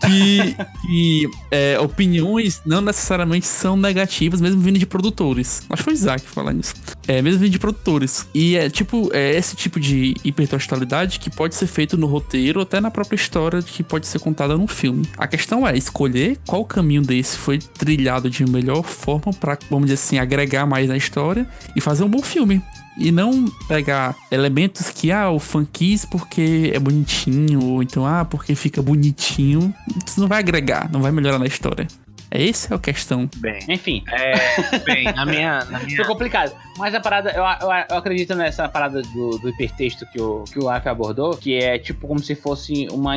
Que, 0.00 0.56
que, 0.82 1.28
é, 1.50 1.78
opiniões 1.78 2.60
não 2.64 2.80
necessariamente 2.80 3.46
são 3.46 3.76
negativas, 3.76 4.40
mesmo 4.40 4.60
vindo 4.60 4.78
de 4.78 4.86
produtores. 4.86 5.62
Acho 5.68 5.82
que 5.82 5.84
foi 5.84 5.92
o 5.92 5.94
Isaac 5.94 6.26
falar 6.26 6.52
nisso. 6.52 6.74
É, 7.06 7.20
mesmo 7.20 7.40
vindo 7.40 7.52
de 7.52 7.58
produtores. 7.58 8.26
E 8.34 8.56
é 8.56 8.68
tipo, 8.68 9.10
é 9.12 9.36
esse 9.36 9.56
tipo 9.56 9.78
de 9.78 10.14
hipertextualidade 10.24 11.18
que 11.18 11.30
pode 11.30 11.54
ser 11.54 11.66
feito 11.66 11.96
no 11.96 12.06
roteiro, 12.06 12.60
até 12.60 12.80
na 12.80 12.90
própria 12.90 13.16
história 13.16 13.62
que 13.62 13.82
pode 13.82 14.06
ser 14.06 14.18
contada 14.18 14.56
num 14.56 14.66
filme. 14.66 15.06
A 15.16 15.26
questão 15.26 15.66
é 15.66 15.76
escolher 15.76 16.38
qual 16.46 16.64
caminho 16.64 17.02
desse 17.02 17.36
foi 17.36 17.58
trilhado 17.58 18.30
de 18.30 18.44
melhor 18.44 18.82
forma 18.82 19.32
para, 19.32 19.58
vamos 19.68 19.86
dizer 19.86 19.94
assim, 19.94 20.18
agregar 20.18 20.66
mais 20.66 20.88
na 20.88 20.96
história 20.96 21.46
e 21.76 21.80
fazer 21.80 22.04
um 22.04 22.08
bom 22.08 22.22
filme. 22.22 22.62
E 23.00 23.10
não 23.10 23.46
pegar 23.66 24.14
elementos 24.30 24.90
que, 24.90 25.10
ah, 25.10 25.30
o 25.30 25.38
fã 25.38 25.64
quis 25.64 26.04
porque 26.04 26.70
é 26.74 26.78
bonitinho, 26.78 27.64
ou 27.64 27.82
então, 27.82 28.04
ah, 28.06 28.26
porque 28.26 28.54
fica 28.54 28.82
bonitinho. 28.82 29.74
Isso 30.06 30.20
não 30.20 30.28
vai 30.28 30.38
agregar, 30.38 30.90
não 30.92 31.00
vai 31.00 31.10
melhorar 31.10 31.38
na 31.38 31.46
história. 31.46 31.88
É 32.30 32.48
essa 32.48 32.74
é 32.74 32.76
a 32.76 32.78
questão. 32.78 33.28
Bem, 33.36 33.58
Enfim, 33.68 34.04
é, 34.08 34.78
bem, 34.84 35.04
na 35.04 35.26
minha, 35.26 35.64
na 35.64 35.80
minha 35.80 35.96
Foi 35.96 36.04
complicado. 36.04 36.54
Mas 36.78 36.94
a 36.94 37.00
parada, 37.00 37.30
eu, 37.30 37.42
eu, 37.42 37.86
eu 37.90 37.96
acredito 37.96 38.34
nessa 38.36 38.68
parada 38.68 39.02
do, 39.02 39.38
do 39.38 39.48
hipertexto 39.48 40.06
que 40.06 40.20
o, 40.20 40.44
que 40.44 40.58
o 40.60 40.68
Ark 40.68 40.88
abordou, 40.88 41.36
que 41.36 41.56
é 41.56 41.78
tipo 41.78 42.06
como 42.06 42.20
se 42.20 42.36
fosse 42.36 42.86
uma, 42.92 43.16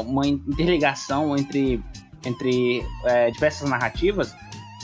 uma 0.00 0.26
interligação 0.26 1.36
entre, 1.36 1.82
entre 2.24 2.82
é, 3.04 3.30
diversas 3.30 3.68
narrativas. 3.68 4.34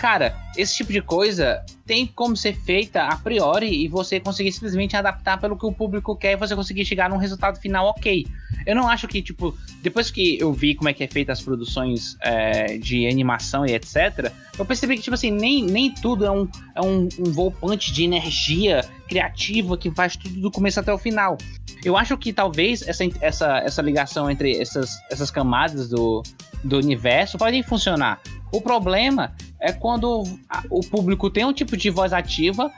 Cara, 0.00 0.34
esse 0.56 0.76
tipo 0.76 0.90
de 0.90 1.02
coisa 1.02 1.62
tem 1.84 2.06
como 2.06 2.34
ser 2.34 2.54
feita 2.54 3.02
a 3.02 3.16
priori 3.16 3.84
e 3.84 3.86
você 3.86 4.18
conseguir 4.18 4.50
simplesmente 4.50 4.96
adaptar 4.96 5.38
pelo 5.38 5.58
que 5.58 5.66
o 5.66 5.72
público 5.72 6.16
quer 6.16 6.32
e 6.32 6.36
você 6.36 6.56
conseguir 6.56 6.86
chegar 6.86 7.10
num 7.10 7.18
resultado 7.18 7.60
final 7.60 7.86
ok. 7.88 8.26
Eu 8.64 8.74
não 8.74 8.88
acho 8.88 9.06
que, 9.06 9.20
tipo, 9.20 9.54
depois 9.82 10.10
que 10.10 10.38
eu 10.40 10.54
vi 10.54 10.74
como 10.74 10.88
é 10.88 10.94
que 10.94 11.04
é 11.04 11.06
feita 11.06 11.32
as 11.32 11.42
produções 11.42 12.16
é, 12.22 12.78
de 12.78 13.06
animação 13.06 13.66
e 13.66 13.74
etc., 13.74 14.32
eu 14.58 14.64
percebi 14.64 14.96
que, 14.96 15.02
tipo 15.02 15.14
assim, 15.14 15.30
nem, 15.30 15.62
nem 15.64 15.92
tudo 15.92 16.24
é 16.24 16.30
um, 16.30 16.48
é 16.74 16.80
um, 16.80 17.06
um 17.18 17.32
volpante 17.32 17.92
de 17.92 18.02
energia 18.02 18.88
criativa 19.10 19.76
que 19.76 19.90
faz 19.90 20.16
tudo 20.16 20.40
do 20.40 20.50
começo 20.52 20.78
até 20.78 20.92
o 20.92 20.96
final. 20.96 21.36
Eu 21.84 21.96
acho 21.96 22.16
que 22.16 22.32
talvez 22.32 22.86
essa, 22.86 23.04
essa, 23.20 23.58
essa 23.58 23.82
ligação 23.82 24.30
entre 24.30 24.56
essas, 24.56 25.00
essas 25.10 25.32
camadas 25.32 25.88
do, 25.88 26.22
do 26.62 26.76
universo 26.76 27.36
podem 27.36 27.60
funcionar. 27.62 28.20
O 28.52 28.60
problema 28.60 29.32
é 29.60 29.72
quando 29.72 30.22
o 30.70 30.80
público 30.82 31.28
tem 31.28 31.44
um 31.44 31.52
tipo 31.52 31.76
de 31.76 31.90
voz 31.90 32.12
ativa, 32.12 32.70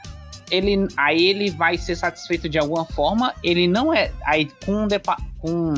ele, 0.51 0.89
aí 0.97 1.27
ele 1.27 1.51
vai 1.51 1.77
ser 1.77 1.97
satisfeito 1.97 2.49
de 2.49 2.59
alguma 2.59 2.87
forma, 2.87 3.35
ele 3.43 3.69
não 3.69 3.93
é. 3.93 4.11
Aí 4.25 4.49
com, 4.65 4.87
depa, 4.87 5.17
com, 5.39 5.75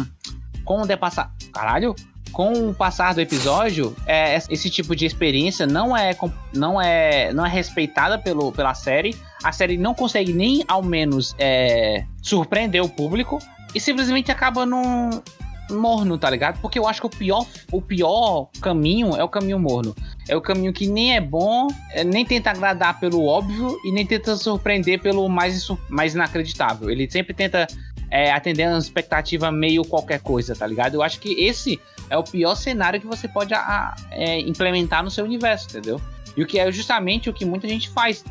com 0.64 0.82
o 0.82 0.86
depassar. 0.86 1.32
Caralho! 1.52 1.96
Com 2.32 2.70
o 2.70 2.74
passar 2.74 3.14
do 3.14 3.20
episódio, 3.20 3.94
é, 4.06 4.36
esse 4.36 4.68
tipo 4.68 4.96
de 4.96 5.06
experiência 5.06 5.68
não 5.68 5.96
é, 5.96 6.16
não 6.52 6.82
é, 6.82 7.32
não 7.32 7.46
é 7.46 7.48
respeitada 7.48 8.18
pelo, 8.18 8.50
pela 8.50 8.74
série. 8.74 9.16
A 9.44 9.52
série 9.52 9.76
não 9.76 9.94
consegue 9.94 10.32
nem 10.32 10.64
ao 10.66 10.82
menos 10.82 11.36
é, 11.38 12.04
surpreender 12.22 12.82
o 12.82 12.88
público 12.88 13.38
e 13.74 13.80
simplesmente 13.80 14.32
acaba 14.32 14.64
num, 14.64 15.10
morno, 15.70 16.18
tá 16.18 16.28
ligado? 16.28 16.60
Porque 16.60 16.78
eu 16.78 16.86
acho 16.86 17.00
que 17.00 17.06
o 17.06 17.10
pior, 17.10 17.46
o 17.72 17.80
pior 17.80 18.48
caminho 18.60 19.16
é 19.16 19.24
o 19.24 19.28
caminho 19.28 19.58
morno. 19.58 19.94
É 20.28 20.36
o 20.36 20.40
caminho 20.40 20.72
que 20.72 20.86
nem 20.86 21.16
é 21.16 21.20
bom, 21.20 21.68
é, 21.92 22.04
nem 22.04 22.24
tenta 22.24 22.50
agradar 22.50 22.98
pelo 22.98 23.24
óbvio 23.24 23.78
e 23.84 23.92
nem 23.92 24.04
tenta 24.04 24.36
surpreender 24.36 25.00
pelo 25.00 25.28
mais, 25.28 25.66
mais 25.88 26.14
inacreditável. 26.14 26.90
Ele 26.90 27.10
sempre 27.10 27.32
tenta 27.32 27.66
é, 28.10 28.32
atender 28.32 28.64
a 28.64 28.78
expectativa 28.78 29.50
meio 29.50 29.84
qualquer 29.84 30.20
coisa, 30.20 30.54
tá 30.54 30.66
ligado? 30.66 30.94
Eu 30.94 31.02
acho 31.02 31.20
que 31.20 31.32
esse 31.42 31.80
é 32.10 32.16
o 32.16 32.22
pior 32.22 32.54
cenário 32.54 33.00
que 33.00 33.06
você 33.06 33.26
pode 33.26 33.54
a, 33.54 33.94
é, 34.10 34.40
implementar 34.40 35.02
no 35.02 35.10
seu 35.10 35.24
universo, 35.24 35.68
entendeu? 35.70 36.00
E 36.36 36.42
o 36.42 36.46
que 36.46 36.58
é 36.58 36.70
justamente 36.70 37.30
o 37.30 37.32
que 37.32 37.44
muita 37.44 37.68
gente 37.68 37.88
faz. 37.88 38.24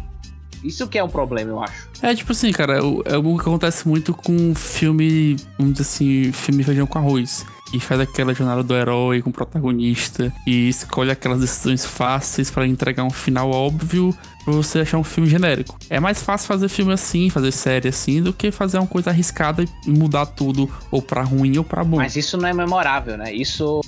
Isso 0.63 0.87
que 0.87 0.97
é 0.97 1.03
um 1.03 1.09
problema, 1.09 1.51
eu 1.51 1.61
acho. 1.61 1.89
É 2.01 2.15
tipo 2.15 2.31
assim, 2.31 2.51
cara, 2.51 2.77
é 3.05 3.13
algo 3.15 3.35
que 3.35 3.41
acontece 3.41 3.87
muito 3.87 4.13
com 4.13 4.55
filme, 4.55 5.35
vamos 5.57 5.73
dizer 5.73 5.83
assim, 5.83 6.31
filme 6.31 6.63
feijão 6.63 6.87
com 6.87 6.97
arroz. 6.97 7.45
E 7.73 7.79
faz 7.79 7.99
aquela 7.99 8.35
jornada 8.35 8.61
do 8.61 8.75
herói 8.75 9.19
com 9.23 9.31
o 9.31 9.33
protagonista 9.33 10.31
e 10.45 10.69
escolhe 10.69 11.09
aquelas 11.09 11.39
decisões 11.39 11.83
fáceis 11.83 12.51
para 12.51 12.67
entregar 12.67 13.03
um 13.03 13.09
final 13.09 13.49
óbvio 13.49 14.15
pra 14.45 14.53
você 14.53 14.81
achar 14.81 14.99
um 14.99 15.03
filme 15.03 15.27
genérico. 15.27 15.79
É 15.89 15.99
mais 15.99 16.21
fácil 16.21 16.47
fazer 16.47 16.67
filme 16.67 16.93
assim, 16.93 17.31
fazer 17.31 17.51
série 17.51 17.87
assim, 17.87 18.21
do 18.21 18.31
que 18.31 18.51
fazer 18.51 18.77
uma 18.77 18.85
coisa 18.85 19.09
arriscada 19.09 19.63
e 19.63 19.89
mudar 19.89 20.27
tudo, 20.27 20.69
ou 20.91 21.01
pra 21.01 21.23
ruim 21.23 21.57
ou 21.57 21.63
pra 21.63 21.83
bom. 21.83 21.97
Mas 21.97 22.15
isso 22.15 22.37
não 22.37 22.47
é 22.47 22.53
memorável, 22.53 23.17
né? 23.17 23.33
Isso. 23.33 23.81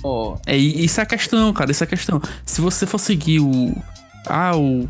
É, 0.44 0.56
isso 0.56 0.98
é 0.98 1.04
a 1.04 1.06
questão, 1.06 1.52
cara, 1.52 1.70
isso 1.70 1.84
é 1.84 1.86
a 1.86 1.88
questão. 1.88 2.20
Se 2.44 2.60
você 2.60 2.86
for 2.86 2.98
seguir 2.98 3.38
o, 3.38 3.72
ah, 4.26 4.56
o, 4.56 4.88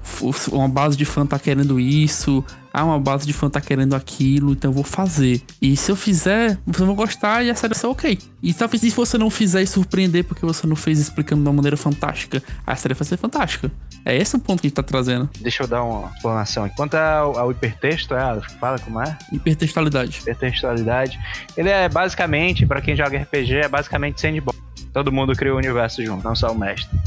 uma 0.53 0.69
base 0.69 0.97
de 0.97 1.05
fã 1.05 1.27
tá 1.27 1.39
querendo 1.39 1.79
isso. 1.79 2.45
Ah, 2.73 2.85
uma 2.85 3.01
base 3.01 3.27
de 3.27 3.33
fã 3.33 3.49
tá 3.49 3.59
querendo 3.59 3.97
aquilo, 3.97 4.53
então 4.53 4.71
eu 4.71 4.75
vou 4.75 4.85
fazer. 4.85 5.41
E 5.63 5.75
se 5.77 5.91
eu 5.91 5.97
fizer, 5.97 6.59
vocês 6.67 6.87
vão 6.87 6.95
gostar 6.95 7.43
e 7.43 7.51
a 7.51 7.55
série 7.55 7.73
vai 7.73 7.81
ser 7.81 7.87
ok. 7.87 8.19
E 8.43 8.53
talvez 8.53 8.83
se 8.83 8.91
você 8.91 9.17
não 9.17 9.31
fizer 9.31 9.63
e 9.63 9.67
surpreender 9.67 10.25
porque 10.25 10.45
você 10.45 10.67
não 10.67 10.77
fez 10.77 10.99
explicando 10.99 11.43
de 11.43 11.49
uma 11.49 11.55
maneira 11.55 11.77
fantástica, 11.77 12.43
a 12.67 12.77
série 12.77 12.93
vai 12.93 13.07
ser 13.07 13.17
fantástica. 13.17 13.71
É 14.05 14.15
esse 14.15 14.37
o 14.37 14.39
ponto 14.39 14.61
que 14.61 14.67
a 14.67 14.69
gente 14.69 14.77
tá 14.77 14.83
trazendo. 14.83 15.29
Deixa 15.41 15.63
eu 15.63 15.67
dar 15.67 15.83
uma 15.83 16.11
explanação 16.15 16.65
aqui. 16.65 16.77
Quanto 16.77 16.95
ao, 16.97 17.39
ao 17.39 17.51
hipertexto, 17.51 18.15
é, 18.15 18.41
fala 18.61 18.79
como 18.79 19.01
é? 19.01 19.17
Hipertextualidade. 19.33 20.19
Hipertextualidade. 20.21 21.19
Ele 21.57 21.71
é 21.71 21.89
basicamente, 21.89 22.67
para 22.67 22.83
quem 22.83 22.95
joga 22.95 23.19
RPG, 23.19 23.55
é 23.55 23.69
basicamente 23.69 24.21
sandbox. 24.21 24.59
Todo 24.93 25.11
mundo 25.11 25.35
cria 25.35 25.55
o 25.55 25.57
universo 25.57 26.05
junto, 26.05 26.25
não 26.25 26.35
só 26.35 26.53
o 26.53 26.59
mestre. 26.59 26.99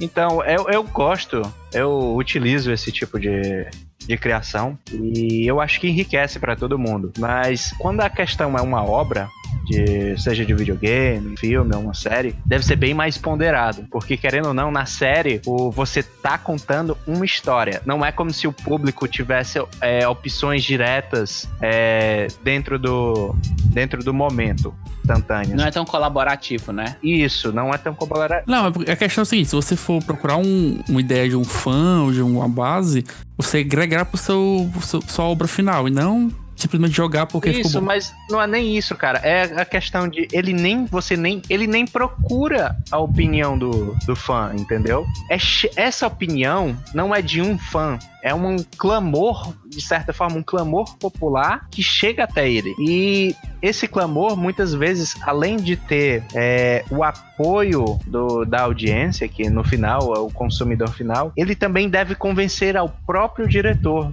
Então, 0.00 0.44
eu, 0.44 0.68
eu 0.68 0.82
gosto, 0.82 1.42
eu 1.72 2.16
utilizo 2.16 2.72
esse 2.72 2.90
tipo 2.90 3.18
de, 3.18 3.66
de 3.98 4.16
criação 4.16 4.78
e 4.92 5.46
eu 5.46 5.60
acho 5.60 5.80
que 5.80 5.88
enriquece 5.88 6.38
para 6.38 6.56
todo 6.56 6.78
mundo. 6.78 7.12
Mas 7.18 7.72
quando 7.78 8.00
a 8.00 8.10
questão 8.10 8.56
é 8.56 8.60
uma 8.60 8.84
obra, 8.84 9.28
de 9.64 10.16
seja 10.20 10.44
de 10.44 10.54
videogame, 10.54 11.36
filme 11.36 11.74
ou 11.74 11.82
uma 11.82 11.94
série, 11.94 12.34
deve 12.44 12.64
ser 12.64 12.76
bem 12.76 12.94
mais 12.94 13.16
ponderado, 13.16 13.86
porque 13.90 14.16
querendo 14.16 14.48
ou 14.48 14.54
não, 14.54 14.70
na 14.70 14.86
série 14.86 15.40
o, 15.46 15.70
você 15.70 16.02
tá 16.02 16.36
contando 16.36 16.96
uma 17.06 17.24
história. 17.24 17.80
Não 17.86 18.04
é 18.04 18.12
como 18.12 18.32
se 18.32 18.46
o 18.46 18.52
público 18.52 19.08
tivesse 19.08 19.58
é, 19.80 20.06
opções 20.06 20.62
diretas 20.62 21.48
é, 21.60 22.28
dentro 22.42 22.78
do 22.78 23.34
dentro 23.66 24.02
do 24.04 24.14
momento 24.14 24.74
instantâneo. 25.02 25.56
Não 25.56 25.66
é 25.66 25.70
tão 25.70 25.84
colaborativo, 25.84 26.72
né? 26.72 26.96
Isso, 27.02 27.52
não 27.52 27.72
é 27.72 27.78
tão 27.78 27.94
colaborativo. 27.94 28.50
Não, 28.50 28.66
a 28.66 28.96
questão 28.96 29.22
é 29.22 29.24
a 29.24 29.26
seguinte: 29.26 29.50
se 29.50 29.56
você 29.56 29.76
for 29.76 30.02
procurar 30.02 30.36
um, 30.36 30.80
uma 30.88 31.00
ideia 31.00 31.28
de 31.28 31.36
um 31.36 31.44
fã 31.44 32.02
ou 32.02 32.12
de 32.12 32.22
uma 32.22 32.48
base, 32.48 33.04
você 33.36 33.58
agregar 33.58 34.04
pro 34.06 34.16
seu, 34.16 34.68
pro 34.72 34.82
seu 34.82 35.02
sua 35.02 35.24
obra 35.26 35.46
final 35.46 35.86
e 35.86 35.90
não 35.90 36.30
simplesmente 36.56 36.94
jogar 36.94 37.26
porque 37.26 37.50
isso, 37.50 37.80
mas 37.80 38.12
não 38.30 38.40
é 38.40 38.46
nem 38.46 38.76
isso, 38.76 38.94
cara. 38.94 39.18
É 39.18 39.42
a 39.60 39.64
questão 39.64 40.08
de 40.08 40.28
ele 40.32 40.52
nem 40.52 40.86
você 40.86 41.16
nem 41.16 41.42
ele 41.48 41.66
nem 41.66 41.86
procura 41.86 42.76
a 42.90 42.98
opinião 42.98 43.58
do, 43.58 43.96
do 44.06 44.16
fã, 44.16 44.52
entendeu? 44.54 45.06
É, 45.30 45.36
essa 45.76 46.06
opinião 46.06 46.76
não 46.94 47.14
é 47.14 47.20
de 47.20 47.40
um 47.40 47.58
fã, 47.58 47.98
é 48.22 48.34
um 48.34 48.56
clamor, 48.78 49.52
de 49.74 49.82
certa 49.82 50.12
forma, 50.12 50.36
um 50.36 50.42
clamor 50.42 50.96
popular 50.96 51.68
que 51.70 51.82
chega 51.82 52.24
até 52.24 52.48
ele. 52.48 52.74
E 52.78 53.34
esse 53.60 53.88
clamor, 53.88 54.36
muitas 54.36 54.74
vezes, 54.74 55.16
além 55.22 55.56
de 55.56 55.76
ter 55.76 56.24
é, 56.34 56.84
o 56.90 57.02
apoio 57.02 57.98
do, 58.06 58.44
da 58.44 58.62
audiência, 58.62 59.28
que 59.28 59.48
no 59.48 59.64
final 59.64 60.14
é 60.14 60.18
o 60.18 60.30
consumidor 60.30 60.90
final, 60.90 61.32
ele 61.36 61.54
também 61.54 61.88
deve 61.88 62.14
convencer 62.14 62.76
ao 62.76 62.88
próprio 62.88 63.48
diretor 63.48 64.12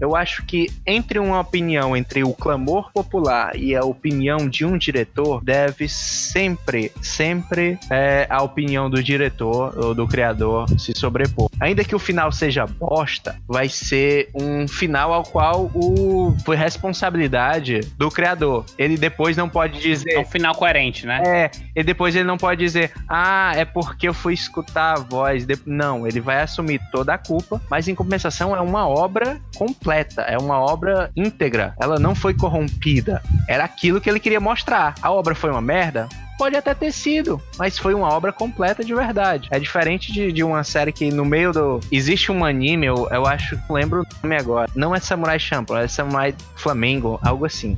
eu 0.00 0.14
acho 0.14 0.44
que 0.44 0.70
entre 0.86 1.18
uma 1.18 1.40
opinião 1.40 1.96
entre 1.96 2.22
o 2.22 2.32
clamor 2.32 2.90
popular 2.92 3.56
e 3.56 3.74
a 3.74 3.84
opinião 3.84 4.48
de 4.48 4.64
um 4.64 4.78
diretor, 4.78 5.42
deve 5.42 5.88
sempre, 5.88 6.92
sempre 7.02 7.78
é, 7.90 8.26
a 8.30 8.42
opinião 8.42 8.88
do 8.88 9.02
diretor 9.02 9.76
ou 9.76 9.94
do 9.94 10.06
criador 10.06 10.68
se 10.78 10.92
sobrepor. 10.96 11.50
Ainda 11.60 11.84
que 11.84 11.94
o 11.94 11.98
final 11.98 12.30
seja 12.30 12.66
bosta, 12.66 13.36
vai 13.46 13.68
ser 13.68 14.30
um 14.34 14.68
final 14.68 14.87
ao 15.12 15.22
qual 15.22 15.70
o 15.74 16.36
foi 16.44 16.56
responsabilidade 16.56 17.80
do 17.96 18.10
criador. 18.10 18.64
Ele 18.76 18.96
depois 18.96 19.36
não 19.36 19.48
pode 19.48 19.80
dizer. 19.80 20.12
É 20.12 20.18
um 20.18 20.24
final 20.24 20.54
coerente, 20.54 21.06
né? 21.06 21.22
É, 21.24 21.50
e 21.74 21.82
depois 21.82 22.14
ele 22.14 22.24
não 22.24 22.36
pode 22.36 22.64
dizer, 22.64 22.92
ah, 23.08 23.52
é 23.54 23.64
porque 23.64 24.08
eu 24.08 24.14
fui 24.14 24.34
escutar 24.34 24.96
a 24.96 25.00
voz. 25.00 25.46
Não, 25.66 26.06
ele 26.06 26.20
vai 26.20 26.40
assumir 26.42 26.80
toda 26.90 27.14
a 27.14 27.18
culpa, 27.18 27.60
mas 27.70 27.88
em 27.88 27.94
compensação 27.94 28.54
é 28.54 28.60
uma 28.60 28.88
obra 28.88 29.40
completa, 29.56 30.22
é 30.22 30.38
uma 30.38 30.58
obra 30.58 31.10
íntegra. 31.16 31.74
Ela 31.80 31.98
não 31.98 32.14
foi 32.14 32.34
corrompida. 32.34 33.22
Era 33.48 33.64
aquilo 33.64 34.00
que 34.00 34.08
ele 34.08 34.20
queria 34.20 34.40
mostrar. 34.40 34.94
A 35.02 35.10
obra 35.10 35.34
foi 35.34 35.50
uma 35.50 35.60
merda? 35.60 36.08
Pode 36.38 36.56
até 36.56 36.72
ter 36.72 36.92
sido, 36.92 37.42
mas 37.58 37.76
foi 37.76 37.92
uma 37.92 38.08
obra 38.08 38.32
completa 38.32 38.84
de 38.84 38.94
verdade. 38.94 39.48
É 39.50 39.58
diferente 39.58 40.12
de, 40.12 40.32
de 40.32 40.44
uma 40.44 40.62
série 40.62 40.92
que 40.92 41.10
no 41.10 41.24
meio 41.24 41.52
do. 41.52 41.80
Existe 41.90 42.30
um 42.30 42.44
anime, 42.44 42.86
eu, 42.86 43.08
eu 43.10 43.26
acho, 43.26 43.58
lembro 43.68 44.02
o 44.02 44.06
nome 44.22 44.36
agora. 44.36 44.70
Não 44.74 44.94
é 44.94 45.00
Samurai 45.00 45.38
Champloo, 45.38 45.80
é 45.80 45.88
Samurai 45.88 46.34
Flamengo, 46.54 47.18
algo 47.22 47.44
assim 47.44 47.76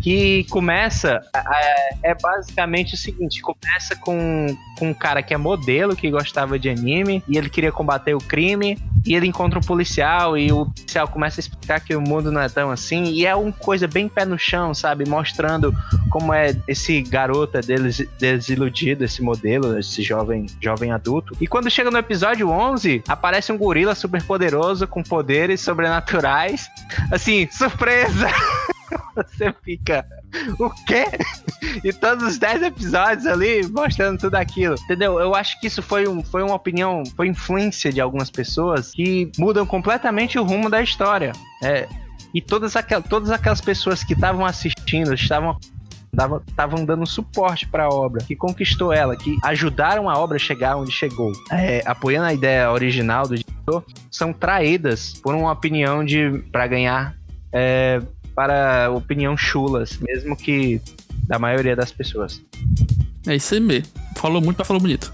que 0.00 0.44
começa 0.44 1.20
é, 1.34 2.10
é, 2.10 2.14
basicamente 2.14 2.94
o 2.94 2.96
seguinte: 2.96 3.40
começa 3.40 3.94
com, 3.96 4.56
com 4.78 4.90
um 4.90 4.94
cara 4.94 5.22
que 5.22 5.34
é 5.34 5.36
modelo, 5.36 5.94
que 5.94 6.10
gostava 6.10 6.58
de 6.58 6.68
anime, 6.68 7.22
e 7.28 7.36
ele 7.36 7.50
queria 7.50 7.70
combater 7.70 8.14
o 8.14 8.18
crime, 8.18 8.78
e 9.04 9.14
ele 9.14 9.26
encontra 9.26 9.58
um 9.58 9.62
policial, 9.62 10.36
e 10.36 10.50
o 10.50 10.66
policial 10.66 11.08
começa 11.08 11.40
a 11.40 11.42
explicar 11.42 11.80
que 11.80 11.94
o 11.94 12.00
mundo 12.00 12.32
não 12.32 12.40
é 12.40 12.48
tão 12.48 12.70
assim, 12.70 13.04
e 13.04 13.26
é 13.26 13.34
uma 13.34 13.52
coisa 13.52 13.86
bem 13.86 14.08
pé 14.08 14.24
no 14.24 14.38
chão, 14.38 14.72
sabe? 14.74 15.08
Mostrando 15.08 15.74
como 16.10 16.32
é 16.32 16.56
esse 16.66 17.02
garoto 17.02 17.58
é 17.58 17.60
des, 17.60 18.06
desiludido, 18.18 19.04
esse 19.04 19.22
modelo, 19.22 19.78
esse 19.78 20.02
jovem, 20.02 20.46
jovem 20.60 20.92
adulto. 20.92 21.36
E 21.40 21.46
quando 21.46 21.70
chega 21.70 21.90
no 21.90 21.98
episódio 21.98 22.48
11, 22.48 23.02
aparece 23.06 23.52
um 23.52 23.58
gorila 23.58 23.94
super 23.94 24.22
poderoso 24.22 24.86
com 24.86 25.02
poderes 25.02 25.60
sobrenaturais. 25.60 26.68
Assim, 27.10 27.48
surpresa! 27.50 28.28
Você 29.16 29.54
fica, 29.64 30.04
o 30.58 30.70
quê? 30.86 31.06
E 31.84 31.92
todos 31.92 32.24
os 32.24 32.38
10 32.38 32.62
episódios 32.62 33.26
ali 33.26 33.66
mostrando 33.68 34.18
tudo 34.18 34.34
aquilo. 34.36 34.74
Entendeu? 34.84 35.18
Eu 35.18 35.34
acho 35.34 35.60
que 35.60 35.66
isso 35.66 35.82
foi, 35.82 36.08
um, 36.08 36.22
foi 36.22 36.42
uma 36.42 36.54
opinião, 36.54 37.02
foi 37.16 37.28
influência 37.28 37.92
de 37.92 38.00
algumas 38.00 38.30
pessoas 38.30 38.92
que 38.92 39.30
mudam 39.38 39.66
completamente 39.66 40.38
o 40.38 40.44
rumo 40.44 40.68
da 40.68 40.82
história. 40.82 41.32
É, 41.62 41.88
e 42.32 42.40
todas 42.40 42.76
aquelas, 42.76 43.04
todas 43.06 43.30
aquelas 43.30 43.60
pessoas 43.60 44.04
que 44.04 44.14
estavam 44.14 44.44
assistindo, 44.44 45.14
estavam 45.14 45.58
estavam 46.48 46.84
dando 46.84 47.06
suporte 47.06 47.68
para 47.68 47.84
a 47.84 47.88
obra, 47.88 48.24
que 48.24 48.34
conquistou 48.34 48.92
ela, 48.92 49.16
que 49.16 49.38
ajudaram 49.44 50.10
a 50.10 50.18
obra 50.18 50.36
a 50.36 50.40
chegar 50.40 50.76
onde 50.76 50.90
chegou, 50.90 51.30
é, 51.52 51.82
apoiando 51.86 52.26
a 52.26 52.34
ideia 52.34 52.70
original 52.72 53.28
do 53.28 53.36
diretor, 53.36 53.84
são 54.10 54.32
traídas 54.32 55.12
por 55.22 55.36
uma 55.36 55.52
opinião 55.52 56.04
de 56.04 56.42
para 56.50 56.66
ganhar 56.66 57.14
é, 57.52 58.02
para 58.40 58.90
opinião 58.90 59.36
chulas, 59.36 59.98
mesmo 59.98 60.34
que 60.34 60.80
da 61.28 61.38
maioria 61.38 61.76
das 61.76 61.92
pessoas. 61.92 62.42
É 63.26 63.36
isso 63.36 63.52
aí 63.52 63.60
mesmo. 63.60 63.92
Falou 64.16 64.40
muito, 64.40 64.56
mas 64.56 64.66
falou 64.66 64.80
bonito. 64.80 65.12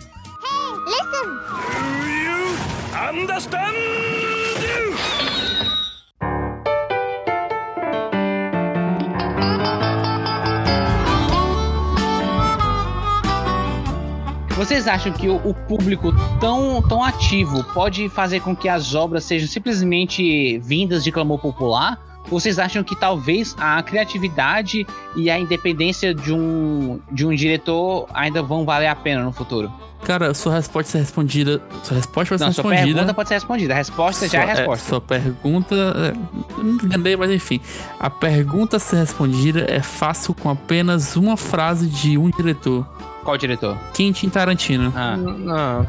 Vocês 14.50 14.86
acham 14.86 15.12
que 15.12 15.28
o, 15.28 15.36
o, 15.44 15.52
público 15.52 16.12
tão, 16.38 16.80
tão 16.88 17.02
ativo 17.02 17.64
pode 17.74 18.08
fazer 18.08 18.38
com 18.38 18.54
que 18.54 18.68
as 18.68 18.94
obras 18.94 19.24
sejam 19.24 19.48
simplesmente 19.48 20.58
vindas 20.60 21.02
de 21.02 21.10
clamor 21.10 21.40
popular? 21.40 22.06
Vocês 22.28 22.58
acham 22.58 22.82
que 22.82 22.96
talvez 22.96 23.54
a 23.58 23.82
criatividade 23.82 24.86
e 25.14 25.30
a 25.30 25.38
independência 25.38 26.14
de 26.14 26.32
um, 26.32 27.00
de 27.10 27.26
um 27.26 27.34
diretor 27.34 28.08
ainda 28.12 28.42
vão 28.42 28.64
valer 28.64 28.88
a 28.88 28.94
pena 28.94 29.22
no 29.22 29.32
futuro? 29.32 29.72
Cara, 30.06 30.32
sua 30.34 30.54
resposta 30.54 30.92
ser 30.92 30.98
respondida. 30.98 31.60
Sua 31.82 31.96
resposta 31.96 32.36
vai 32.36 32.38
ser 32.38 32.44
não, 32.44 32.48
respondida. 32.48 32.82
Sua 32.82 32.94
pergunta 32.94 33.14
pode 33.14 33.28
ser 33.28 33.34
respondida. 33.34 33.74
A 33.74 33.76
resposta 33.76 34.20
sua, 34.20 34.28
já 34.28 34.38
é 34.38 34.42
a 34.42 34.54
resposta. 34.54 34.86
É, 34.86 34.88
sua 34.88 35.00
pergunta. 35.00 35.74
É, 35.74 36.62
não 36.62 36.84
enganei, 36.84 37.16
mas 37.16 37.30
enfim. 37.30 37.60
A 37.98 38.08
pergunta 38.08 38.76
a 38.76 38.80
ser 38.80 38.96
respondida 38.96 39.66
é 39.68 39.80
fácil 39.80 40.32
com 40.34 40.48
apenas 40.48 41.16
uma 41.16 41.36
frase 41.36 41.88
de 41.88 42.16
um 42.16 42.30
diretor. 42.30 42.86
Qual 43.24 43.36
diretor? 43.36 43.76
Quentin 43.92 44.28
Tarantino. 44.28 44.92
Ah. 44.94 45.16
Não. 45.16 45.86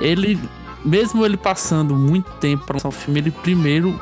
Ele, 0.00 0.36
mesmo 0.84 1.24
ele 1.24 1.36
passando 1.36 1.94
muito 1.94 2.28
tempo 2.32 2.64
para 2.64 2.74
lançar 2.74 2.88
o 2.88 2.92
filme, 2.92 3.20
ele 3.20 3.30
primeiro. 3.30 4.00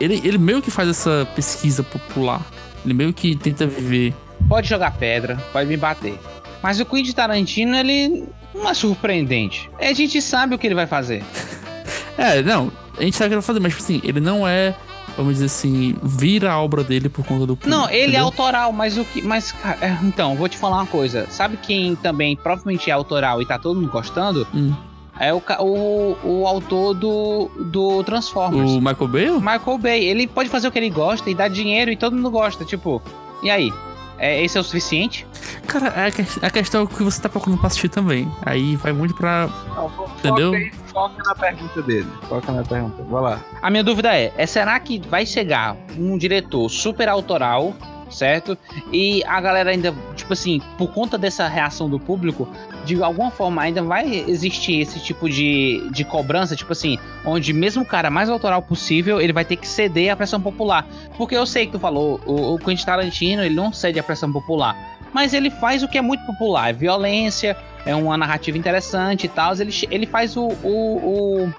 Ele, 0.00 0.20
ele 0.24 0.38
meio 0.38 0.60
que 0.60 0.70
faz 0.70 0.88
essa 0.88 1.26
pesquisa 1.34 1.82
popular. 1.82 2.42
Ele 2.84 2.94
meio 2.94 3.12
que 3.12 3.36
tenta 3.36 3.66
viver. 3.66 4.14
Pode 4.48 4.68
jogar 4.68 4.90
pedra, 4.92 5.36
pode 5.52 5.68
me 5.68 5.76
bater. 5.76 6.18
Mas 6.62 6.80
o 6.80 6.84
Quentin 6.84 7.12
Tarantino, 7.12 7.76
ele 7.76 8.24
não 8.54 8.68
é 8.68 8.74
surpreendente. 8.74 9.70
A 9.80 9.92
gente 9.92 10.20
sabe 10.20 10.54
o 10.54 10.58
que 10.58 10.66
ele 10.66 10.74
vai 10.74 10.86
fazer. 10.86 11.22
é, 12.18 12.42
não. 12.42 12.70
A 12.98 13.02
gente 13.02 13.16
sabe 13.16 13.26
o 13.26 13.28
que 13.30 13.34
ele 13.34 13.40
vai 13.40 13.42
fazer, 13.42 13.60
mas 13.60 13.72
tipo 13.72 13.82
assim, 13.84 14.00
ele 14.04 14.20
não 14.20 14.46
é 14.46 14.74
vamos 15.16 15.34
dizer 15.34 15.46
assim, 15.46 15.94
vira 16.02 16.52
a 16.52 16.60
obra 16.60 16.82
dele 16.82 17.08
por 17.08 17.24
conta 17.24 17.46
do 17.46 17.56
público, 17.56 17.68
Não, 17.68 17.88
ele 17.88 17.96
é 17.96 18.02
entendeu? 18.02 18.20
é 18.20 18.22
autoral, 18.22 18.72
mas 18.72 18.96
o 18.96 19.04
que. 19.04 19.22
Mas, 19.22 19.52
cara, 19.52 19.98
então, 20.02 20.34
vou 20.34 20.48
te 20.48 20.56
falar 20.56 20.76
uma 20.76 20.86
coisa. 20.86 21.26
Sabe 21.30 21.56
quem 21.56 21.94
também 21.96 22.36
provavelmente 22.36 22.90
é 22.90 22.92
autoral 22.92 23.40
e 23.42 23.46
tá 23.46 23.58
todo 23.58 23.78
mundo 23.80 23.90
gostando? 23.90 24.46
Hum. 24.54 24.74
É 25.22 25.32
o, 25.32 25.40
o, 25.60 26.16
o 26.24 26.46
autor 26.48 26.94
do, 26.94 27.48
do 27.70 28.02
Transformers. 28.02 28.72
O 28.72 28.80
Michael 28.80 29.06
Bay? 29.06 29.30
Michael 29.30 29.78
Bay. 29.78 30.04
Ele 30.04 30.26
pode 30.26 30.48
fazer 30.48 30.66
o 30.66 30.72
que 30.72 30.80
ele 30.80 30.90
gosta 30.90 31.30
e 31.30 31.34
dar 31.34 31.46
dinheiro 31.46 31.92
e 31.92 31.96
todo 31.96 32.16
mundo 32.16 32.28
gosta. 32.28 32.64
Tipo, 32.64 33.00
e 33.40 33.48
aí? 33.48 33.72
É, 34.18 34.42
esse 34.42 34.58
é 34.58 34.60
o 34.60 34.64
suficiente? 34.64 35.24
Cara, 35.68 35.86
é 35.88 36.08
a, 36.44 36.50
questão 36.50 36.82
é 36.82 36.86
que 36.86 37.04
você 37.04 37.22
tá 37.22 37.28
procurando 37.28 37.60
pra 37.60 37.68
assistir 37.68 37.88
também. 37.88 38.28
Aí 38.44 38.74
vai 38.74 38.92
muito 38.92 39.14
pra. 39.14 39.48
Não, 39.76 39.92
entendeu? 40.18 40.54
Foca 40.86 41.22
na 41.24 41.34
pergunta 41.36 41.82
dele. 41.82 42.08
Foca 42.28 42.50
na 42.50 42.64
pergunta. 42.64 43.02
Vai 43.04 43.22
lá. 43.22 43.40
A 43.62 43.70
minha 43.70 43.84
dúvida 43.84 44.12
é, 44.16 44.32
é: 44.36 44.44
será 44.44 44.78
que 44.80 45.00
vai 45.08 45.24
chegar 45.24 45.76
um 45.96 46.18
diretor 46.18 46.68
super 46.68 47.08
autoral 47.08 47.72
certo? 48.12 48.56
E 48.92 49.24
a 49.24 49.40
galera 49.40 49.70
ainda, 49.70 49.94
tipo 50.14 50.32
assim, 50.32 50.60
por 50.76 50.92
conta 50.92 51.16
dessa 51.16 51.48
reação 51.48 51.88
do 51.88 51.98
público, 51.98 52.46
de 52.84 53.02
alguma 53.02 53.30
forma 53.30 53.62
ainda 53.62 53.82
vai 53.82 54.24
existir 54.28 54.80
esse 54.80 55.00
tipo 55.00 55.28
de, 55.28 55.88
de 55.90 56.04
cobrança, 56.04 56.56
tipo 56.56 56.72
assim, 56.72 56.98
onde 57.24 57.52
mesmo 57.52 57.82
o 57.82 57.86
cara 57.86 58.10
mais 58.10 58.28
autoral 58.28 58.62
possível, 58.62 59.20
ele 59.20 59.32
vai 59.32 59.44
ter 59.44 59.56
que 59.56 59.66
ceder 59.66 60.12
à 60.12 60.16
pressão 60.16 60.40
popular. 60.40 60.86
Porque 61.16 61.36
eu 61.36 61.46
sei 61.46 61.66
que 61.66 61.72
tu 61.72 61.78
falou, 61.78 62.20
o, 62.26 62.54
o 62.54 62.58
Quentin 62.58 62.84
Tarantino, 62.84 63.42
ele 63.44 63.54
não 63.54 63.72
cede 63.72 63.98
à 63.98 64.02
pressão 64.02 64.32
popular, 64.32 64.76
mas 65.12 65.34
ele 65.34 65.50
faz 65.50 65.82
o 65.82 65.88
que 65.88 65.98
é 65.98 66.02
muito 66.02 66.24
popular, 66.24 66.70
é 66.70 66.72
violência, 66.72 67.56
é 67.84 67.94
uma 67.94 68.16
narrativa 68.16 68.56
interessante 68.56 69.24
e 69.24 69.28
tal, 69.28 69.54
ele, 69.54 69.72
ele 69.90 70.06
faz 70.06 70.36
o, 70.36 70.48
o, 70.62 71.44
o... 71.44 71.54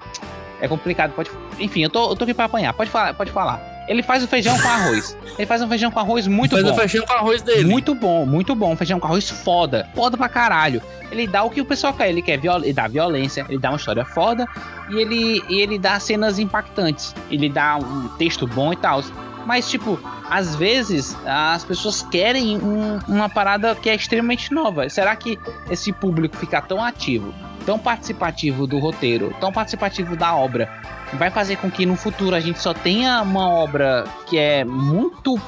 É 0.60 0.68
complicado, 0.68 1.12
pode. 1.12 1.30
Enfim, 1.58 1.82
eu 1.82 1.90
tô, 1.90 2.10
eu 2.10 2.16
tô 2.16 2.24
aqui 2.24 2.32
pra 2.32 2.46
apanhar. 2.46 2.72
Pode 2.72 2.88
falar, 2.88 3.12
pode 3.12 3.30
falar. 3.30 3.73
Ele 3.86 4.02
faz 4.02 4.22
o 4.22 4.28
feijão 4.28 4.58
com 4.58 4.68
arroz. 4.68 5.16
Ele 5.38 5.46
faz 5.46 5.62
um 5.62 5.68
feijão 5.68 5.90
com 5.90 6.00
arroz 6.00 6.26
muito 6.26 6.52
faz 6.52 6.62
bom. 6.62 6.74
Faz 6.74 6.86
o 6.86 6.88
feijão 6.88 7.06
com 7.06 7.12
arroz 7.14 7.42
dele. 7.42 7.64
Muito 7.64 7.94
bom, 7.94 8.24
muito 8.24 8.54
bom. 8.54 8.76
Feijão 8.76 8.98
com 8.98 9.06
arroz 9.06 9.28
foda. 9.28 9.88
Foda 9.94 10.16
pra 10.16 10.28
caralho. 10.28 10.82
Ele 11.10 11.26
dá 11.26 11.42
o 11.42 11.50
que 11.50 11.60
o 11.60 11.64
pessoal 11.64 11.92
quer. 11.92 12.08
Ele 12.08 12.22
quer 12.22 12.38
viol 12.38 12.58
ele 12.58 12.72
dá 12.72 12.88
violência, 12.88 13.44
ele 13.48 13.58
dá 13.58 13.70
uma 13.70 13.76
história 13.76 14.04
foda 14.04 14.46
e 14.90 14.96
ele, 14.96 15.42
e 15.48 15.60
ele 15.60 15.78
dá 15.78 15.98
cenas 16.00 16.38
impactantes. 16.38 17.14
Ele 17.30 17.48
dá 17.48 17.76
um 17.76 18.08
texto 18.16 18.46
bom 18.46 18.72
e 18.72 18.76
tal. 18.76 19.02
Mas, 19.46 19.68
tipo, 19.68 20.00
às 20.30 20.56
vezes 20.56 21.16
as 21.26 21.64
pessoas 21.64 22.02
querem 22.02 22.56
um, 22.56 22.98
uma 23.06 23.28
parada 23.28 23.74
que 23.74 23.90
é 23.90 23.94
extremamente 23.94 24.52
nova. 24.52 24.88
Será 24.88 25.14
que 25.14 25.38
esse 25.70 25.92
público 25.92 26.36
fica 26.36 26.62
tão 26.62 26.82
ativo, 26.82 27.34
tão 27.64 27.78
participativo 27.78 28.66
do 28.66 28.78
roteiro, 28.78 29.34
tão 29.40 29.52
participativo 29.52 30.16
da 30.16 30.34
obra, 30.34 30.68
vai 31.14 31.30
fazer 31.30 31.56
com 31.56 31.70
que 31.70 31.86
no 31.86 31.96
futuro 31.96 32.34
a 32.34 32.40
gente 32.40 32.60
só 32.60 32.74
tenha 32.74 33.22
uma 33.22 33.48
obra 33.48 34.04
que 34.26 34.38
é 34.38 34.64
muito 34.64 35.40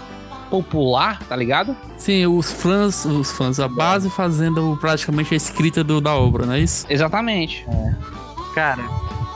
popular, 0.51 1.21
tá 1.29 1.35
ligado? 1.35 1.77
Sim, 1.97 2.27
os 2.27 2.53
fãs, 2.53 3.05
os 3.05 3.33
fãs, 3.33 3.59
a 3.59 3.69
base 3.69 4.09
fazendo 4.09 4.77
praticamente 4.81 5.35
a 5.35 5.37
escrita 5.37 5.83
do, 5.83 6.01
da 6.01 6.15
obra, 6.15 6.47
não 6.47 6.55
é 6.55 6.61
isso? 6.61 6.87
Exatamente. 6.89 7.67
É. 7.69 7.95
Cara, 8.55 8.85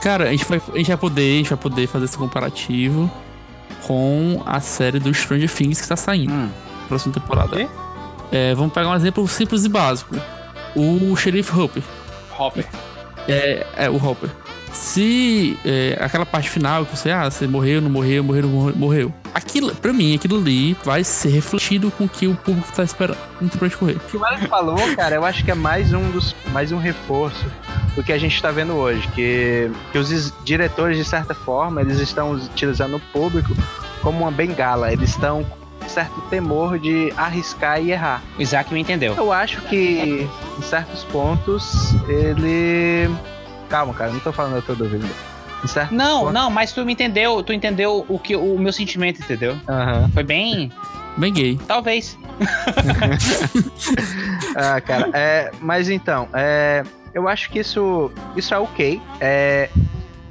cara, 0.01 0.29
a 0.29 0.31
gente 0.31 0.45
vai, 0.45 0.61
a 0.73 0.77
gente 0.77 0.87
vai 0.87 0.97
poder, 0.97 1.33
a 1.33 1.37
gente 1.37 1.49
vai 1.49 1.57
poder 1.57 1.87
fazer 1.87 2.05
esse 2.05 2.17
comparativo 2.17 3.11
com 3.85 4.41
a 4.45 4.59
série 4.59 4.99
do 4.99 5.13
Stranger 5.13 5.51
Things 5.51 5.81
que 5.81 5.87
tá 5.87 5.95
saindo, 5.95 6.33
hum. 6.33 6.49
próxima 6.87 7.13
temporada. 7.13 7.69
É, 8.31 8.55
vamos 8.55 8.73
pegar 8.73 8.89
um 8.89 8.95
exemplo 8.95 9.27
simples 9.27 9.65
e 9.65 9.69
básico. 9.69 10.15
O 10.73 11.15
xerife 11.17 11.53
Hopper. 11.53 11.83
Hopper. 12.41 12.65
É, 13.27 13.65
é 13.75 13.89
o 13.89 13.95
Hopper 13.95 14.29
se 14.73 15.57
é, 15.65 15.97
aquela 15.99 16.25
parte 16.25 16.49
final 16.49 16.85
que 16.85 16.97
você, 16.97 17.11
ah, 17.11 17.29
você 17.29 17.47
morreu, 17.47 17.81
não 17.81 17.89
morreu, 17.89 18.23
morreu, 18.23 18.43
não 18.43 18.73
morreu. 18.75 19.13
Aquilo, 19.33 19.73
pra 19.75 19.93
mim, 19.93 20.15
aquilo 20.15 20.37
ali 20.37 20.75
vai 20.83 21.03
ser 21.03 21.29
refletido 21.29 21.91
com 21.91 22.05
o 22.05 22.09
que 22.09 22.27
o 22.27 22.35
público 22.35 22.71
tá 22.73 22.83
esperando 22.83 23.17
pra 23.57 23.69
correr. 23.69 23.95
O 23.95 23.99
que 23.99 24.17
o 24.17 24.25
Alex 24.25 24.45
falou, 24.47 24.77
cara, 24.95 25.15
eu 25.15 25.25
acho 25.25 25.43
que 25.43 25.51
é 25.51 25.55
mais 25.55 25.93
um 25.93 26.09
dos. 26.11 26.35
mais 26.51 26.71
um 26.71 26.77
reforço 26.77 27.45
do 27.95 28.03
que 28.03 28.11
a 28.11 28.17
gente 28.17 28.41
tá 28.41 28.51
vendo 28.51 28.73
hoje. 28.73 29.07
Que, 29.09 29.71
que 29.91 29.97
os 29.97 30.33
diretores, 30.43 30.97
de 30.97 31.05
certa 31.05 31.33
forma, 31.33 31.81
eles 31.81 31.99
estão 31.99 32.31
utilizando 32.31 32.97
o 32.97 32.99
público 32.99 33.55
como 34.01 34.19
uma 34.19 34.31
bengala. 34.31 34.91
Eles 34.91 35.09
estão 35.09 35.45
certo 35.91 36.19
temor 36.29 36.79
de 36.79 37.13
arriscar 37.15 37.81
e 37.81 37.91
errar. 37.91 38.21
Isaac 38.39 38.73
me 38.73 38.79
entendeu. 38.79 39.13
Eu 39.15 39.31
acho 39.31 39.61
que 39.61 40.27
em 40.57 40.61
certos 40.61 41.03
pontos 41.05 41.93
ele 42.07 43.09
Calma, 43.71 43.93
cara, 43.93 44.11
não 44.11 44.19
tô 44.19 44.33
falando 44.33 44.55
da 44.55 44.61
tua 44.61 44.75
dúvida. 44.75 45.07
Certo? 45.65 45.93
Não, 45.93 46.29
não, 46.29 46.49
mas 46.49 46.73
tu 46.73 46.83
me 46.83 46.91
entendeu, 46.91 47.41
tu 47.41 47.53
entendeu 47.53 48.05
o 48.09 48.19
que 48.19 48.35
o 48.35 48.59
meu 48.59 48.73
sentimento, 48.73 49.21
entendeu? 49.21 49.53
Uhum. 49.53 50.09
Foi 50.13 50.23
bem. 50.23 50.69
Bem 51.15 51.31
gay. 51.31 51.57
Talvez. 51.67 52.17
ah, 54.57 54.81
cara, 54.81 55.09
é, 55.13 55.51
mas 55.61 55.87
então, 55.87 56.27
é, 56.33 56.83
eu 57.13 57.29
acho 57.29 57.49
que 57.49 57.59
isso, 57.59 58.11
isso 58.35 58.53
é 58.53 58.59
ok. 58.59 59.01
É, 59.21 59.69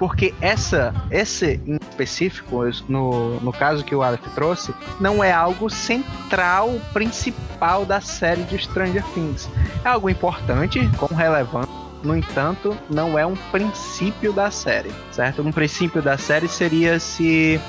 porque 0.00 0.34
essa, 0.40 0.94
esse 1.10 1.60
em 1.66 1.76
específico, 1.76 2.62
no, 2.88 3.38
no 3.40 3.52
caso 3.52 3.84
que 3.84 3.94
o 3.94 4.02
Aleph 4.02 4.26
trouxe, 4.34 4.74
não 4.98 5.22
é 5.22 5.30
algo 5.30 5.68
central, 5.68 6.80
principal 6.94 7.84
da 7.84 8.00
série 8.00 8.42
de 8.44 8.56
Stranger 8.56 9.04
Things. 9.12 9.48
É 9.84 9.88
algo 9.90 10.08
importante, 10.08 10.80
com 10.96 11.14
relevância 11.14 11.70
no 12.02 12.16
entanto, 12.16 12.74
não 12.88 13.18
é 13.18 13.26
um 13.26 13.36
princípio 13.52 14.32
da 14.32 14.50
série, 14.50 14.90
certo? 15.12 15.42
Um 15.42 15.52
princípio 15.52 16.00
da 16.00 16.16
série 16.16 16.48
seria 16.48 16.98
se, 16.98 17.60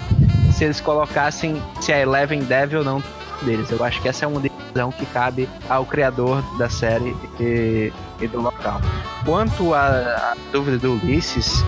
se 0.53 0.63
eles 0.63 0.79
colocassem 0.79 1.61
se 1.81 1.91
a 1.91 1.99
Eleven 1.99 2.39
deve 2.43 2.77
ou 2.77 2.83
não 2.83 3.03
deles. 3.41 3.69
Eu 3.71 3.83
acho 3.83 4.01
que 4.01 4.07
essa 4.07 4.23
é 4.23 4.27
uma 4.29 4.39
decisão 4.39 4.89
que 4.89 5.05
cabe 5.07 5.49
ao 5.67 5.85
criador 5.85 6.41
da 6.57 6.69
série 6.69 7.13
e, 7.41 7.91
e 8.21 8.27
do 8.27 8.39
local. 8.39 8.79
Quanto 9.25 9.73
à 9.73 10.33
dúvida 10.53 10.77
do 10.77 10.93
Ulisses, 10.93 11.61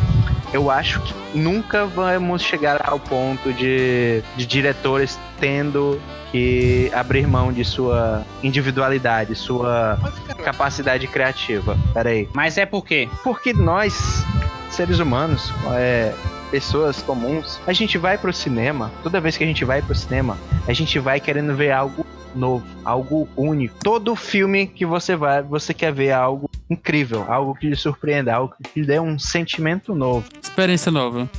eu 0.54 0.70
acho 0.70 1.02
que 1.02 1.14
nunca 1.38 1.86
vamos 1.86 2.44
chegar 2.44 2.80
ao 2.88 3.00
ponto 3.00 3.52
de, 3.52 4.24
de 4.38 4.46
diretores 4.46 5.20
tendo 5.40 6.00
que 6.32 6.90
abrir 6.94 7.28
mão 7.28 7.52
de 7.52 7.66
sua 7.66 8.24
individualidade, 8.44 9.36
sua 9.36 10.00
capacidade 10.44 11.08
criativa. 11.08 11.78
Pera 11.94 12.10
aí. 12.10 12.30
Mas 12.34 12.58
é 12.58 12.66
por 12.66 12.86
quê? 12.86 13.10
Porque 13.24 13.52
nós, 13.52 14.24
seres 14.70 15.00
humanos, 15.00 15.52
é, 15.74 16.14
pessoas 16.52 17.02
comuns, 17.02 17.60
a 17.66 17.74
gente 17.74 17.98
vai 17.98 18.16
pro 18.16 18.32
cinema, 18.32 18.92
toda 19.02 19.20
vez 19.20 19.36
que 19.36 19.44
a 19.44 19.48
gente 19.48 19.66
vai 19.66 19.82
pro 19.82 19.96
cinema, 19.96 20.38
a 20.68 20.74
gente 20.74 21.00
vai 21.00 21.20
querendo 21.20 21.56
ver 21.56 21.72
algo 21.72 22.03
novo, 22.36 22.66
algo 22.84 23.28
único. 23.36 23.76
Todo 23.84 24.16
filme 24.16 24.68
que 24.68 24.86
você 24.86 25.16
vai, 25.16 25.42
você 25.42 25.74
quer 25.74 25.94
ver 25.94 26.12
algo 26.12 26.50
incrível, 26.70 27.26
algo 27.28 27.56
que 27.56 27.68
lhe 27.68 27.76
surpreenda, 27.76 28.34
algo 28.34 28.56
que 28.62 28.80
lhe 28.80 28.86
dê 28.86 29.00
um 29.00 29.18
sentimento 29.20 29.94
novo. 29.94 30.28
Experiência 30.42 30.92
nova. 30.92 31.30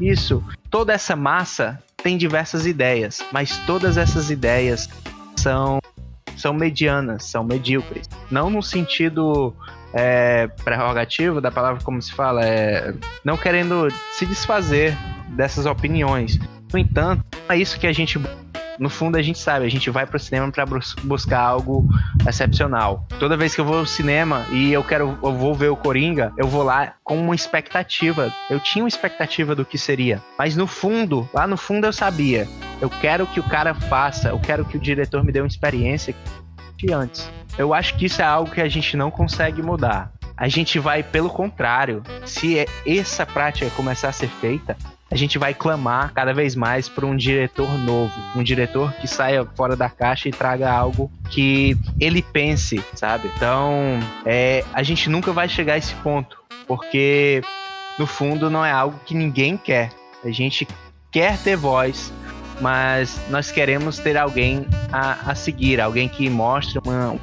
Isso. 0.00 0.42
Toda 0.70 0.92
essa 0.92 1.14
massa 1.16 1.82
tem 2.02 2.16
diversas 2.16 2.66
ideias, 2.66 3.24
mas 3.32 3.58
todas 3.66 3.96
essas 3.96 4.30
ideias 4.30 4.88
são 5.36 5.78
são 6.36 6.52
medianas, 6.52 7.24
são 7.24 7.44
medíocres. 7.44 8.08
Não 8.30 8.50
no 8.50 8.62
sentido 8.62 9.54
é, 9.92 10.48
prerrogativo 10.64 11.40
da 11.40 11.50
palavra 11.50 11.82
como 11.82 12.02
se 12.02 12.12
fala, 12.12 12.44
é, 12.44 12.92
não 13.24 13.36
querendo 13.36 13.88
se 14.12 14.26
desfazer 14.26 14.96
dessas 15.28 15.64
opiniões. 15.64 16.38
No 16.72 16.78
entanto, 16.78 17.24
é 17.48 17.56
isso 17.56 17.78
que 17.78 17.86
a 17.86 17.92
gente 17.92 18.18
no 18.78 18.88
fundo 18.88 19.16
a 19.16 19.22
gente 19.22 19.38
sabe, 19.38 19.66
a 19.66 19.70
gente 19.70 19.90
vai 19.90 20.06
pro 20.06 20.18
cinema 20.18 20.50
para 20.50 20.64
buscar 21.02 21.40
algo 21.40 21.86
excepcional. 22.28 23.06
Toda 23.18 23.36
vez 23.36 23.54
que 23.54 23.60
eu 23.60 23.64
vou 23.64 23.78
ao 23.78 23.86
cinema 23.86 24.44
e 24.50 24.72
eu 24.72 24.82
quero 24.82 25.18
eu 25.22 25.32
vou 25.32 25.54
ver 25.54 25.68
o 25.68 25.76
Coringa, 25.76 26.32
eu 26.36 26.46
vou 26.46 26.62
lá 26.62 26.94
com 27.02 27.18
uma 27.18 27.34
expectativa. 27.34 28.32
Eu 28.50 28.60
tinha 28.60 28.84
uma 28.84 28.88
expectativa 28.88 29.54
do 29.54 29.64
que 29.64 29.78
seria, 29.78 30.22
mas 30.38 30.56
no 30.56 30.66
fundo, 30.66 31.28
lá 31.32 31.46
no 31.46 31.56
fundo 31.56 31.86
eu 31.86 31.92
sabia, 31.92 32.48
eu 32.80 32.90
quero 32.90 33.26
que 33.26 33.40
o 33.40 33.44
cara 33.44 33.74
faça, 33.74 34.28
eu 34.28 34.38
quero 34.38 34.64
que 34.64 34.76
o 34.76 34.80
diretor 34.80 35.24
me 35.24 35.32
dê 35.32 35.40
uma 35.40 35.46
experiência 35.46 36.14
que 36.76 36.92
antes. 36.92 37.30
Eu 37.56 37.72
acho 37.72 37.96
que 37.96 38.06
isso 38.06 38.20
é 38.20 38.24
algo 38.24 38.50
que 38.50 38.60
a 38.60 38.68
gente 38.68 38.96
não 38.96 39.10
consegue 39.10 39.62
mudar. 39.62 40.12
A 40.36 40.48
gente 40.48 40.78
vai 40.78 41.02
pelo 41.02 41.30
contrário. 41.30 42.02
Se 42.24 42.66
essa 42.84 43.24
prática 43.24 43.70
começar 43.70 44.08
a 44.08 44.12
ser 44.12 44.28
feita, 44.28 44.76
a 45.10 45.16
gente 45.16 45.38
vai 45.38 45.54
clamar 45.54 46.12
cada 46.12 46.32
vez 46.32 46.56
mais 46.56 46.88
por 46.88 47.04
um 47.04 47.16
diretor 47.16 47.70
novo, 47.78 48.12
um 48.34 48.42
diretor 48.42 48.92
que 48.94 49.06
saia 49.06 49.46
fora 49.54 49.76
da 49.76 49.88
caixa 49.88 50.28
e 50.28 50.32
traga 50.32 50.70
algo 50.70 51.10
que 51.30 51.76
ele 52.00 52.22
pense, 52.22 52.82
sabe? 52.94 53.30
Então, 53.36 54.00
é, 54.24 54.64
a 54.72 54.82
gente 54.82 55.08
nunca 55.08 55.32
vai 55.32 55.48
chegar 55.48 55.74
a 55.74 55.78
esse 55.78 55.94
ponto, 55.96 56.38
porque 56.66 57.42
no 57.98 58.06
fundo 58.06 58.50
não 58.50 58.64
é 58.64 58.72
algo 58.72 58.98
que 59.04 59.14
ninguém 59.14 59.56
quer. 59.56 59.90
A 60.24 60.30
gente 60.30 60.66
quer 61.12 61.38
ter 61.38 61.56
voz, 61.56 62.12
mas 62.60 63.20
nós 63.30 63.50
queremos 63.50 63.98
ter 63.98 64.16
alguém 64.16 64.66
a, 64.92 65.30
a 65.30 65.34
seguir, 65.34 65.80
alguém 65.80 66.08
que 66.08 66.28
mostre 66.28 66.80
uma, 66.84 67.16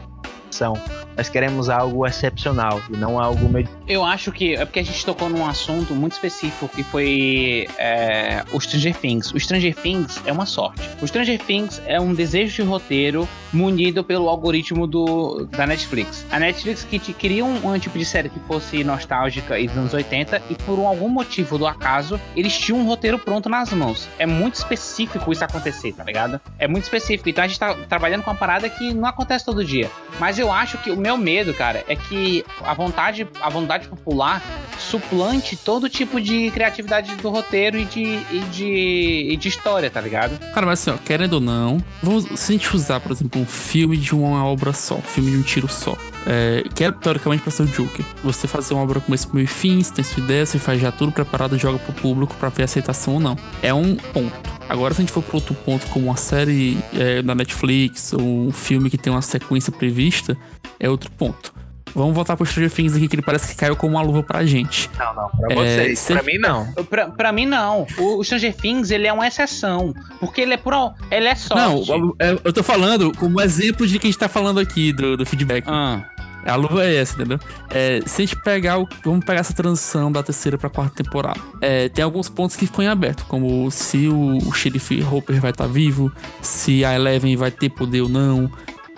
ação. 0.52 0.74
Nós 1.16 1.30
queremos 1.30 1.70
algo 1.70 2.06
excepcional 2.06 2.82
e 2.90 2.98
não 2.98 3.20
algo 3.20 3.48
medíocre. 3.50 3.82
Eu 3.88 4.04
acho 4.04 4.32
que 4.32 4.56
é 4.56 4.66
porque 4.66 4.80
a 4.80 4.84
gente 4.84 5.06
tocou 5.06 5.30
num 5.30 5.46
assunto 5.46 5.94
muito 5.94 6.14
específico 6.14 6.68
que 6.70 6.84
foi 6.84 7.68
é, 7.78 8.44
o 8.52 8.60
Stranger 8.60 8.96
Things. 8.96 9.32
O 9.32 9.40
Stranger 9.40 9.76
Things 9.76 10.22
é 10.26 10.32
uma 10.32 10.46
sorte. 10.46 10.82
O 11.02 11.08
Stranger 11.08 11.40
Things 11.40 11.82
é 11.86 12.00
um 12.00 12.14
desejo 12.14 12.56
de 12.56 12.62
roteiro 12.62 13.28
munido 13.52 14.04
pelo 14.04 14.30
algoritmo 14.30 14.88
do, 14.88 15.46
da 15.46 15.68
Netflix. 15.68 16.26
A 16.32 16.40
Netflix 16.40 16.84
que 16.84 16.98
te, 16.98 17.14
queria 17.14 17.44
um, 17.44 17.74
um 17.74 17.80
tipo 17.80 17.98
de 17.98 18.06
série 18.06 18.30
que 18.30 18.40
fosse 18.42 18.84
nostálgica 18.84 19.60
e 19.60 19.68
dos 19.68 19.78
anos 19.78 19.94
80 19.94 20.42
e 20.50 20.56
por 20.56 20.80
algum 20.86 21.10
motivo 21.10 21.58
do 21.58 21.68
acaso 21.68 22.20
eles 22.36 22.58
tinham 22.58 22.80
um 22.80 22.86
roteiro 22.86 23.20
pronto 23.20 23.50
nas 23.50 23.72
mãos. 23.74 24.08
É 24.18 24.26
muito 24.26 24.56
específico 24.56 25.32
isso 25.32 25.44
acontecer, 25.44 25.94
tá 25.94 26.04
ligado? 26.04 26.40
É 26.58 26.68
muito 26.68 26.84
específico. 26.84 27.30
Então 27.30 27.44
a 27.44 27.48
gente 27.48 27.60
tá 27.60 27.76
trabalhando 27.90 28.24
com 28.24 28.32
uma 28.32 28.38
parada 28.38 28.70
que 28.70 28.94
não 28.94 29.08
acontece 29.08 29.46
todo 29.46 29.64
dia. 29.64 29.90
Mas 30.20 30.40
eu 30.40 30.52
acho 30.52 30.78
que 30.78 30.92
o 30.92 30.98
meu 31.02 31.18
medo, 31.18 31.54
cara, 31.54 31.84
é 31.88 31.96
que 31.96 32.46
a 32.62 32.74
vontade, 32.74 33.28
a 33.42 33.50
vontade 33.50 33.88
popular 33.88 34.42
suplante 34.78 35.56
todo 35.56 35.90
tipo 35.90 36.22
de 36.22 36.52
criatividade 36.52 37.16
do 37.16 37.30
roteiro 37.30 37.78
e 37.78 37.86
de, 37.86 38.04
e 38.04 38.40
de, 38.52 39.28
e 39.32 39.38
de 39.38 39.48
história, 39.48 39.90
tá 39.90 40.00
ligado? 40.00 40.38
Cara, 40.54 40.66
mas 40.66 40.80
assim, 40.80 40.92
ó, 40.92 40.98
querendo 40.98 41.34
ou 41.34 41.42
não, 41.42 41.84
vamos, 42.02 42.26
se 42.40 42.52
a 42.52 42.56
gente 42.56 42.76
usar, 42.76 43.00
por 43.00 43.12
exemplo, 43.12 43.42
um 43.42 43.46
filme 43.46 43.98
de 43.98 44.14
uma 44.14 44.46
obra 44.46 44.74
só, 44.74 44.96
um 44.96 45.02
filme 45.02 45.32
de 45.32 45.38
um 45.38 45.42
tiro 45.42 45.68
só, 45.68 45.98
é, 46.26 46.64
que 46.76 46.84
é 46.84 46.92
teoricamente 46.92 47.42
pra 47.42 47.52
ser 47.52 47.64
o 47.64 47.68
Joker. 47.68 48.06
Você 48.24 48.48
fazer 48.48 48.74
uma 48.74 48.84
obra 48.84 49.00
com 49.00 49.14
esse 49.14 49.34
meio 49.34 49.46
e 49.46 49.48
fim, 49.48 49.82
você 49.82 49.94
tem 49.94 50.04
sua 50.04 50.24
ideia, 50.24 50.46
você 50.46 50.60
faz 50.60 50.80
já 50.80 50.92
tudo 50.92 51.12
preparado, 51.12 51.58
joga 51.58 51.80
pro 51.80 51.94
público 51.94 52.36
pra 52.36 52.50
ver 52.50 52.64
aceitação 52.64 53.16
ou 53.16 53.20
não. 53.20 53.36
É 53.62 53.74
um 53.74 53.96
ponto. 53.96 54.52
Agora, 54.70 54.94
se 54.94 55.02
a 55.02 55.04
gente 55.04 55.12
for 55.12 55.22
para 55.22 55.36
outro 55.36 55.54
ponto, 55.54 55.86
como 55.88 56.06
uma 56.06 56.16
série 56.16 56.78
é, 56.94 57.22
da 57.22 57.36
Netflix 57.36 58.14
ou 58.14 58.48
um 58.48 58.52
filme 58.52 58.90
que 58.90 58.98
tem 58.98 59.12
uma 59.12 59.22
sequência 59.22 59.72
prevista, 59.72 60.38
é 60.82 60.90
outro 60.90 61.10
ponto. 61.12 61.54
Vamos 61.94 62.16
voltar 62.16 62.38
pro 62.38 62.46
Stranger 62.46 62.72
Things 62.72 62.96
aqui, 62.96 63.08
que 63.08 63.16
ele 63.16 63.22
parece 63.22 63.50
que 63.50 63.56
caiu 63.56 63.76
como 63.76 63.96
uma 63.96 64.02
luva 64.02 64.24
pra 64.24 64.46
gente. 64.46 64.90
Não, 64.98 65.14
não, 65.14 65.30
pra 65.30 65.54
é, 65.54 65.56
vocês. 65.56 66.00
Cê... 66.00 66.14
Pra 66.14 66.24
mim, 66.24 66.38
não. 66.38 66.74
Pra, 66.90 67.08
pra 67.10 67.32
mim, 67.32 67.46
não. 67.46 67.86
O, 67.98 68.24
Stranger 68.24 68.56
Things, 68.56 68.92
ele 68.92 69.08
é 69.08 69.14
uma 69.14 69.28
exceção. 69.28 69.94
Porque 70.20 70.42
ele 70.42 70.54
é 70.54 70.58
por... 70.58 70.74
Ele 71.10 71.28
é 71.28 71.36
sorte. 71.36 71.90
Não, 71.90 72.16
eu 72.44 72.54
tô 72.54 72.64
falando 72.64 73.12
como 73.18 73.42
exemplo 73.42 73.86
de 73.86 74.00
que 74.00 74.08
a 74.08 74.10
gente 74.10 74.20
tá 74.20 74.30
falando 74.30 74.60
aqui, 74.60 74.94
do, 74.94 75.18
do 75.18 75.26
feedback. 75.26 75.66
Ah. 75.68 76.06
A 76.46 76.56
luva 76.56 76.84
é 76.84 76.96
essa, 76.96 77.14
entendeu? 77.14 77.40
É, 77.70 78.00
se 78.06 78.22
a 78.22 78.26
gente 78.26 78.36
pegar 78.42 78.80
o, 78.80 78.88
Vamos 79.04 79.24
pegar 79.24 79.42
essa 79.42 79.54
transição 79.54 80.12
da 80.12 80.24
terceira 80.24 80.58
pra 80.58 80.70
quarta 80.70 81.04
temporada. 81.04 81.40
É, 81.62 81.88
tem 81.90 82.04
alguns 82.04 82.30
pontos 82.30 82.56
que 82.56 82.66
ficam 82.66 82.84
em 82.84 82.88
aberto, 82.88 83.26
como 83.26 83.70
se 83.70 84.08
o, 84.08 84.38
o 84.38 84.54
xerife 84.54 85.04
Hopper 85.04 85.40
vai 85.40 85.52
estar 85.52 85.66
tá 85.66 85.70
vivo, 85.72 86.12
se 86.42 86.84
a 86.84 86.96
Eleven 86.96 87.36
vai 87.36 87.52
ter 87.52 87.70
poder 87.70 88.02
ou 88.02 88.10
não, 88.10 88.52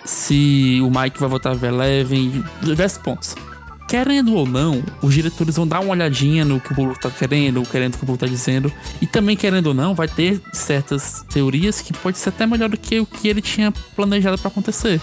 se 0.04 0.80
o 0.82 0.90
Mike 0.90 1.18
vai 1.18 1.28
voltar 1.28 1.50
a 1.50 1.54
ver 1.54 1.68
Eleven, 1.68 2.44
diversos 2.62 2.98
pontos. 2.98 3.34
Querendo 3.88 4.34
ou 4.34 4.46
não, 4.46 4.82
os 5.02 5.14
diretores 5.14 5.56
vão 5.56 5.66
dar 5.66 5.80
uma 5.80 5.90
olhadinha 5.90 6.44
no 6.44 6.58
que 6.58 6.72
o 6.72 6.74
público 6.74 7.00
tá 7.00 7.10
querendo, 7.10 7.62
querendo 7.62 7.94
o 7.94 7.98
que 7.98 8.04
o 8.04 8.06
público 8.06 8.24
tá 8.24 8.30
dizendo. 8.30 8.72
E 9.00 9.06
também, 9.06 9.36
querendo 9.36 9.68
ou 9.68 9.74
não, 9.74 9.94
vai 9.94 10.08
ter 10.08 10.40
certas 10.52 11.24
teorias 11.28 11.80
que 11.80 11.92
pode 11.92 12.18
ser 12.18 12.30
até 12.30 12.46
melhor 12.46 12.68
do 12.68 12.76
que 12.76 12.98
o 12.98 13.06
que 13.06 13.28
ele 13.28 13.42
tinha 13.42 13.72
planejado 13.94 14.38
para 14.38 14.48
acontecer. 14.48 15.00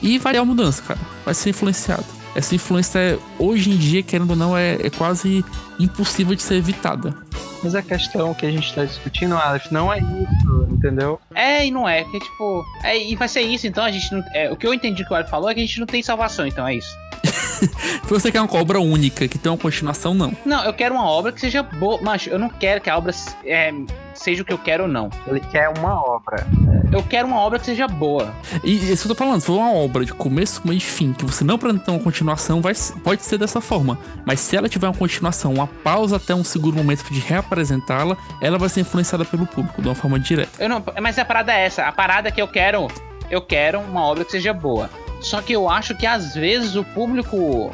E 0.00 0.18
vai 0.18 0.32
ter 0.32 0.38
uma 0.38 0.46
mudança, 0.46 0.82
cara. 0.82 1.00
Vai 1.24 1.34
ser 1.34 1.50
influenciado. 1.50 2.04
Essa 2.34 2.54
influência, 2.54 2.98
é, 2.98 3.18
hoje 3.38 3.70
em 3.70 3.76
dia, 3.76 4.02
querendo 4.02 4.30
ou 4.30 4.36
não, 4.36 4.56
é, 4.56 4.74
é 4.74 4.90
quase 4.90 5.44
impossível 5.84 6.34
de 6.34 6.42
ser 6.42 6.56
evitada. 6.56 7.14
Mas 7.62 7.74
a 7.74 7.82
questão 7.82 8.32
que 8.32 8.46
a 8.46 8.50
gente 8.50 8.74
tá 8.74 8.84
discutindo, 8.84 9.36
Aleph, 9.36 9.70
não 9.70 9.92
é 9.92 9.98
isso, 9.98 10.68
entendeu? 10.70 11.20
É, 11.34 11.66
e 11.66 11.70
não 11.70 11.88
é, 11.88 12.04
porque, 12.04 12.20
tipo, 12.20 12.64
é, 12.82 12.98
e 12.98 13.14
vai 13.16 13.28
ser 13.28 13.42
isso, 13.42 13.66
então 13.66 13.84
a 13.84 13.90
gente 13.90 14.12
não. 14.12 14.24
É, 14.32 14.50
o 14.50 14.56
que 14.56 14.66
eu 14.66 14.72
entendi 14.72 15.04
que 15.04 15.12
o 15.12 15.16
Aleph 15.16 15.28
falou 15.28 15.50
é 15.50 15.54
que 15.54 15.60
a 15.60 15.64
gente 15.64 15.78
não 15.78 15.86
tem 15.86 16.02
salvação, 16.02 16.46
então 16.46 16.66
é 16.66 16.76
isso. 16.76 16.96
Se 17.22 18.08
você 18.08 18.32
quer 18.32 18.40
uma 18.40 18.56
obra 18.56 18.80
única, 18.80 19.28
que 19.28 19.38
tem 19.38 19.50
uma 19.50 19.58
continuação, 19.58 20.14
não. 20.14 20.32
Não, 20.44 20.64
eu 20.64 20.72
quero 20.72 20.94
uma 20.94 21.04
obra 21.04 21.32
que 21.32 21.40
seja 21.40 21.62
boa. 21.62 21.98
Mas 22.02 22.26
eu 22.26 22.38
não 22.38 22.48
quero 22.48 22.80
que 22.80 22.88
a 22.88 22.96
obra 22.96 23.12
é, 23.44 23.72
seja 24.14 24.42
o 24.42 24.44
que 24.44 24.52
eu 24.52 24.58
quero 24.58 24.84
ou 24.84 24.88
não. 24.88 25.10
Ele 25.26 25.40
quer 25.40 25.68
uma 25.68 26.00
obra. 26.02 26.46
Eu 26.92 27.02
quero 27.02 27.28
uma 27.28 27.38
obra 27.38 27.58
que 27.58 27.66
seja 27.66 27.86
boa. 27.86 28.34
E 28.64 28.92
isso 28.92 29.06
eu 29.06 29.14
tô 29.14 29.14
falando, 29.14 29.40
se 29.40 29.46
for 29.46 29.58
uma 29.58 29.72
obra 29.72 30.04
de 30.04 30.12
começo, 30.12 30.62
meio 30.64 30.78
e 30.78 30.80
fim, 30.80 31.12
que 31.12 31.24
você 31.24 31.44
não 31.44 31.54
apresentar 31.54 31.92
uma 31.92 32.00
continuação, 32.00 32.60
vai, 32.60 32.74
pode 33.04 33.22
ser 33.22 33.38
dessa 33.38 33.60
forma. 33.60 33.98
Mas 34.24 34.40
se 34.40 34.56
ela 34.56 34.68
tiver 34.68 34.88
uma 34.88 34.94
continuação, 34.94 35.54
uma 35.54 35.68
pausa 35.70 36.16
até 36.16 36.34
um 36.34 36.44
seguro 36.44 36.76
momento 36.76 37.04
de 37.10 37.20
reapresentá-la, 37.20 38.16
ela 38.40 38.58
vai 38.58 38.68
ser 38.68 38.80
influenciada 38.80 39.24
pelo 39.24 39.46
público 39.46 39.80
de 39.80 39.88
uma 39.88 39.94
forma 39.94 40.18
direta. 40.18 40.62
Eu 40.62 40.68
não, 40.68 40.82
mas 41.00 41.18
a 41.18 41.24
parada 41.24 41.52
é 41.52 41.66
essa. 41.66 41.84
A 41.84 41.92
parada 41.92 42.28
é 42.28 42.32
que 42.32 42.40
eu 42.40 42.48
quero. 42.48 42.88
Eu 43.30 43.40
quero 43.40 43.80
uma 43.80 44.02
obra 44.02 44.24
que 44.24 44.32
seja 44.32 44.52
boa. 44.52 44.90
Só 45.20 45.40
que 45.40 45.52
eu 45.52 45.68
acho 45.68 45.94
que 45.96 46.06
às 46.06 46.34
vezes 46.34 46.74
o 46.74 46.84
público 46.84 47.72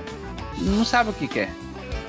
não 0.59 0.85
sabe 0.85 1.11
o 1.11 1.13
que 1.13 1.27
quer. 1.27 1.51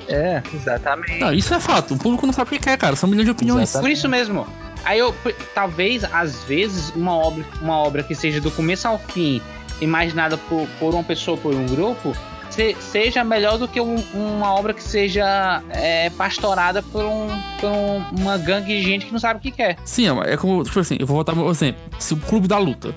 É, 0.08 0.42
exatamente. 0.54 1.18
Não, 1.18 1.32
isso 1.32 1.54
é 1.54 1.60
fato. 1.60 1.94
O 1.94 1.98
público 1.98 2.26
não 2.26 2.32
sabe 2.32 2.48
o 2.48 2.52
que 2.52 2.58
quer, 2.58 2.76
cara. 2.76 2.96
São 2.96 3.08
milhões 3.08 3.26
de 3.26 3.30
opiniões. 3.30 3.70
Exatamente. 3.70 3.90
Por 3.90 3.92
isso 3.92 4.08
mesmo. 4.08 4.46
Aí 4.84 4.98
eu, 4.98 5.14
talvez, 5.54 6.04
às 6.04 6.44
vezes, 6.44 6.90
uma 6.90 7.14
obra, 7.14 7.44
uma 7.60 7.76
obra 7.76 8.02
que 8.02 8.14
seja 8.14 8.40
do 8.40 8.50
começo 8.50 8.88
ao 8.88 8.98
fim, 8.98 9.42
imaginada 9.80 10.36
por, 10.36 10.66
por 10.78 10.94
uma 10.94 11.04
pessoa, 11.04 11.36
por 11.36 11.54
um 11.54 11.66
grupo, 11.66 12.16
se, 12.50 12.76
seja 12.80 13.24
melhor 13.24 13.58
do 13.58 13.68
que 13.68 13.80
um, 13.80 13.96
uma 14.14 14.54
obra 14.54 14.74
que 14.74 14.82
seja 14.82 15.62
é, 15.70 16.10
pastorada 16.10 16.82
por, 16.82 17.04
um, 17.04 17.28
por 17.60 17.70
um, 17.70 17.98
uma 18.20 18.36
gangue 18.38 18.78
de 18.78 18.82
gente 18.82 19.06
que 19.06 19.12
não 19.12 19.20
sabe 19.20 19.38
o 19.38 19.42
que 19.42 19.50
quer. 19.50 19.76
Sim, 19.84 20.06
é 20.24 20.36
como, 20.36 20.62
tipo 20.64 20.78
assim, 20.80 20.96
eu 20.98 21.06
vou 21.06 21.16
voltar 21.16 21.34
meu 21.34 21.50
exemplo. 21.50 21.80
Se 21.98 22.14
o 22.14 22.16
Clube 22.16 22.48
da 22.48 22.58
Luta 22.58 22.94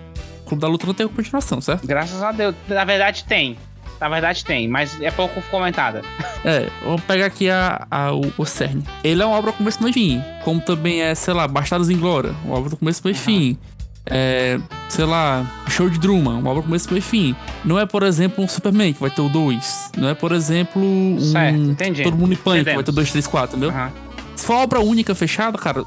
Clube 0.51 0.61
da 0.61 0.67
Luta 0.67 0.85
não 0.85 0.93
tem 0.93 1.07
continuação, 1.07 1.61
certo? 1.61 1.87
Graças 1.87 2.21
a 2.21 2.33
Deus. 2.33 2.53
Na 2.67 2.83
verdade 2.83 3.23
tem. 3.23 3.57
Na 4.01 4.09
verdade 4.09 4.43
tem, 4.43 4.67
mas 4.67 4.99
é 5.01 5.09
pouco 5.09 5.41
comentada. 5.43 6.01
É, 6.43 6.67
vamos 6.83 7.03
pegar 7.03 7.27
aqui 7.27 7.51
a, 7.51 7.85
a, 7.91 8.11
o, 8.15 8.33
o 8.35 8.45
CERN. 8.47 8.81
Ele 9.03 9.21
é 9.21 9.25
uma 9.27 9.37
obra 9.37 9.51
com 9.51 9.59
começo, 9.59 9.87
e 9.87 9.93
fim. 9.93 10.23
Como 10.43 10.59
também 10.59 10.99
é, 10.99 11.13
sei 11.13 11.35
lá, 11.35 11.47
Bastardos 11.47 11.87
em 11.87 11.95
Glória. 11.95 12.33
Uma 12.43 12.57
obra 12.57 12.71
com 12.71 12.77
começo, 12.77 12.99
meio 13.05 13.13
e 13.13 13.15
uhum. 13.15 13.23
fim. 13.23 13.57
É, 14.07 14.59
sei 14.89 15.05
lá, 15.05 15.45
Show 15.81 15.89
de 15.89 15.97
Drummond, 15.97 16.41
uma 16.41 16.51
obra 16.51 16.61
com 16.61 16.67
começo, 16.67 16.87
meio 16.91 16.99
e 16.99 17.01
fim. 17.01 17.35
Não 17.65 17.79
é, 17.79 17.87
por 17.87 18.03
exemplo, 18.03 18.43
um 18.43 18.47
Superman, 18.47 18.93
que 18.93 18.99
vai 18.99 19.09
ter 19.09 19.21
o 19.21 19.29
2. 19.29 19.91
Não 19.97 20.09
é, 20.09 20.13
por 20.13 20.31
exemplo, 20.31 20.79
um. 20.79 21.19
Certo, 21.19 21.59
entendi. 21.59 22.03
Todo 22.03 22.15
mundo 22.15 22.33
em 22.33 22.37
pânico, 22.37 22.69
que 22.69 22.75
vai 22.75 22.83
ter 22.83 22.91
o 22.91 22.93
2, 22.93 23.11
3, 23.11 23.25
4, 23.25 23.57
entendeu? 23.57 23.75
Uhum. 23.75 23.89
Se 24.35 24.45
for 24.45 24.57
obra 24.57 24.79
única 24.79 25.15
fechada, 25.15 25.57
cara, 25.57 25.83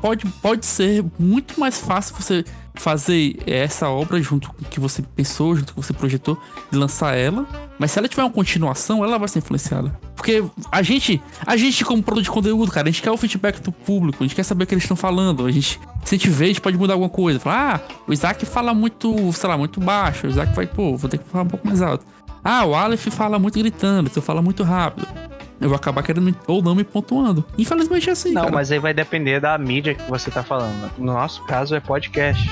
pode, 0.00 0.24
pode 0.40 0.64
ser 0.64 1.04
muito 1.18 1.60
mais 1.60 1.78
fácil 1.78 2.14
você 2.18 2.42
fazer 2.74 3.36
essa 3.46 3.88
obra 3.88 4.20
junto 4.20 4.48
com 4.52 4.62
o 4.62 4.64
que 4.68 4.80
você 4.80 5.02
pensou, 5.02 5.56
junto 5.56 5.72
com 5.72 5.80
o 5.80 5.82
que 5.82 5.86
você 5.86 5.92
projetou, 5.92 6.38
e 6.72 6.76
lançar 6.76 7.16
ela. 7.16 7.46
Mas 7.78 7.92
se 7.92 7.98
ela 7.98 8.08
tiver 8.08 8.22
uma 8.22 8.30
continuação, 8.30 9.04
ela 9.04 9.18
vai 9.18 9.28
ser 9.28 9.38
influenciada. 9.38 9.96
Porque 10.16 10.44
a 10.70 10.82
gente, 10.82 11.22
a 11.46 11.56
gente 11.56 11.84
como 11.84 12.02
produtor 12.02 12.22
de 12.22 12.30
conteúdo, 12.30 12.70
cara, 12.70 12.88
a 12.88 12.90
gente 12.90 13.02
quer 13.02 13.10
o 13.10 13.16
feedback 13.16 13.60
do 13.60 13.72
público, 13.72 14.22
a 14.22 14.26
gente 14.26 14.36
quer 14.36 14.42
saber 14.42 14.64
o 14.64 14.66
que 14.66 14.74
eles 14.74 14.84
estão 14.84 14.96
falando. 14.96 15.46
A 15.46 15.50
gente, 15.50 15.80
se 16.04 16.14
a 16.14 16.18
gente 16.18 16.28
vê, 16.28 16.44
a 16.44 16.48
gente 16.48 16.60
pode 16.60 16.76
mudar 16.76 16.94
alguma 16.94 17.10
coisa. 17.10 17.38
Falar, 17.38 17.76
ah, 17.76 17.94
o 18.06 18.12
Isaac 18.12 18.44
fala 18.46 18.74
muito, 18.74 19.32
sei 19.32 19.48
lá, 19.48 19.56
muito 19.56 19.80
baixo. 19.80 20.26
O 20.26 20.30
Isaac 20.30 20.54
vai, 20.54 20.66
pô, 20.66 20.96
vou 20.96 21.08
ter 21.08 21.18
que 21.18 21.28
falar 21.28 21.44
um 21.44 21.48
pouco 21.48 21.66
mais 21.66 21.80
alto. 21.80 22.04
Ah, 22.42 22.64
o 22.64 22.74
Aleph 22.74 23.06
fala 23.06 23.38
muito 23.38 23.58
gritando, 23.58 24.10
você 24.10 24.20
fala 24.20 24.42
muito 24.42 24.62
rápido. 24.62 25.33
Eu 25.60 25.68
vou 25.68 25.76
acabar 25.76 26.02
querendo 26.02 26.34
ou 26.46 26.62
não 26.62 26.74
me 26.74 26.84
pontuando. 26.84 27.44
Infelizmente 27.56 28.08
é 28.08 28.12
assim, 28.12 28.32
Não, 28.32 28.42
cara. 28.42 28.54
mas 28.54 28.70
aí 28.72 28.78
vai 28.78 28.92
depender 28.92 29.40
da 29.40 29.56
mídia 29.56 29.94
que 29.94 30.02
você 30.10 30.30
tá 30.30 30.42
falando. 30.42 30.90
No 30.98 31.12
nosso 31.12 31.42
caso 31.44 31.74
é 31.74 31.80
podcast. 31.80 32.48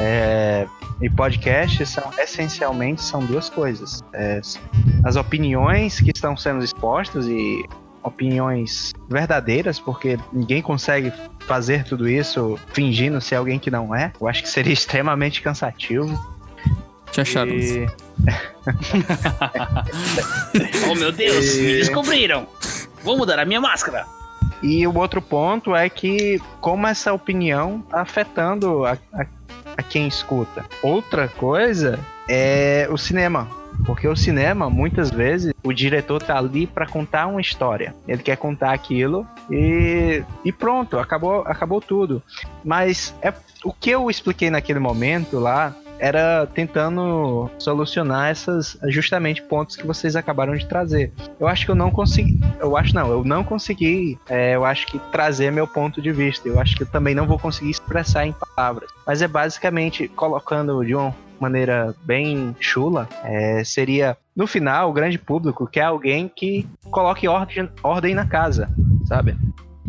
É, 0.00 0.66
e 1.00 1.08
podcast 1.08 1.86
são 1.86 2.10
essencialmente 2.18 3.02
são 3.02 3.24
duas 3.24 3.48
coisas. 3.48 4.02
É, 4.12 4.40
as 5.04 5.16
opiniões 5.16 6.00
que 6.00 6.10
estão 6.14 6.36
sendo 6.36 6.62
expostas 6.64 7.26
e 7.26 7.64
opiniões 8.02 8.92
verdadeiras, 9.08 9.78
porque 9.80 10.18
ninguém 10.32 10.60
consegue 10.60 11.12
fazer 11.46 11.84
tudo 11.84 12.08
isso 12.08 12.58
fingindo 12.72 13.20
ser 13.20 13.36
alguém 13.36 13.58
que 13.58 13.70
não 13.70 13.94
é. 13.94 14.12
Eu 14.20 14.28
acho 14.28 14.42
que 14.42 14.48
seria 14.48 14.72
extremamente 14.74 15.40
cansativo. 15.40 16.33
Te 17.14 17.20
acharam. 17.20 17.52
E- 17.52 17.86
Oh 20.90 20.94
meu 20.96 21.12
Deus, 21.12 21.54
E- 21.54 21.60
me 21.62 21.76
descobriram. 21.76 22.46
Vou 23.04 23.16
mudar 23.16 23.38
a 23.38 23.44
minha 23.44 23.60
máscara. 23.60 24.04
E 24.62 24.84
o 24.86 24.96
outro 24.98 25.22
ponto 25.22 25.76
é 25.76 25.88
que 25.88 26.40
como 26.60 26.86
essa 26.88 27.12
opinião 27.12 27.82
tá 27.82 28.00
afetando 28.00 28.84
a, 28.84 28.98
a, 29.12 29.26
a 29.76 29.82
quem 29.82 30.08
escuta. 30.08 30.64
Outra 30.82 31.28
coisa 31.28 32.00
é 32.28 32.88
o 32.90 32.96
cinema. 32.96 33.48
Porque 33.86 34.06
o 34.08 34.16
cinema, 34.16 34.70
muitas 34.70 35.10
vezes, 35.10 35.52
o 35.62 35.72
diretor 35.72 36.22
tá 36.22 36.38
ali 36.38 36.66
para 36.66 36.86
contar 36.86 37.26
uma 37.26 37.40
história. 37.40 37.94
Ele 38.08 38.22
quer 38.22 38.36
contar 38.36 38.72
aquilo 38.72 39.26
e, 39.50 40.22
e 40.44 40.52
pronto, 40.52 40.98
acabou, 40.98 41.42
acabou 41.46 41.80
tudo. 41.80 42.22
Mas 42.64 43.14
é, 43.20 43.32
o 43.64 43.72
que 43.72 43.90
eu 43.90 44.08
expliquei 44.10 44.48
naquele 44.48 44.78
momento 44.78 45.38
lá 45.38 45.74
era 45.98 46.46
tentando 46.46 47.50
solucionar 47.58 48.30
essas 48.30 48.76
justamente 48.88 49.42
pontos 49.42 49.76
que 49.76 49.86
vocês 49.86 50.16
acabaram 50.16 50.56
de 50.56 50.66
trazer. 50.66 51.12
Eu 51.38 51.46
acho 51.46 51.64
que 51.64 51.70
eu 51.70 51.74
não 51.74 51.90
consegui. 51.90 52.38
Eu 52.58 52.76
acho 52.76 52.94
não, 52.94 53.10
eu 53.10 53.24
não 53.24 53.44
consegui. 53.44 54.18
é, 54.28 54.54
eu 54.54 54.64
acho 54.64 54.86
que 54.86 54.98
trazer 55.10 55.50
meu 55.50 55.66
ponto 55.66 56.00
de 56.00 56.12
vista. 56.12 56.48
Eu 56.48 56.60
acho 56.60 56.76
que 56.76 56.82
eu 56.82 56.86
também 56.86 57.14
não 57.14 57.26
vou 57.26 57.38
conseguir 57.38 57.70
expressar 57.70 58.26
em 58.26 58.32
palavras. 58.32 58.90
Mas 59.06 59.22
é 59.22 59.28
basicamente 59.28 60.08
colocando 60.08 60.84
de 60.84 60.94
uma 60.94 61.14
maneira 61.40 61.94
bem 62.04 62.56
chula, 62.60 63.08
é, 63.22 63.62
seria 63.64 64.16
no 64.34 64.46
final 64.46 64.90
o 64.90 64.92
grande 64.92 65.18
público 65.18 65.66
quer 65.66 65.82
alguém 65.82 66.28
que 66.28 66.66
coloque 66.90 67.28
ordem, 67.28 67.68
ordem 67.82 68.14
na 68.14 68.24
casa, 68.24 68.70
sabe? 69.04 69.36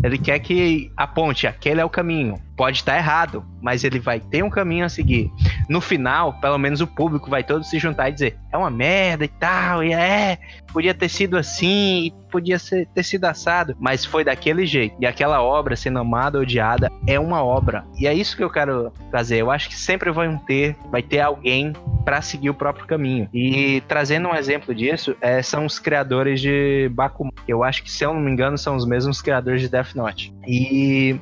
Ele 0.04 0.18
quer 0.18 0.40
que 0.40 0.92
aponte, 0.96 1.48
aquele 1.48 1.82
é 1.82 1.86
o 1.86 1.90
caminho. 1.90 2.40
Pode 2.56 2.78
estar 2.78 2.98
errado, 2.98 3.46
mas 3.62 3.84
ele 3.84 4.00
vai 4.00 4.20
ter 4.20 4.44
um 4.44 4.50
caminho 4.50 4.86
a 4.86 4.90
seguir. 4.90 5.32
No 5.68 5.82
final, 5.82 6.34
pelo 6.40 6.58
menos 6.58 6.80
o 6.82 6.88
público 6.88 7.30
vai 7.30 7.44
todo 7.44 7.64
se 7.64 7.78
juntar 7.80 8.10
e 8.10 8.14
dizer: 8.14 8.38
é 8.52 8.58
uma 8.58 8.70
merda 8.70 9.26
e 9.26 9.28
tal, 9.28 9.84
e 9.84 9.94
é, 9.94 10.38
podia 10.72 10.94
ter 10.94 11.10
sido 11.10 11.38
assim, 11.38 12.12
podia 12.32 12.60
ser, 12.60 12.88
ter 12.94 13.04
sido 13.04 13.26
assado, 13.26 13.76
mas 13.80 14.06
foi 14.06 14.24
daquele 14.24 14.66
jeito. 14.66 14.96
E 15.00 15.06
aquela 15.06 15.42
obra, 15.42 15.76
sendo 15.76 16.00
amada 16.00 16.40
odiada, 16.40 16.92
é 17.08 17.20
uma 17.20 17.44
obra. 17.44 17.86
E 17.98 18.08
é 18.08 18.14
isso 18.14 18.36
que 18.36 18.44
eu 18.44 18.50
quero 18.50 18.92
trazer. 19.10 19.38
Eu 19.38 19.52
acho 19.52 19.70
que 19.70 19.76
sempre 19.76 20.12
vai 20.12 20.38
ter, 20.46 20.76
vai 20.92 21.02
ter 21.02 21.22
alguém 21.22 21.74
para 22.04 22.22
seguir 22.22 22.50
o 22.50 22.54
próprio 22.54 22.86
caminho. 22.86 23.28
E 23.34 23.82
trazendo 23.88 24.28
um 24.28 24.36
exemplo 24.36 24.76
disso, 24.76 25.16
é, 25.22 25.42
são 25.42 25.66
os 25.66 25.80
criadores 25.80 26.40
de 26.40 26.90
Bakuman. 26.94 27.32
Eu 27.48 27.64
acho 27.64 27.82
que, 27.84 27.92
se 27.92 28.06
eu 28.06 28.14
não 28.14 28.22
me 28.22 28.32
engano, 28.32 28.58
são 28.58 28.76
os 28.76 28.86
mesmos 28.86 29.22
criadores 29.22 29.62
de 29.62 29.70
Death 29.70 29.96
Note. 29.96 30.34
E, 30.48 31.20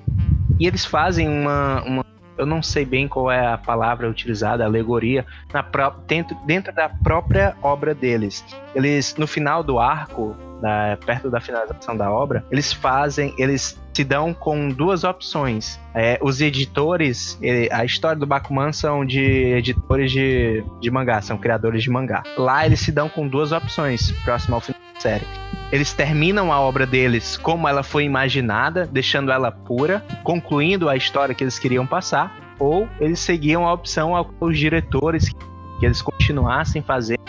e 0.64 0.68
eles 0.68 0.86
fazem 0.86 1.28
uma, 1.28 1.82
uma- 1.84 2.06
Eu 2.36 2.48
não 2.48 2.64
sei 2.64 2.84
bem 2.84 3.08
qual 3.08 3.30
é 3.32 3.46
a 3.46 3.60
palavra 3.60 4.10
utilizada, 4.10 4.66
alegoria, 4.66 5.24
na 5.54 5.62
pró- 5.62 5.94
dentro, 6.08 6.36
dentro 6.48 6.74
da 6.74 6.90
própria 6.90 7.56
obra 7.62 7.94
deles. 7.94 8.44
Eles, 8.74 9.16
no 9.18 9.28
final 9.28 9.62
do 9.64 9.78
arco, 9.78 10.36
da- 10.60 10.98
perto 11.06 11.30
da 11.30 11.40
finalização 11.40 11.96
da 11.96 12.10
obra, 12.10 12.44
eles 12.50 12.74
fazem, 12.74 13.36
eles 13.38 13.80
se 13.94 14.04
dão 14.04 14.34
com 14.34 14.70
duas 14.70 15.04
opções. 15.04 15.80
É, 15.94 16.18
os 16.24 16.42
editores, 16.42 17.38
ele- 17.40 17.70
a 17.72 17.86
história 17.86 18.18
do 18.20 18.26
Bakuman 18.26 18.72
são 18.74 19.06
de 19.06 19.22
editores 19.54 20.12
de, 20.12 20.64
de 20.82 20.90
mangá, 20.90 21.22
são 21.22 21.38
criadores 21.38 21.84
de 21.84 21.92
mangá. 21.92 22.24
Lá 22.36 22.66
eles 22.66 22.80
se 22.80 22.92
dão 22.92 23.08
com 23.10 23.28
duas 23.28 23.52
opções, 23.52 24.12
próximo 24.24 24.56
ao 24.56 24.62
final 24.62 24.82
da 24.96 25.00
série. 25.00 25.43
Eles 25.74 25.92
terminam 25.92 26.54
a 26.54 26.60
obra 26.62 26.86
deles 26.86 27.36
como 27.36 27.68
ela 27.68 27.82
foi 27.82 28.04
imaginada, 28.04 28.86
deixando 28.86 29.32
ela 29.32 29.52
pura, 29.52 30.06
concluindo 30.24 30.88
a 30.88 30.96
história 30.96 31.34
que 31.34 31.44
eles 31.44 31.58
queriam 31.58 31.84
passar, 31.88 32.56
ou 32.60 32.88
eles 33.00 33.20
seguiam 33.20 33.68
a 33.68 33.74
opção 33.74 34.16
ao- 34.16 34.32
aos 34.40 34.56
diretores 34.56 35.30
que 35.80 35.86
eles 35.86 36.00
continuassem 36.00 36.84
fazendo 36.84 37.24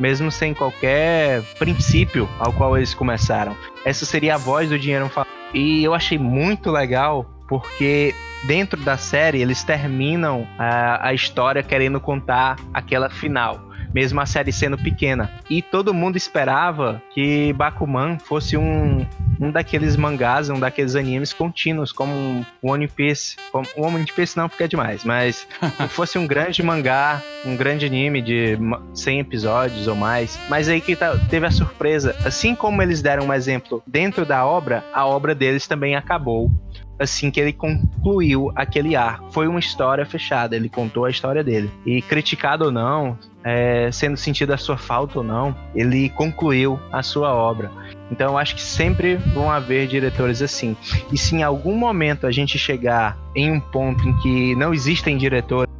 mesmo 0.00 0.30
sem 0.32 0.52
qualquer 0.52 1.40
princípio 1.60 2.28
ao 2.40 2.52
qual 2.52 2.76
eles 2.76 2.92
começaram. 2.92 3.56
Essa 3.84 4.04
seria 4.04 4.34
a 4.34 4.36
voz 4.36 4.68
do 4.68 4.78
dinheiro 4.78 5.08
falando. 5.08 5.30
E 5.54 5.82
eu 5.84 5.94
achei 5.94 6.18
muito 6.18 6.72
legal 6.72 7.24
porque 7.48 8.12
dentro 8.44 8.78
da 8.80 8.96
série 8.96 9.40
eles 9.40 9.62
terminam 9.64 10.46
a, 10.58 11.08
a 11.08 11.14
história 11.14 11.62
querendo 11.62 12.00
contar 12.00 12.56
aquela 12.74 13.08
final. 13.08 13.65
Mesmo 13.96 14.20
a 14.20 14.26
série 14.26 14.52
sendo 14.52 14.76
pequena. 14.76 15.30
E 15.48 15.62
todo 15.62 15.94
mundo 15.94 16.16
esperava 16.18 17.00
que 17.14 17.50
Bakuman 17.54 18.18
fosse 18.18 18.54
um, 18.54 19.06
um 19.40 19.50
daqueles 19.50 19.96
mangás, 19.96 20.50
um 20.50 20.60
daqueles 20.60 20.94
animes 20.94 21.32
contínuos, 21.32 21.92
como 21.92 22.12
um 22.14 22.44
One 22.62 22.86
Piece. 22.88 23.36
Como, 23.50 23.66
o 23.74 23.86
One 23.86 24.04
Piece 24.04 24.36
não, 24.36 24.50
porque 24.50 24.64
é 24.64 24.68
demais, 24.68 25.02
mas 25.02 25.48
que 25.78 25.88
fosse 25.88 26.18
um 26.18 26.26
grande 26.26 26.62
mangá, 26.62 27.22
um 27.42 27.56
grande 27.56 27.86
anime 27.86 28.20
de 28.20 28.58
ma- 28.60 28.82
100 28.92 29.20
episódios 29.20 29.88
ou 29.88 29.96
mais. 29.96 30.38
Mas 30.50 30.68
aí 30.68 30.82
que 30.82 30.94
tá- 30.94 31.16
teve 31.30 31.46
a 31.46 31.50
surpresa. 31.50 32.14
Assim 32.22 32.54
como 32.54 32.82
eles 32.82 33.00
deram 33.00 33.24
um 33.28 33.32
exemplo 33.32 33.82
dentro 33.86 34.26
da 34.26 34.44
obra, 34.44 34.84
a 34.92 35.06
obra 35.06 35.34
deles 35.34 35.66
também 35.66 35.96
acabou. 35.96 36.50
Assim 36.98 37.30
que 37.30 37.40
ele 37.40 37.52
concluiu 37.52 38.50
aquele 38.54 38.96
arco. 38.96 39.30
Foi 39.32 39.46
uma 39.46 39.58
história 39.58 40.06
fechada, 40.06 40.56
ele 40.56 40.68
contou 40.68 41.04
a 41.04 41.10
história 41.10 41.44
dele. 41.44 41.70
E 41.84 42.00
criticado 42.00 42.66
ou 42.66 42.70
não, 42.70 43.18
é, 43.44 43.90
sendo 43.92 44.16
sentido 44.16 44.52
a 44.52 44.56
sua 44.56 44.76
falta 44.76 45.18
ou 45.18 45.24
não, 45.24 45.54
ele 45.74 46.08
concluiu 46.10 46.80
a 46.90 47.02
sua 47.02 47.32
obra. 47.32 47.70
Então 48.10 48.32
eu 48.32 48.38
acho 48.38 48.54
que 48.54 48.62
sempre 48.62 49.16
vão 49.16 49.50
haver 49.50 49.86
diretores 49.86 50.42
assim. 50.42 50.76
E 51.12 51.18
se 51.18 51.34
em 51.34 51.42
algum 51.42 51.76
momento 51.76 52.26
a 52.26 52.32
gente 52.32 52.58
chegar 52.58 53.16
em 53.34 53.50
um 53.50 53.60
ponto 53.60 54.08
em 54.08 54.16
que 54.18 54.54
não 54.56 54.72
existem 54.72 55.16
diretores 55.16 55.76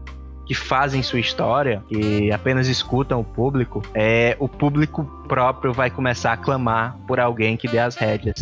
que 0.47 0.55
fazem 0.55 1.03
sua 1.03 1.19
história, 1.19 1.83
que 1.89 2.31
apenas 2.31 2.69
escutam 2.69 3.21
o 3.21 3.25
público, 3.25 3.83
é, 3.93 4.37
o 4.39 4.49
público 4.49 5.05
próprio 5.27 5.73
vai 5.73 5.91
começar 5.91 6.33
a 6.33 6.37
clamar 6.37 6.97
por 7.07 7.19
alguém 7.19 7.57
que 7.57 7.67
dê 7.67 7.81
as 7.81 7.97
rédeas. 7.97 8.37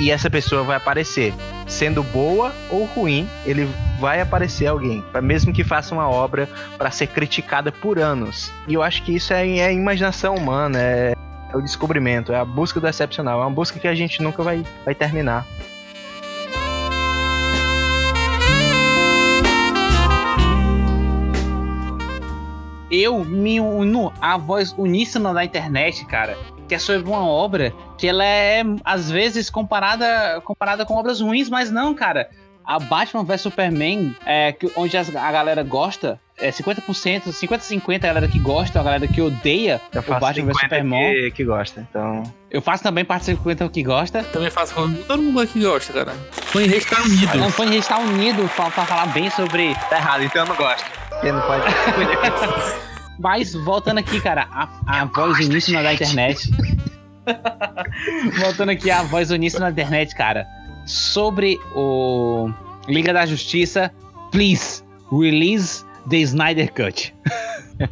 E 0.00 0.10
essa 0.10 0.30
pessoa 0.30 0.62
vai 0.62 0.76
aparecer. 0.76 1.34
Sendo 1.66 2.02
boa 2.02 2.54
ou 2.70 2.84
ruim, 2.86 3.28
ele 3.44 3.68
vai 4.00 4.20
aparecer 4.20 4.66
alguém. 4.66 5.04
Mesmo 5.22 5.52
que 5.52 5.62
faça 5.62 5.94
uma 5.94 6.08
obra 6.08 6.48
para 6.78 6.90
ser 6.90 7.06
criticada 7.08 7.70
por 7.70 7.98
anos. 7.98 8.50
E 8.66 8.74
eu 8.74 8.82
acho 8.82 9.02
que 9.02 9.14
isso 9.14 9.34
é, 9.34 9.46
é 9.46 9.72
imaginação 9.72 10.34
humana, 10.34 10.80
é, 10.80 11.12
é 11.52 11.56
o 11.56 11.60
descobrimento, 11.60 12.32
é 12.32 12.38
a 12.38 12.44
busca 12.44 12.80
do 12.80 12.88
excepcional. 12.88 13.42
É 13.42 13.44
uma 13.44 13.50
busca 13.50 13.78
que 13.78 13.86
a 13.86 13.94
gente 13.94 14.22
nunca 14.22 14.42
vai, 14.42 14.64
vai 14.84 14.94
terminar. 14.94 15.46
Eu 22.90 23.24
me 23.24 23.60
uno 23.60 24.12
à 24.20 24.36
voz 24.36 24.74
uníssona 24.76 25.32
da 25.32 25.44
internet, 25.44 26.04
cara, 26.06 26.36
que 26.66 26.74
é 26.74 26.78
sobre 26.78 27.08
uma 27.08 27.24
obra 27.24 27.72
que 28.00 28.08
ela 28.08 28.24
é, 28.24 28.62
às 28.82 29.10
vezes, 29.10 29.50
comparada, 29.50 30.40
comparada 30.42 30.86
com 30.86 30.94
obras 30.94 31.20
ruins, 31.20 31.50
mas 31.50 31.70
não, 31.70 31.94
cara. 31.94 32.30
A 32.64 32.78
Batman 32.78 33.24
vs 33.24 33.40
Superman, 33.42 34.14
é, 34.24 34.52
que, 34.52 34.70
onde 34.76 34.96
as- 34.96 35.14
a 35.14 35.32
galera 35.32 35.62
gosta, 35.62 36.20
é 36.38 36.50
50%, 36.50 37.24
50-50 37.32 37.96
a 38.04 38.06
galera 38.06 38.28
que 38.28 38.38
gosta, 38.38 38.78
a 38.78 38.82
galera 38.82 39.08
que 39.08 39.20
odeia 39.20 39.80
Eu 39.92 40.00
o 40.00 40.04
faço 40.04 40.20
Batman 40.20 40.44
vs 40.46 40.56
50 40.60 40.76
Superman. 40.76 41.14
que, 41.14 41.30
que 41.32 41.44
gosta, 41.44 41.86
então... 41.90 42.22
Eu 42.50 42.62
faço 42.62 42.82
também 42.82 43.04
parte 43.04 43.24
de 43.24 43.36
50 43.36 43.68
que 43.68 43.82
gosta. 43.82 44.22
Também 44.24 44.50
faço 44.50 44.74
com 44.74 44.92
todo 45.04 45.22
mundo 45.22 45.40
aqui 45.40 45.60
gosta, 45.62 45.92
cara. 45.92 46.12
Fã 46.32 46.62
em 46.62 46.68
rede 46.68 46.86
tá 46.86 47.00
unido. 47.02 47.38
Não 47.38 47.50
foi 47.50 47.66
estar 47.76 47.98
unido 47.98 48.48
pra, 48.56 48.70
pra 48.70 48.84
falar 48.86 49.06
bem 49.06 49.28
sobre 49.30 49.74
Tá 49.90 49.96
errado, 49.96 50.22
então 50.24 50.42
eu 50.44 50.48
não 50.48 50.56
gosto. 50.56 50.84
Porque 51.10 51.32
não 51.32 51.40
pode... 51.42 51.64
Mas 53.18 53.52
voltando 53.52 53.98
aqui, 53.98 54.18
cara, 54.20 54.48
a, 54.50 54.68
a 54.86 55.04
voz 55.04 55.46
uníssona 55.46 55.82
da 55.82 55.92
internet. 55.92 56.50
voltando 58.40 58.70
aqui, 58.70 58.90
a 58.90 59.02
voz 59.02 59.30
uníssona 59.30 59.66
da 59.66 59.70
internet, 59.72 60.14
cara. 60.14 60.46
sobre 60.86 61.58
o 61.74 62.50
Liga 62.88 63.12
da 63.12 63.26
Justiça. 63.26 63.90
Please, 64.30 64.82
release 65.10 65.84
the 66.08 66.18
Snyder 66.18 66.72
Cut. 66.72 67.12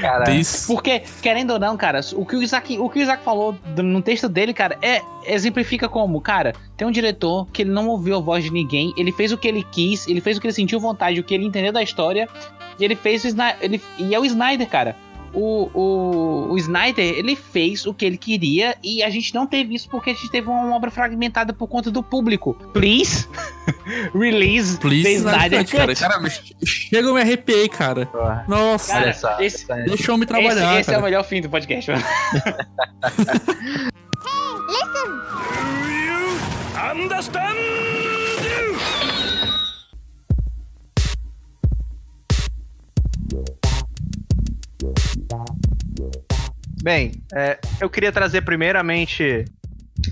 Cara, 0.00 0.24
This- 0.24 0.66
Porque, 0.66 1.02
querendo 1.20 1.52
ou 1.52 1.58
não, 1.58 1.76
cara, 1.76 2.00
o 2.14 2.24
que 2.24 2.36
o 2.36 2.42
Isaac, 2.42 2.78
o 2.78 2.88
que 2.88 3.00
o 3.00 3.02
Isaac 3.02 3.22
falou 3.24 3.56
no 3.76 4.00
texto 4.00 4.28
dele, 4.28 4.54
cara, 4.54 4.78
é 4.80 5.00
exemplifica 5.26 5.88
como, 5.88 6.20
cara, 6.20 6.52
tem 6.76 6.86
um 6.86 6.90
diretor 6.90 7.46
que 7.52 7.62
ele 7.62 7.70
não 7.70 7.88
ouviu 7.88 8.16
a 8.16 8.20
voz 8.20 8.44
de 8.44 8.50
ninguém, 8.52 8.92
ele 8.96 9.10
fez 9.12 9.32
o 9.32 9.38
que 9.38 9.48
ele 9.48 9.64
quis, 9.72 10.06
ele 10.06 10.20
fez 10.20 10.36
o 10.36 10.40
que 10.40 10.46
ele 10.46 10.54
sentiu 10.54 10.78
vontade, 10.80 11.18
o 11.18 11.24
que 11.24 11.34
ele 11.34 11.44
entendeu 11.44 11.72
da 11.72 11.82
história, 11.82 12.28
e 12.78 12.84
ele 12.84 12.94
fez 12.94 13.24
o 13.24 13.28
Snyder, 13.28 13.56
ele, 13.60 13.82
e 13.98 14.14
é 14.14 14.18
o 14.20 14.24
Snyder, 14.24 14.68
cara. 14.68 14.96
O, 15.34 15.70
o, 15.72 16.52
o 16.52 16.58
Snyder, 16.58 17.04
ele 17.04 17.34
fez 17.34 17.86
o 17.86 17.94
que 17.94 18.04
ele 18.04 18.18
queria 18.18 18.76
e 18.82 19.02
a 19.02 19.08
gente 19.08 19.34
não 19.34 19.46
teve 19.46 19.74
isso 19.74 19.88
porque 19.88 20.10
a 20.10 20.14
gente 20.14 20.30
teve 20.30 20.48
uma 20.48 20.76
obra 20.76 20.90
fragmentada 20.90 21.52
por 21.54 21.66
conta 21.68 21.90
do 21.90 22.02
público. 22.02 22.52
Please, 22.74 23.26
release 24.14 24.76
Please, 24.78 25.04
the 25.04 25.12
Snyder 25.14 25.62
Snyder 25.62 25.66
cara. 25.70 25.94
Cara, 25.94 26.30
chega 26.64 27.06
eu 27.06 27.14
me 27.14 27.20
arrepiei, 27.22 27.68
cara. 27.68 28.06
porra. 28.06 28.44
Nossa, 28.46 28.92
Cara, 28.92 29.12
só. 29.14 29.40
esse- 29.40 29.64
essa- 29.64 29.74
deixa 29.84 30.10
eu 30.12 30.16
me 30.18 30.24
Esse, 30.24 30.32
trabalhar, 30.34 30.80
esse 30.80 30.90
é 30.90 30.92
o 30.92 30.96
cara. 30.96 31.02
melhor 31.02 31.24
fim 31.24 31.40
do 31.40 31.48
podcast, 31.48 31.90
mano. 31.92 32.04
Bem, 46.82 47.12
é, 47.32 47.58
eu 47.80 47.88
queria 47.88 48.10
trazer 48.10 48.42
primeiramente 48.42 49.44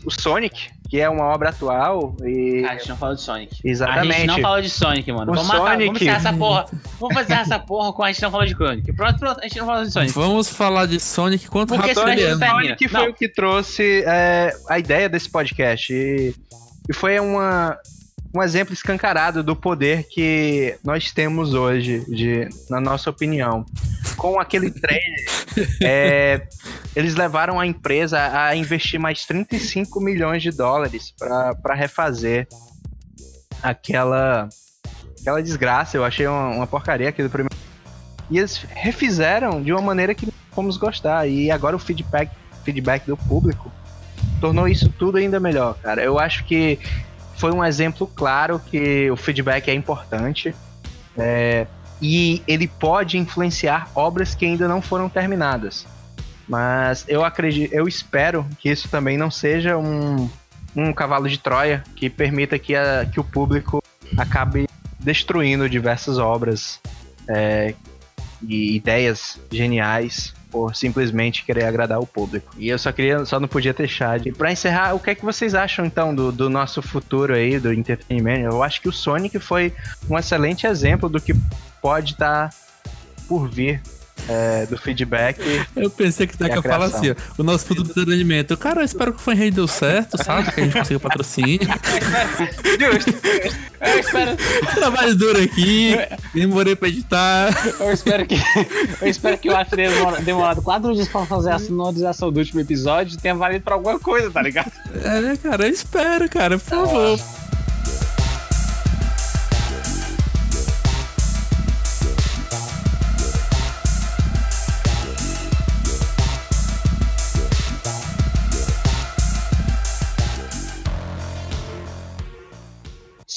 o 0.05 0.11
Sonic, 0.11 0.69
que 0.89 1.01
é 1.01 1.09
uma 1.09 1.25
obra 1.25 1.49
atual 1.49 2.17
e 2.25 2.65
A 2.65 2.77
gente 2.77 2.89
não 2.89 2.97
falou 2.97 3.15
de 3.17 3.23
Sonic. 3.23 3.57
A 3.65 3.69
exatamente. 3.69 4.13
gente 4.19 4.27
não 4.27 4.39
falou 4.41 4.63
de 4.63 4.71
Sonic, 4.71 5.13
mano. 5.13 5.33
O 5.33 5.35
vamos 5.35 5.49
matar, 5.49 5.73
Sonic- 5.73 5.87
vamos 5.87 6.01
encerrar 6.03 6.17
essa 6.17 6.33
porra. 6.33 6.67
Vamos 7.01 7.15
fazer 7.15 7.33
essa 7.35 7.59
porra 7.59 7.93
com 7.93 8.03
a 8.05 8.13
gente 8.13 8.23
não 8.23 8.31
falou 8.31 8.47
de 8.47 8.57
Sonic. 8.57 8.93
Pronto, 8.93 9.19
pronto, 9.19 9.41
a 9.41 9.43
gente 9.43 9.59
não 9.59 9.67
falou 9.67 9.85
de 9.85 9.91
Sonic. 9.93 10.13
Vamos 10.13 10.49
falar 10.49 10.87
de 10.87 11.01
Sonic 11.01 11.49
quanto 11.49 11.75
Porque 11.75 11.93
rápido 11.93 12.07
a 12.07 12.15
é. 12.15 12.37
Sonic 12.51 12.89
foi 12.89 13.01
Não. 13.01 13.11
o 13.11 13.15
que 13.15 13.29
trouxe 13.29 14.05
é, 14.07 14.53
a 14.69 14.79
ideia 14.79 15.09
desse 15.09 15.29
podcast. 15.29 15.93
E, 15.93 16.35
e 16.89 16.93
foi 16.93 17.19
uma, 17.19 17.77
um 18.35 18.43
exemplo 18.43 18.73
escancarado 18.73 19.43
do 19.43 19.57
poder 19.57 20.05
que 20.09 20.77
nós 20.85 21.11
temos 21.11 21.53
hoje, 21.53 22.05
de, 22.09 22.49
na 22.69 22.81
nossa 22.81 23.11
opinião. 23.11 23.65
Com 24.17 24.39
aquele 24.39 24.71
trailer, 24.71 25.40
é, 25.83 26.47
eles 26.95 27.15
levaram 27.15 27.59
a 27.59 27.67
empresa 27.67 28.19
a 28.19 28.55
investir 28.55 28.99
mais 28.99 29.25
35 29.27 30.01
milhões 30.01 30.43
de 30.43 30.51
dólares 30.51 31.15
para 31.19 31.75
refazer 31.75 32.49
aquela, 33.63 34.49
aquela 35.21 35.43
desgraça. 35.43 35.97
Eu 35.97 36.05
achei 36.05 36.27
uma, 36.27 36.49
uma 36.49 36.67
porcaria 36.67 37.09
aquele 37.09 37.29
primeiro. 37.29 37.55
E 38.31 38.39
eles 38.39 38.65
refizeram 38.71 39.63
de 39.63 39.73
uma 39.73 39.83
maneira 39.83 40.15
que 40.15 40.29
fomos 40.53 40.77
gostar. 40.77 41.27
E 41.27 41.51
agora 41.51 41.75
o 41.75 41.79
feedback, 41.79 42.31
feedback 42.65 43.07
do 43.07 43.17
público 43.17 43.71
tornou 44.41 44.69
isso 44.69 44.89
tudo 44.89 45.19
ainda 45.19 45.41
melhor, 45.41 45.75
cara. 45.83 46.03
Eu 46.03 46.19
acho 46.19 46.45
que 46.45 46.79
foi 47.37 47.53
um 47.53 47.65
exemplo 47.65 48.07
claro 48.07 48.59
que 48.59 49.11
o 49.11 49.17
feedback 49.17 49.69
é 49.69 49.75
importante. 49.75 50.55
é, 51.17 51.67
e 52.01 52.43
ele 52.47 52.67
pode 52.67 53.19
influenciar 53.19 53.89
obras 53.95 54.35
que 54.35 54.45
ainda 54.47 54.67
não 54.67 54.81
foram 54.81 55.09
terminadas. 55.09 55.87
Mas 56.49 57.05
eu 57.07 57.25
acredito, 57.25 57.73
eu 57.73 57.87
espero 57.87 58.47
que 58.59 58.69
isso 58.71 58.89
também 58.89 59.17
não 59.17 59.31
seja 59.31 59.77
um, 59.77 60.29
um 60.75 60.93
cavalo 60.93 61.29
de 61.29 61.39
Troia 61.39 61.85
que 61.95 62.11
permita 62.11 62.59
que, 62.59 62.75
a- 62.75 63.07
que 63.11 63.21
o 63.21 63.25
público 63.25 63.81
acabe 64.17 64.67
destruindo 64.99 65.69
diversas 65.69 66.19
obras 66.19 66.81
é, 67.29 67.75
e 68.47 68.75
ideias 68.75 69.39
geniais 69.51 70.35
por 70.51 70.75
simplesmente 70.75 71.45
querer 71.45 71.65
agradar 71.65 72.01
o 72.01 72.07
público. 72.07 72.53
E 72.59 72.69
eu 72.69 72.77
só 72.79 72.91
queria, 72.91 73.25
só 73.25 73.39
não 73.39 73.47
podia 73.47 73.73
deixar 73.73 74.19
de. 74.19 74.33
Pra 74.33 74.51
encerrar, 74.51 74.95
o 74.95 74.99
que 74.99 75.11
é 75.11 75.15
que 75.15 75.25
vocês 75.25 75.55
acham 75.55 75.87
então 75.87 76.13
do, 76.13 76.33
do 76.33 76.51
nosso 76.51 76.83
futuro 76.83 77.33
aí, 77.35 77.61
do 77.61 77.73
entretenimento? 77.73 78.47
Eu 78.53 78.61
acho 78.65 78.81
que 78.83 78.89
o 78.89 78.93
Sonic 78.93 79.39
foi 79.39 79.73
um 80.09 80.19
excelente 80.19 80.67
exemplo 80.67 81.09
do 81.09 81.21
que 81.21 81.33
pode 81.81 82.13
estar 82.13 82.51
por 83.29 83.49
vir 83.49 83.81
é, 84.29 84.67
do 84.67 84.77
feedback. 84.77 85.41
Eu 85.75 85.91
pensei 85.91 86.27
que 86.27 86.37
daqui 86.37 86.55
a 86.55 86.59
eu 86.59 86.63
falo 86.63 86.85
assim, 86.85 87.11
ó, 87.11 87.15
o 87.39 87.43
nosso 87.43 87.67
futuro 87.67 87.89
do 87.89 87.91
entretenimento. 87.91 88.57
Cara, 88.57 88.81
eu 88.81 88.85
espero 88.85 89.13
que 89.13 89.19
o 89.19 89.23
Fanrede 89.23 89.57
deu 89.57 89.69
certo, 89.69 90.23
sabe? 90.23 90.51
Que 90.53 90.61
a 90.61 90.65
gente 90.65 90.79
consiga 90.79 91.01
patrocínio. 91.01 91.61
Eu 93.81 93.99
espero, 93.99 94.37
Trabalho 94.75 95.15
duro 95.15 95.43
aqui, 95.43 95.97
demorei 96.35 96.77
pra 96.77 96.89
editar. 96.89 97.49
eu 97.81 97.91
espero 97.91 98.27
que. 98.27 98.35
Eu 99.01 99.09
espero 99.09 99.39
que 99.39 99.49
o 99.49 99.57
ato 99.57 99.75
demorado 100.23 100.61
quatro 100.61 100.95
dias 100.95 101.09
pra 101.09 101.25
fazer 101.25 101.51
a 101.53 101.59
sonorização 101.59 102.31
do 102.31 102.39
último 102.41 102.61
episódio 102.61 103.17
tenha 103.17 103.35
valido 103.35 103.65
pra 103.65 103.75
alguma 103.77 103.99
coisa, 103.99 104.31
tá 104.31 104.43
ligado? 104.43 104.71
É, 105.03 105.21
né, 105.23 105.39
cara? 105.43 105.67
Eu 105.67 105.73
espero, 105.73 106.29
cara, 106.29 106.59
por 106.59 106.67
favor. 106.67 107.19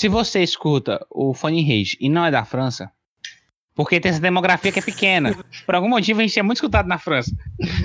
Se 0.04 0.10
você 0.10 0.44
escuta 0.44 1.00
o 1.10 1.34
Funny 1.34 1.62
Rage 1.62 1.96
e 1.98 2.10
não 2.10 2.26
é 2.26 2.30
da 2.30 2.44
França, 2.44 2.92
porque 3.74 4.02
tem 4.02 4.10
essa 4.10 4.20
demografia 4.20 4.70
que 4.70 4.80
é 4.80 4.82
pequena. 4.82 5.34
Por 5.66 5.76
algum 5.76 5.88
motivo 5.88 6.20
a 6.20 6.24
gente 6.24 6.38
é 6.38 6.44
muito 6.44 6.58
escutado 6.58 6.90
na 6.90 6.98
França. 6.98 7.32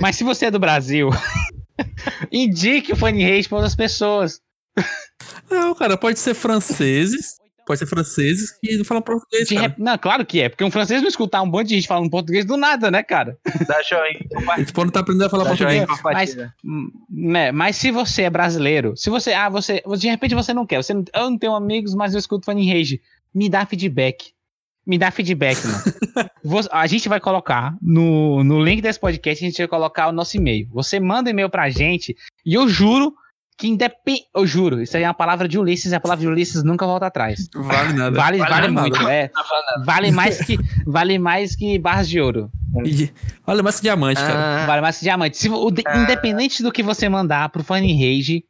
Mas 0.01 0.17
se 0.17 0.25
você 0.25 0.47
é 0.47 0.51
do 0.51 0.59
Brasil, 0.59 1.09
indique 2.29 2.91
o 2.91 2.95
Funny 2.97 3.23
Rage 3.23 3.47
para 3.47 3.59
outras 3.59 3.73
pessoas. 3.73 4.41
Não, 5.49 5.73
cara, 5.73 5.95
pode 5.95 6.19
ser 6.19 6.33
franceses. 6.33 7.37
Pode 7.69 7.77
ser 7.77 7.85
franceses 7.85 8.49
que 8.59 8.75
não 8.77 8.83
falam 8.83 9.03
português, 9.03 9.47
rep- 9.51 9.77
Não, 9.77 9.95
claro 9.95 10.25
que 10.25 10.41
é, 10.41 10.49
porque 10.49 10.63
um 10.63 10.71
francês 10.71 11.03
não 11.03 11.07
escutar 11.07 11.43
um 11.43 11.45
monte 11.45 11.67
de 11.67 11.75
gente 11.75 11.87
falando 11.87 12.09
português 12.09 12.43
do 12.43 12.57
nada, 12.57 12.89
né, 12.89 13.03
cara? 13.03 13.37
Dá 13.67 13.79
joinha, 13.87 14.25
Eles 14.57 14.71
podem 14.71 14.87
estar 14.87 15.01
aprendendo 15.01 15.27
a 15.27 15.29
falar 15.29 15.43
dá 15.43 15.53
joinha, 15.53 15.85
português. 15.85 16.01
compartilha. 16.01 16.53
Hum, 16.65 16.89
né, 17.07 17.51
mas 17.51 17.75
se 17.75 17.91
você 17.91 18.23
é 18.23 18.29
brasileiro, 18.31 18.97
se 18.97 19.11
você, 19.11 19.33
ah, 19.33 19.49
você, 19.49 19.83
de 19.99 20.07
repente 20.09 20.33
você 20.33 20.51
não 20.51 20.65
quer, 20.65 20.81
você 20.81 20.95
não, 20.95 21.03
eu 21.13 21.29
não 21.29 21.37
tenho 21.37 21.53
amigos, 21.53 21.93
mas 21.93 22.13
eu 22.13 22.19
escuto 22.19 22.45
Funny 22.45 22.67
Rage, 22.73 22.99
me 23.35 23.47
dá 23.47 23.63
feedback. 23.67 24.31
Me 24.87 24.97
dá 24.97 25.11
feedback, 25.11 25.59
mano. 25.67 26.29
A 26.71 26.87
gente 26.87 27.07
vai 27.07 27.19
colocar 27.19 27.75
no, 27.79 28.43
no 28.43 28.63
link 28.63 28.81
desse 28.81 28.99
podcast, 28.99 29.45
a 29.45 29.47
gente 29.47 29.57
vai 29.59 29.67
colocar 29.67 30.07
o 30.07 30.11
nosso 30.11 30.35
e-mail. 30.37 30.67
Você 30.71 30.99
manda 30.99 31.29
e-mail 31.29 31.49
pra 31.51 31.69
gente 31.69 32.15
e 32.43 32.55
eu 32.55 32.67
juro 32.67 33.13
que 33.59 33.67
independe. 33.67 34.21
Eu 34.35 34.47
juro, 34.47 34.81
isso 34.81 34.95
aí 34.95 35.03
é 35.03 35.07
uma 35.07 35.13
palavra 35.13 35.47
de 35.47 35.59
Ulisses 35.59 35.91
e 35.91 35.95
a 35.95 35.99
palavra 35.99 36.21
de 36.25 36.31
Ulisses 36.31 36.63
nunca 36.63 36.85
volta 36.85 37.05
atrás. 37.07 37.47
Vale 37.53 37.93
nada. 37.93 38.17
Vale, 38.17 38.37
vale, 38.37 38.67
nada. 38.69 38.81
muito, 38.81 39.07
é. 39.07 39.29
Vale 39.85 40.11
mais 40.11 40.37
que 40.43 40.57
vale 40.87 41.19
mais 41.19 41.55
que 41.55 41.77
barras 41.77 42.07
de 42.07 42.19
ouro. 42.21 42.49
E- 42.85 43.11
Olha, 43.45 43.61
mais 43.61 43.75
que 43.75 43.81
diamante, 43.81 44.21
cara. 44.21 44.63
Ah, 44.63 44.65
Vale 44.65 44.81
mais 44.81 44.97
que 44.97 45.03
diamante. 45.03 45.37
Se, 45.37 45.49
o, 45.49 45.69
de- 45.71 45.83
independente 45.95 46.63
do 46.63 46.71
que 46.71 46.81
você 46.81 47.09
mandar 47.09 47.49
pro 47.49 47.63
Funny 47.63 47.93
Rage, 47.93 48.43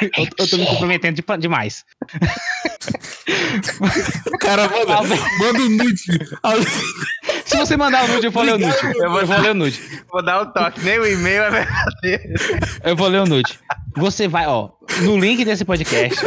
eu, 0.16 0.26
eu 0.38 0.48
tô 0.48 0.56
me 0.56 0.64
comprometendo 0.66 1.16
de- 1.16 1.38
demais. 1.38 1.84
O 4.32 4.38
cara 4.38 4.68
manda, 4.68 5.02
manda 5.38 5.58
um 5.60 5.68
nude. 5.70 6.02
Se 7.44 7.56
você 7.56 7.76
mandar 7.76 8.04
o 8.04 8.08
nude, 8.14 8.26
eu 8.26 8.30
vou 8.32 8.42
ler 8.42 8.54
o 8.54 8.58
nude. 8.58 8.76
Eu 8.98 9.10
vou, 9.10 9.20
eu 9.20 9.26
vou 9.26 9.38
ler 9.38 9.50
o 9.50 9.54
nude. 9.54 9.80
vou 10.10 10.22
dar 10.24 10.40
o 10.42 10.46
toque, 10.46 10.80
nem 10.84 10.98
o 10.98 11.06
e-mail 11.06 11.42
é 11.42 11.50
verdadeiro. 11.50 12.22
Eu 12.82 12.96
vou 12.96 13.08
ler 13.08 13.20
o 13.20 13.26
nude. 13.26 13.58
Você 13.96 14.26
vai, 14.28 14.46
ó, 14.46 14.70
no 15.02 15.18
link 15.18 15.44
desse 15.44 15.64
podcast. 15.64 16.18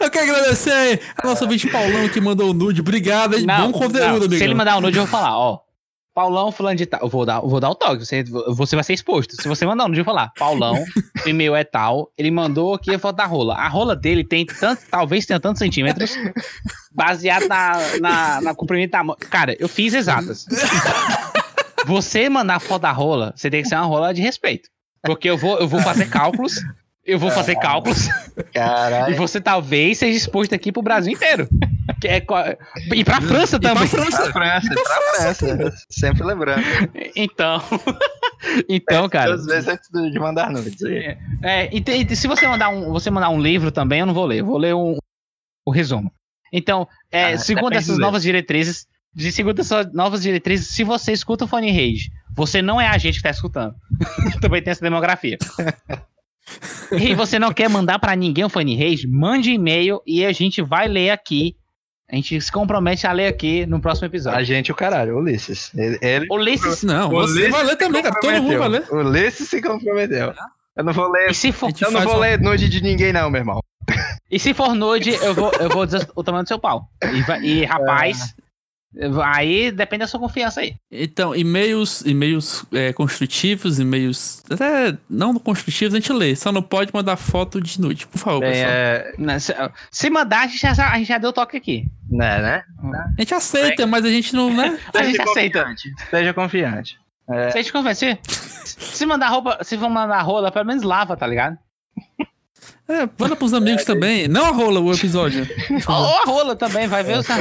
Eu 0.00 0.10
quero 0.10 0.30
agradecer 0.32 1.00
a 1.16 1.26
nossa 1.26 1.44
ouvinte 1.44 1.68
Paulão 1.68 2.08
que 2.08 2.20
mandou 2.20 2.50
o 2.50 2.52
nude. 2.52 2.80
Obrigado, 2.80 3.36
hein? 3.36 3.46
Não, 3.46 3.70
Bom 3.70 3.78
conteúdo, 3.78 4.00
não, 4.00 4.16
amigo. 4.16 4.34
Se 4.36 4.44
ele 4.44 4.54
mandar 4.54 4.76
o 4.76 4.80
nude, 4.80 4.96
eu 4.96 5.04
vou 5.04 5.10
falar, 5.10 5.38
ó. 5.38 5.60
Paulão, 6.14 6.52
fulano 6.52 6.76
de 6.76 6.84
tal. 6.84 7.00
Eu 7.00 7.08
vou 7.08 7.24
dar, 7.24 7.42
eu 7.42 7.48
vou 7.48 7.58
dar 7.60 7.70
o 7.70 7.74
toque. 7.74 8.04
Você, 8.04 8.22
você 8.24 8.76
vai 8.76 8.84
ser 8.84 8.92
exposto. 8.92 9.40
Se 9.40 9.48
você 9.48 9.64
mandar 9.64 9.84
um 9.84 9.88
nude, 9.88 10.00
eu 10.00 10.04
vou 10.04 10.12
falar. 10.12 10.30
Paulão, 10.36 10.74
o 11.24 11.28
e-mail 11.28 11.54
é 11.54 11.64
tal. 11.64 12.12
Ele 12.18 12.30
mandou 12.30 12.74
aqui 12.74 12.94
a 12.94 12.98
foto 12.98 13.16
da 13.16 13.24
rola. 13.24 13.54
A 13.54 13.68
rola 13.68 13.96
dele 13.96 14.24
tem 14.24 14.44
tanto, 14.44 14.82
talvez 14.90 15.24
tenha 15.24 15.40
tantos 15.40 15.60
centímetros. 15.60 16.14
Baseado 16.92 17.46
na, 17.48 17.72
na, 18.00 18.40
na 18.40 18.54
comprimento 18.54 18.90
da 18.92 19.02
mão. 19.04 19.16
Cara, 19.30 19.56
eu 19.58 19.68
fiz 19.68 19.94
exatas. 19.94 20.46
Você 21.86 22.28
mandar 22.28 22.56
a 22.56 22.60
foto 22.60 22.82
da 22.82 22.92
rola, 22.92 23.32
você 23.34 23.48
tem 23.50 23.62
que 23.62 23.68
ser 23.68 23.76
uma 23.76 23.86
rola 23.86 24.12
de 24.12 24.20
respeito. 24.20 24.68
Porque 25.04 25.28
eu 25.28 25.36
vou, 25.36 25.58
eu 25.58 25.68
vou 25.68 25.80
fazer 25.80 26.08
cálculos. 26.08 26.60
Eu 27.04 27.18
vou 27.18 27.32
fazer 27.32 27.56
cálculos. 27.56 28.06
E 28.36 28.42
Caralho. 28.54 29.16
você 29.16 29.40
talvez 29.40 29.98
seja 29.98 30.16
exposto 30.16 30.54
aqui 30.54 30.70
pro 30.70 30.82
Brasil 30.82 31.12
inteiro. 31.12 31.48
Que 32.00 32.06
é 32.06 32.24
e 32.94 33.04
pra 33.04 33.20
França 33.20 33.56
E 33.56 33.60
pra 33.60 33.74
também. 33.74 33.88
França. 33.88 34.30
Pra 34.32 34.60
França, 34.60 34.74
pra 34.74 35.34
França. 35.34 35.76
Sempre 35.90 36.22
lembrando. 36.22 36.62
Então, 37.16 37.60
Então, 38.68 39.08
cara. 39.08 39.30
Duas 39.34 39.46
vezes 39.46 39.68
antes 39.68 39.88
de 39.90 40.18
mandar 40.18 40.50
nudes. 40.50 40.80
aí. 40.84 41.16
É, 41.42 41.74
e, 41.74 41.80
te- 41.80 42.06
e 42.12 42.16
se 42.16 42.28
você 42.28 42.46
mandar 42.46 42.68
um, 42.68 42.92
você 42.92 43.10
mandar 43.10 43.30
um 43.30 43.40
livro 43.40 43.70
também, 43.72 44.00
eu 44.00 44.06
não 44.06 44.14
vou 44.14 44.24
ler. 44.26 44.38
Eu 44.40 44.46
vou 44.46 44.58
ler 44.58 44.74
um, 44.74 44.96
o 45.66 45.70
resumo. 45.72 46.12
Então, 46.52 46.86
é, 47.10 47.32
Ah, 47.32 47.38
segundo 47.38 47.72
essas 47.74 47.98
novas 47.98 48.22
diretrizes, 48.22 48.86
de 49.14 49.30
segundo 49.30 49.60
essas 49.60 49.92
novas 49.92 50.22
diretrizes, 50.22 50.68
se 50.68 50.84
você 50.84 51.12
escuta 51.12 51.44
o 51.44 51.48
Funny 51.48 51.70
Rage, 51.70 52.10
você 52.34 52.62
não 52.62 52.80
é 52.80 52.88
a 52.88 52.96
gente 52.98 53.16
que 53.16 53.22
tá 53.22 53.30
escutando. 53.30 53.74
também 54.40 54.62
tem 54.62 54.70
essa 54.70 54.80
demografia. 54.82 55.38
e 56.92 57.14
você 57.14 57.38
não 57.38 57.52
quer 57.52 57.68
mandar 57.68 57.98
pra 57.98 58.16
ninguém 58.16 58.44
o 58.44 58.48
Funny 58.48 58.76
Rage, 58.76 59.06
mande 59.06 59.50
e-mail 59.52 60.00
e 60.06 60.24
a 60.24 60.32
gente 60.32 60.62
vai 60.62 60.88
ler 60.88 61.10
aqui. 61.10 61.56
A 62.10 62.14
gente 62.16 62.38
se 62.40 62.52
compromete 62.52 63.06
a 63.06 63.12
ler 63.12 63.26
aqui 63.26 63.64
no 63.64 63.80
próximo 63.80 64.04
A 64.04 64.08
episódio. 64.08 64.44
gente, 64.44 64.70
o 64.70 64.74
caralho, 64.74 65.14
o 65.16 65.18
Ulisses. 65.20 65.70
Ele, 65.74 65.98
ele 66.02 66.26
Ulisses, 66.30 66.82
Não, 66.82 67.08
O 67.08 67.12
você 67.12 67.32
Ulisses 67.32 67.50
vai 67.52 67.64
ler 67.64 67.70
se 67.70 67.76
também, 67.78 68.02
cara. 68.02 68.20
Todo 68.20 68.42
mundo 68.42 68.58
vai 68.58 68.68
ler. 68.68 68.92
Ulisses 68.92 69.48
se 69.48 69.62
comprometeu. 69.62 70.34
Eu 70.76 70.84
não 70.84 70.92
vou 70.92 71.10
ler. 71.10 71.30
e 71.30 71.34
se 71.34 71.52
for, 71.52 71.70
A 71.70 71.84
Eu 71.84 71.90
não 71.90 72.02
vou 72.02 72.18
ler 72.18 72.38
nude 72.38 72.68
de 72.68 72.82
ninguém, 72.82 73.12
não, 73.12 73.30
meu 73.30 73.40
irmão. 73.40 73.60
e 74.30 74.38
se 74.38 74.52
for 74.52 74.74
nude, 74.74 75.10
eu 75.10 75.34
vou, 75.34 75.52
eu 75.58 75.70
vou 75.70 75.86
dizer 75.86 76.06
o 76.14 76.22
tamanho 76.22 76.44
do 76.44 76.48
seu 76.48 76.58
pau. 76.58 76.86
E, 77.02 77.46
e, 77.46 77.64
rapaz, 77.64 78.34
aí 79.24 79.70
depende 79.70 80.00
da 80.00 80.06
sua 80.06 80.20
confiança 80.20 80.60
aí. 80.60 80.74
Então, 80.90 81.34
e-mails, 81.34 82.02
e-mails 82.04 82.64
é, 82.72 82.92
construtivos, 82.92 83.78
e-mails 83.80 84.42
até 84.50 84.96
não 85.08 85.34
construtivos, 85.38 85.94
a 85.94 85.98
gente 85.98 86.12
lê. 86.12 86.36
Só 86.36 86.52
não 86.52 86.62
pode 86.62 86.90
mandar 86.92 87.16
foto 87.16 87.60
de 87.60 87.80
nude, 87.80 88.06
por 88.06 88.18
favor, 88.18 88.40
Bem, 88.40 88.52
pessoal. 88.52 88.70
é, 88.70 89.14
Né, 89.18 89.38
Se, 89.38 89.54
se 89.90 90.10
mandar, 90.10 90.40
a 90.42 90.46
gente, 90.46 90.60
já, 90.60 90.90
a 90.90 90.98
gente 90.98 91.08
já 91.08 91.18
deu 91.18 91.32
toque 91.32 91.56
aqui. 91.56 91.86
né, 92.10 92.42
né? 92.42 92.64
A 93.18 93.20
gente 93.22 93.34
aceita, 93.34 93.86
mas 93.86 94.04
a 94.04 94.10
gente 94.10 94.34
não, 94.34 94.52
né? 94.52 94.78
A 94.94 95.02
gente 95.02 95.20
aceita. 95.22 95.66
Seja 96.10 96.34
confiante. 96.34 96.98
Se 97.26 97.58
a 97.58 97.62
gente 97.62 97.72
convencer, 97.72 98.18
se 98.24 99.06
mandar 99.06 99.28
roupa, 99.28 99.58
se 99.62 99.78
for 99.78 99.88
mandar 99.88 100.20
rola, 100.22 100.50
pelo 100.52 100.66
menos 100.66 100.82
lava, 100.82 101.16
tá 101.16 101.26
ligado? 101.26 101.56
É, 102.92 103.08
manda 103.18 103.34
pros 103.36 103.54
amigos 103.54 103.84
também. 103.84 104.28
Não 104.28 104.44
a 104.46 104.50
rola 104.50 104.80
o 104.80 104.92
episódio. 104.92 105.46
Ou 105.88 106.16
a 106.18 106.24
rola 106.24 106.54
também, 106.56 106.86
vai 106.86 107.02
ver. 107.02 107.18
o 107.18 107.22
sa- 107.22 107.36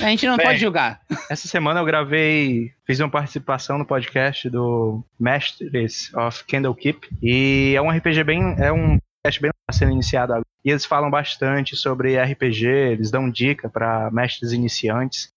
A 0.00 0.08
gente 0.10 0.26
não 0.26 0.36
Bem. 0.36 0.46
pode 0.46 0.58
julgar. 0.58 1.00
Essa 1.30 1.48
semana 1.48 1.80
eu 1.80 1.84
gravei, 1.84 2.70
fiz 2.86 3.00
uma 3.00 3.08
participação 3.10 3.78
no 3.78 3.86
podcast 3.86 4.48
do 4.50 5.02
Mestres 5.18 6.12
of 6.14 6.44
Candlekeep 6.44 7.08
e 7.22 7.72
é 7.76 7.80
um 7.80 7.90
RPG 7.90 8.24
bem, 8.24 8.54
é 8.58 8.72
um 8.72 8.98
podcast 9.24 9.40
bem 9.40 9.50
tá 9.66 9.72
sendo 9.72 9.92
iniciado 9.92 10.32
agora. 10.32 10.44
E 10.64 10.70
eles 10.70 10.84
falam 10.84 11.10
bastante 11.10 11.74
sobre 11.76 12.18
RPG, 12.20 12.66
eles 12.66 13.10
dão 13.10 13.30
dica 13.30 13.68
para 13.68 14.10
mestres 14.10 14.52
iniciantes 14.52 15.30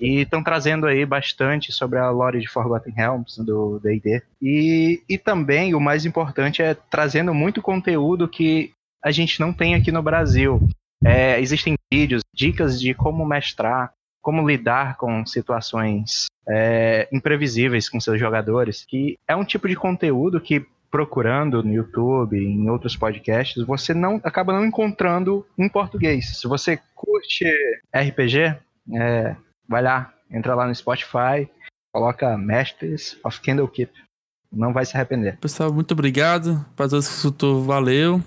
e 0.00 0.20
estão 0.20 0.44
trazendo 0.44 0.86
aí 0.86 1.04
bastante 1.04 1.72
sobre 1.72 1.98
a 1.98 2.08
lore 2.10 2.38
de 2.38 2.46
Forgotten 2.48 2.92
Realms 2.94 3.42
do 3.44 3.80
D&D. 3.80 4.22
E, 4.40 5.02
e 5.08 5.18
também 5.18 5.74
o 5.74 5.80
mais 5.80 6.06
importante 6.06 6.62
é 6.62 6.74
trazendo 6.74 7.34
muito 7.34 7.60
conteúdo 7.60 8.28
que 8.28 8.70
a 9.04 9.10
gente 9.10 9.40
não 9.40 9.52
tem 9.52 9.74
aqui 9.74 9.90
no 9.92 10.02
Brasil. 10.02 10.60
É, 11.04 11.40
existem 11.40 11.74
vídeos, 11.92 12.22
dicas 12.34 12.80
de 12.80 12.94
como 12.94 13.24
mestrar, 13.24 13.92
como 14.20 14.46
lidar 14.46 14.96
com 14.96 15.24
situações 15.24 16.26
é, 16.48 17.08
imprevisíveis 17.12 17.88
com 17.88 18.00
seus 18.00 18.18
jogadores, 18.18 18.84
que 18.84 19.16
é 19.28 19.36
um 19.36 19.44
tipo 19.44 19.68
de 19.68 19.76
conteúdo 19.76 20.40
que 20.40 20.66
procurando 20.90 21.62
no 21.62 21.72
YouTube, 21.72 22.38
em 22.38 22.68
outros 22.70 22.96
podcasts, 22.96 23.62
você 23.64 23.92
não 23.92 24.20
acaba 24.24 24.52
não 24.52 24.64
encontrando 24.64 25.46
em 25.56 25.68
português. 25.68 26.38
Se 26.40 26.48
você 26.48 26.80
curte 26.94 27.44
RPG, 27.94 28.56
é, 28.94 29.36
vai 29.68 29.82
lá, 29.82 30.12
entra 30.30 30.54
lá 30.54 30.66
no 30.66 30.74
Spotify, 30.74 31.48
coloca 31.92 32.36
Mestres 32.38 33.18
of 33.22 33.40
Candlekeep. 33.40 33.92
Não 34.50 34.72
vai 34.72 34.86
se 34.86 34.96
arrepender. 34.96 35.36
Pessoal, 35.38 35.72
muito 35.72 35.92
obrigado. 35.92 36.64
Para 36.74 36.88
todos 36.88 37.06
que 37.06 37.14
escutou, 37.14 37.62
valeu. 37.62 38.22